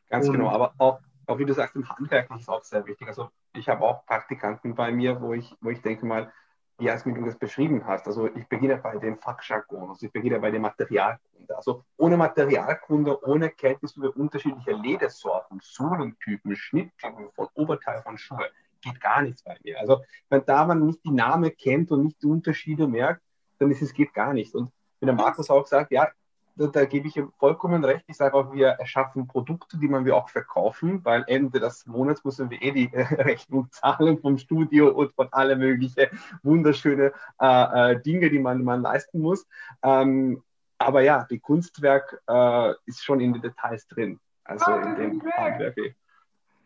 [0.09, 3.07] Ganz genau, aber auch, auch wie du sagst, im Handwerk ist auch sehr wichtig.
[3.07, 6.31] Also ich habe auch Praktikanten bei mir, wo ich, wo ich denke mal,
[6.77, 8.07] wie Jasmin, du das beschrieben hast.
[8.07, 11.55] Also ich beginne bei dem Fachjargon, also ich beginne bei der Materialkunde.
[11.55, 18.49] Also ohne Materialkunde, ohne Kenntnis über unterschiedliche Ledersorten, Sohlentypen, Schnitttypen von Oberteil von Schuhe,
[18.83, 19.79] geht gar nichts bei mir.
[19.79, 23.21] Also wenn da man nicht die Namen kennt und nicht die Unterschiede merkt,
[23.59, 24.53] dann ist es geht gar nicht.
[24.53, 26.09] Und wenn der Markus auch sagt, ja,
[26.55, 28.05] da, da gebe ich ihm vollkommen recht.
[28.07, 32.23] Ich sage auch, wir erschaffen Produkte, die man wir auch verkaufen, weil Ende des Monats
[32.23, 36.07] müssen wir eh die Rechnung zahlen vom Studio und von alle möglichen
[36.43, 39.47] wunderschöne äh, äh, Dinge, die man, man leisten muss.
[39.81, 40.43] Ähm,
[40.77, 44.19] aber ja, die Kunstwerk äh, ist schon in den Details drin.
[44.43, 45.75] Also ah, in dem Handwerk.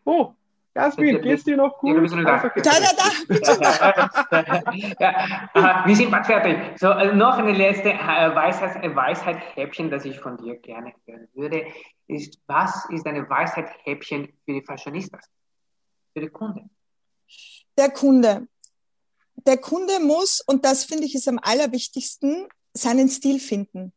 [0.04, 0.34] Oh,
[0.78, 1.96] Jasmin, geht's dir noch gut?
[1.96, 2.50] Ja, da.
[2.56, 2.80] da,
[4.30, 4.72] da, da.
[5.00, 6.56] ja, wir sind bald fertig.
[6.78, 11.26] So, also noch eine letzte äh, Weisheit, äh, Weisheit-Häppchen, das ich von dir gerne hören
[11.34, 11.66] würde,
[12.06, 15.24] ist, was ist eine Weisheit-Häppchen für die Fashionistas,
[16.12, 16.70] für die Kunden?
[17.76, 18.46] Der Kunde.
[19.46, 23.92] Der Kunde muss, und das finde ich ist am allerwichtigsten, seinen Stil finden.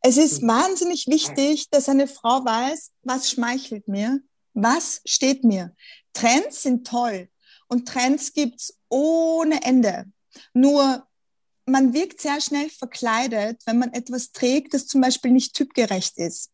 [0.00, 0.48] Es ist mhm.
[0.48, 4.20] wahnsinnig wichtig, dass eine Frau weiß, was schmeichelt mir,
[4.54, 5.74] was steht mir.
[6.16, 7.28] Trends sind toll
[7.68, 10.06] und Trends gibt's ohne Ende.
[10.54, 11.06] Nur
[11.66, 16.50] man wirkt sehr schnell verkleidet, wenn man etwas trägt, das zum Beispiel nicht typgerecht ist.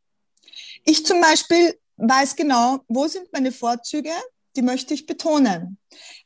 [0.85, 4.13] Ich zum Beispiel weiß genau, wo sind meine Vorzüge,
[4.57, 5.79] die möchte ich betonen.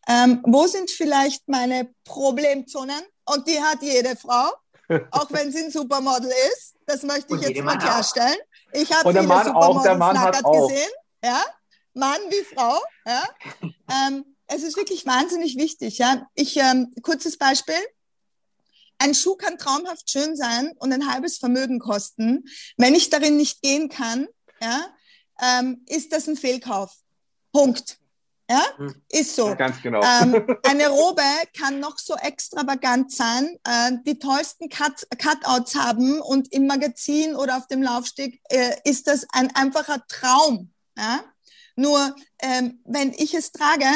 [0.08, 3.02] Ähm, wo sind vielleicht meine Problemzonen?
[3.24, 4.52] Und die hat jede Frau,
[5.10, 6.76] auch wenn sie ein Supermodel ist.
[6.86, 8.38] Das möchte ich jetzt mal klarstellen.
[8.72, 10.90] Ich habe viele Mann Supermodels nackert gesehen.
[11.22, 11.44] Ja?
[11.96, 12.78] Mann wie Frau.
[13.06, 13.28] Ja?
[13.90, 15.98] ähm, es ist wirklich wahnsinnig wichtig.
[15.98, 16.28] Ja?
[16.34, 17.74] Ich, ähm, kurzes Beispiel.
[18.98, 22.44] Ein Schuh kann traumhaft schön sein und ein halbes Vermögen kosten.
[22.76, 24.26] Wenn ich darin nicht gehen kann,
[24.60, 24.86] ja,
[25.40, 26.92] ähm, ist das ein Fehlkauf.
[27.52, 27.98] Punkt.
[28.48, 28.94] Ja, hm.
[29.08, 29.54] ist so.
[29.56, 30.00] Ganz genau.
[30.02, 31.22] Ähm, eine Robe
[31.58, 37.56] kann noch so extravagant sein, äh, die tollsten Cut Cutouts haben und im Magazin oder
[37.56, 40.72] auf dem Laufsteg äh, ist das ein einfacher Traum.
[40.96, 41.24] Ja?
[41.76, 43.86] Nur ähm, wenn ich es trage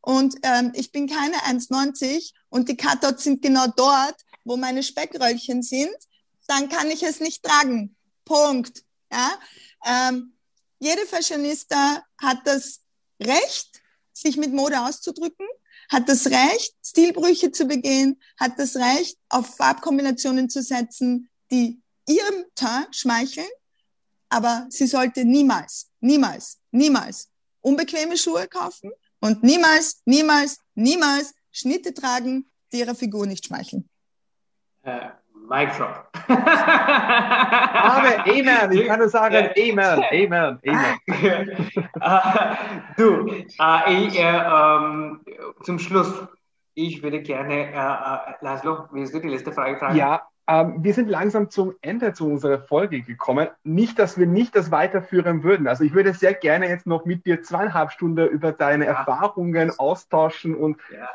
[0.00, 5.62] und ähm, ich bin keine 1,90 und die Cutouts sind genau dort, wo meine Speckröllchen
[5.62, 5.96] sind,
[6.46, 7.96] dann kann ich es nicht tragen.
[8.24, 8.84] Punkt.
[9.10, 9.32] Ja?
[9.84, 10.34] Ähm,
[10.78, 12.80] jede Fashionista hat das
[13.20, 13.80] Recht,
[14.12, 15.46] sich mit Mode auszudrücken,
[15.88, 22.44] hat das Recht, Stilbrüche zu begehen, hat das Recht, auf Farbkombinationen zu setzen, die ihrem
[22.54, 23.48] Teint schmeicheln,
[24.32, 27.30] aber sie sollte niemals, niemals, niemals
[27.60, 28.90] unbequeme Schuhe kaufen
[29.20, 33.88] und niemals, niemals, niemals Schnitte tragen, die ihrer Figur nicht schmeicheln.
[34.82, 35.10] Äh,
[35.48, 36.08] Mic drop.
[36.28, 38.72] Amen, Amen.
[38.72, 41.50] Ich kann nur sagen, Amen, Amen, Amen.
[42.00, 42.20] uh,
[42.96, 46.10] du, uh, ich, uh, zum Schluss,
[46.74, 47.70] ich würde gerne,
[48.40, 49.96] Laszlo, willst du die letzte Frage fragen?
[49.96, 53.48] Ja, ähm, wir sind langsam zum Ende zu unserer Folge gekommen.
[53.62, 55.68] Nicht, dass wir nicht das weiterführen würden.
[55.68, 58.92] Also ich würde sehr gerne jetzt noch mit dir zweieinhalb Stunden über deine ja.
[58.92, 61.08] Erfahrungen austauschen und ja,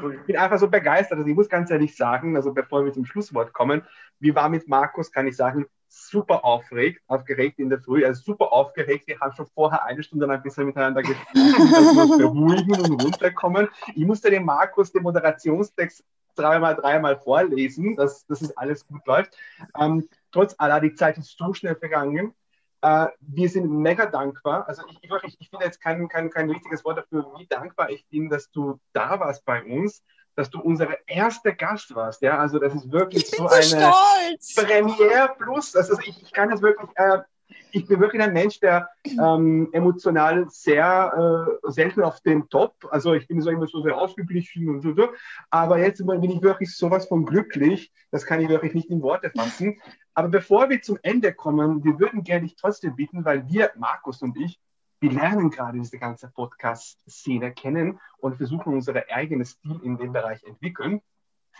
[0.00, 0.14] cool.
[0.14, 1.18] ich bin einfach so begeistert.
[1.18, 3.82] Also ich muss ganz ehrlich sagen, also bevor wir zum Schlusswort kommen,
[4.18, 8.52] wie war mit Markus, kann ich sagen, super aufgeregt, aufgeregt in der Früh, also super
[8.52, 9.06] aufgeregt.
[9.06, 12.80] Wir haben schon vorher eine Stunde lang ein bisschen miteinander gesprochen, dass wir uns beruhigen
[12.80, 13.68] und runterkommen.
[13.94, 16.04] Ich musste dem Markus den Moderationstext
[16.36, 19.36] dreimal, dreimal vorlesen, dass, dass es alles gut läuft.
[19.78, 22.34] Ähm, trotz aller, die Zeit ist so schnell vergangen.
[22.82, 24.68] Äh, wir sind mega dankbar.
[24.68, 28.06] Also ich, ich, ich finde jetzt kein, kein, kein richtiges Wort dafür, wie dankbar ich
[28.08, 30.02] bin, dass du da warst bei uns,
[30.34, 32.22] dass du unsere erste Gast warst.
[32.22, 34.54] Ja, also das ist wirklich so, so eine stolz.
[34.54, 35.74] Premiere Plus.
[35.74, 37.18] Also ich, ich kann das wirklich äh,
[37.70, 43.14] ich bin wirklich ein Mensch, der ähm, emotional sehr äh, selten auf dem Top, also
[43.14, 45.08] ich bin so immer so sehr ausgeglichen und so, so,
[45.50, 49.30] aber jetzt bin ich wirklich sowas von glücklich, das kann ich wirklich nicht in Worte
[49.30, 49.80] fassen.
[50.14, 54.22] Aber bevor wir zum Ende kommen, wir würden gerne dich trotzdem bitten, weil wir, Markus
[54.22, 54.58] und ich,
[55.00, 60.42] wir lernen gerade diese ganze Podcast-Szene kennen und versuchen unsere eigene Stil in dem Bereich
[60.44, 61.02] entwickeln,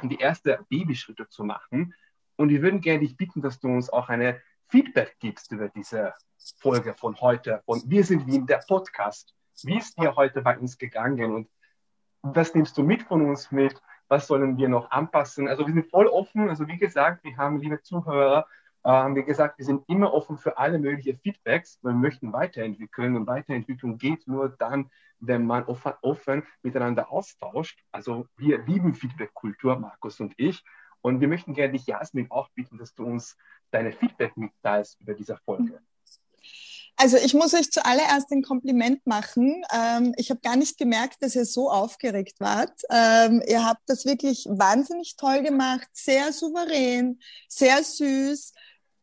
[0.00, 1.92] um die ersten Babyschritte zu machen.
[2.36, 6.14] Und wir würden gerne dich bitten, dass du uns auch eine Feedback gibst über diese
[6.58, 9.34] Folge von heute, von Wir sind Wien, der Podcast.
[9.62, 11.48] Wie ist dir heute bei uns gegangen und
[12.22, 13.80] was nimmst du mit von uns mit?
[14.08, 15.48] Was sollen wir noch anpassen?
[15.48, 16.48] Also wir sind voll offen.
[16.48, 18.46] Also wie gesagt, wir haben, liebe Zuhörer,
[18.84, 21.78] ähm, wie gesagt, wir sind immer offen für alle möglichen Feedbacks.
[21.82, 24.90] Wir möchten weiterentwickeln und Weiterentwicklung geht nur dann,
[25.20, 27.82] wenn man offen, offen miteinander austauscht.
[27.92, 30.64] Also wir lieben Feedback-Kultur, Markus und ich.
[31.06, 33.36] Und wir möchten gerne dich, Jasmin, auch bitten, dass du uns
[33.70, 35.80] deine Feedback mitteilst über diese Folge.
[36.96, 39.62] Also ich muss euch zuallererst ein Kompliment machen.
[39.72, 42.82] Ähm, ich habe gar nicht gemerkt, dass ihr so aufgeregt wart.
[42.90, 48.52] Ähm, ihr habt das wirklich wahnsinnig toll gemacht, sehr souverän, sehr süß,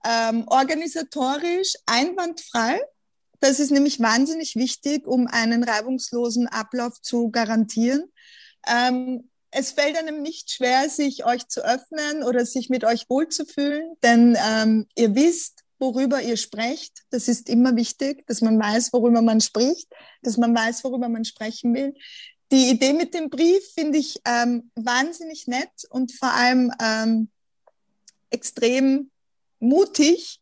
[0.06, 2.82] ähm, organisatorisch einwandfrei.
[3.40, 8.12] Das ist nämlich wahnsinnig wichtig, um einen reibungslosen Ablauf zu garantieren.
[8.68, 13.96] Ähm, es fällt einem nicht schwer, sich euch zu öffnen oder sich mit euch wohlzufühlen,
[14.02, 17.04] denn ähm, ihr wisst, worüber ihr sprecht.
[17.10, 19.88] Das ist immer wichtig, dass man weiß, worüber man spricht,
[20.22, 21.94] dass man weiß, worüber man sprechen will.
[22.52, 27.30] Die Idee mit dem Brief finde ich ähm, wahnsinnig nett und vor allem ähm,
[28.30, 29.12] extrem
[29.60, 30.40] mutig,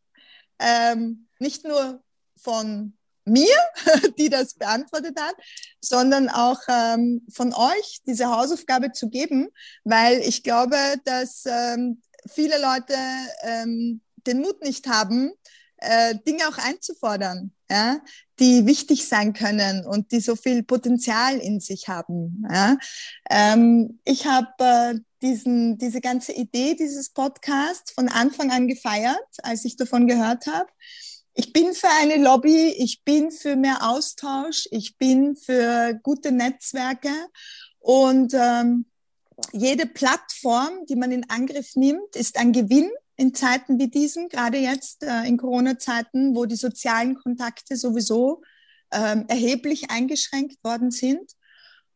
[0.59, 2.01] ähm, nicht nur
[2.37, 2.93] von
[3.31, 3.55] mir,
[4.19, 5.35] die das beantwortet hat,
[5.79, 9.49] sondern auch ähm, von euch diese Hausaufgabe zu geben,
[9.83, 12.95] weil ich glaube, dass ähm, viele Leute
[13.43, 15.31] ähm, den Mut nicht haben,
[15.77, 17.99] äh, Dinge auch einzufordern, ja,
[18.39, 22.45] die wichtig sein können und die so viel Potenzial in sich haben.
[22.51, 22.77] Ja.
[23.29, 29.65] Ähm, ich habe äh, diesen, diese ganze Idee dieses Podcasts von Anfang an gefeiert, als
[29.65, 30.69] ich davon gehört habe.
[31.41, 37.09] Ich bin für eine Lobby, ich bin für mehr Austausch, ich bin für gute Netzwerke
[37.79, 38.85] und ähm,
[39.51, 44.59] jede Plattform, die man in Angriff nimmt, ist ein Gewinn in Zeiten wie diesen, gerade
[44.59, 48.43] jetzt äh, in Corona-Zeiten, wo die sozialen Kontakte sowieso
[48.91, 51.31] ähm, erheblich eingeschränkt worden sind.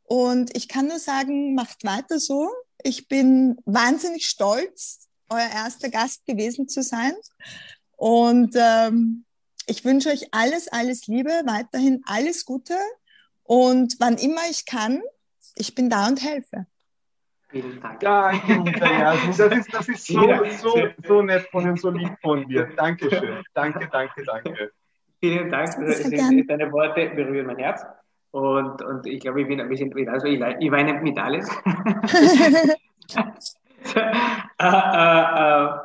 [0.06, 2.50] Und ich kann nur sagen, macht weiter so.
[2.82, 7.14] Ich bin wahnsinnig stolz, euer erster Gast gewesen zu sein.
[7.96, 9.25] Und ähm,
[9.68, 12.76] ich wünsche euch alles, alles Liebe, weiterhin alles Gute.
[13.44, 15.02] Und wann immer ich kann,
[15.56, 16.66] ich bin da und helfe.
[17.50, 18.00] Vielen Dank.
[18.02, 18.80] Danke,
[19.38, 20.28] Das ist, das ist so,
[20.58, 22.70] so, so nett von und so lieb von dir.
[22.76, 23.44] Dankeschön.
[23.54, 24.72] Danke, danke, danke.
[25.20, 25.70] Vielen Dank.
[25.70, 27.86] Sind, deine Worte berühren mein Herz.
[28.32, 31.50] Und, und ich glaube, ich bin ein bisschen, also ich, ich weine mit alles.
[33.16, 33.22] uh,
[34.62, 34.66] uh,
[35.40, 35.80] uh,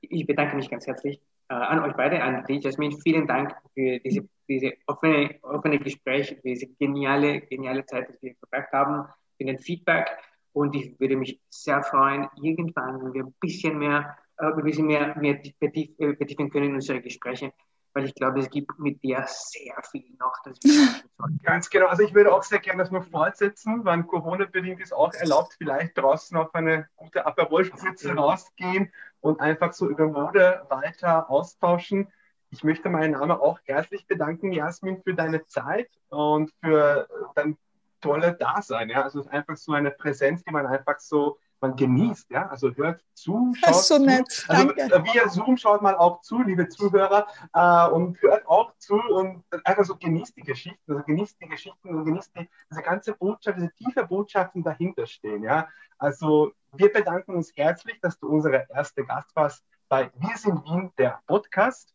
[0.00, 2.92] ich bedanke mich ganz herzlich an euch beide, an dich, Jasmin.
[3.00, 8.72] Vielen Dank für diese, diese offene, offene Gespräch, diese geniale, geniale Zeit, die wir verbracht
[8.72, 10.08] haben, für den Feedback.
[10.52, 14.86] Und ich würde mich sehr freuen, irgendwann, wenn wir ein bisschen mehr, äh, ein bisschen
[14.86, 17.52] mehr, mehr äh, vertiefen können in unsere Gespräche,
[17.98, 20.88] weil ich glaube, es gibt mit dir sehr viel noch, das wir
[21.42, 21.86] Ganz genau.
[21.86, 25.98] Also ich würde auch sehr gerne das noch fortsetzen, wann Corona-bedingt ist auch erlaubt, vielleicht
[25.98, 32.06] draußen auf eine gute Aperol-Spritze rausgehen und einfach so über Mode weiter austauschen.
[32.50, 37.58] Ich möchte meinen Namen auch herzlich bedanken, Jasmin, für deine Zeit und für dein
[38.00, 38.90] tolle Dasein.
[38.90, 39.02] Ja?
[39.02, 42.70] Also es ist einfach so eine Präsenz, die man einfach so man genießt, ja, also
[42.74, 44.30] hört zu, schaut das ist so nett.
[44.30, 44.50] Zu.
[44.50, 45.04] Also Danke.
[45.12, 49.84] via Zoom schaut mal auch zu, liebe Zuhörer, äh, und hört auch zu und einfach
[49.84, 53.72] so genießt die Geschichten, also genießt die Geschichten und genießt die, diese ganze Botschaft, diese
[53.74, 55.68] tiefe Botschaften dahinter stehen, ja.
[55.98, 60.92] Also wir bedanken uns herzlich, dass du unsere erste Gast warst bei Wir sind Wien,
[60.98, 61.94] der Podcast.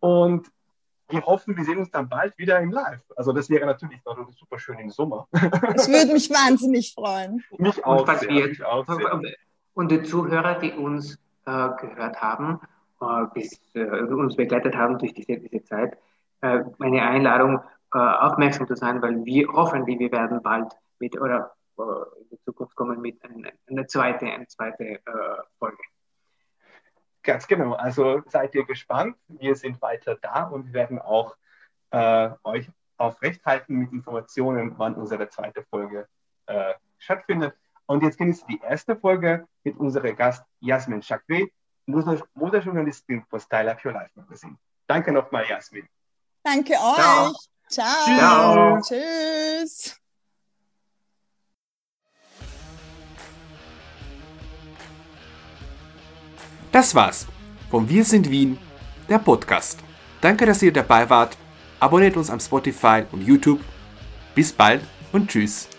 [0.00, 0.50] Und
[1.08, 3.00] wir hoffen, wir sehen uns dann bald wieder im Live.
[3.16, 5.28] Also das wäre natürlich noch super schön im Sommer.
[5.32, 7.44] Das würde mich wahnsinnig freuen.
[7.58, 8.08] Mich auch.
[8.08, 8.86] Und, sehr, mich auch
[9.74, 11.14] und die Zuhörer, die uns
[11.44, 12.60] äh, gehört haben,
[13.00, 15.96] äh, bis äh, uns begleitet haben durch diese, diese Zeit,
[16.40, 17.60] äh, meine Einladung,
[17.94, 22.40] äh, aufmerksam zu sein, weil wir hoffen, wir werden bald mit oder äh, in der
[22.44, 25.00] Zukunft kommen mit einer, einer zweiten eine zweite,
[25.58, 25.78] Folge.
[27.26, 27.72] Ganz genau.
[27.72, 29.16] Also seid ihr gespannt.
[29.26, 31.36] Wir sind weiter da und werden auch
[31.90, 36.08] äh, euch aufrechthalten mit Informationen, wann unsere zweite Folge
[36.46, 37.54] äh, stattfindet.
[37.86, 41.50] Und jetzt genießt die erste Folge mit unserem Gast Jasmin Chakwe,
[41.86, 44.56] Modejournalistin für Style Up Your Life Magazine.
[44.86, 45.88] Danke nochmal, Jasmin.
[46.44, 47.34] Danke euch.
[47.68, 48.04] Ciao.
[48.06, 48.80] Ciao.
[48.82, 50.00] Tschüss.
[56.76, 57.26] Das war's
[57.70, 58.58] von Wir sind Wien,
[59.08, 59.78] der Podcast.
[60.20, 61.34] Danke, dass ihr dabei wart.
[61.80, 63.60] Abonniert uns am Spotify und YouTube.
[64.34, 65.70] Bis bald und tschüss.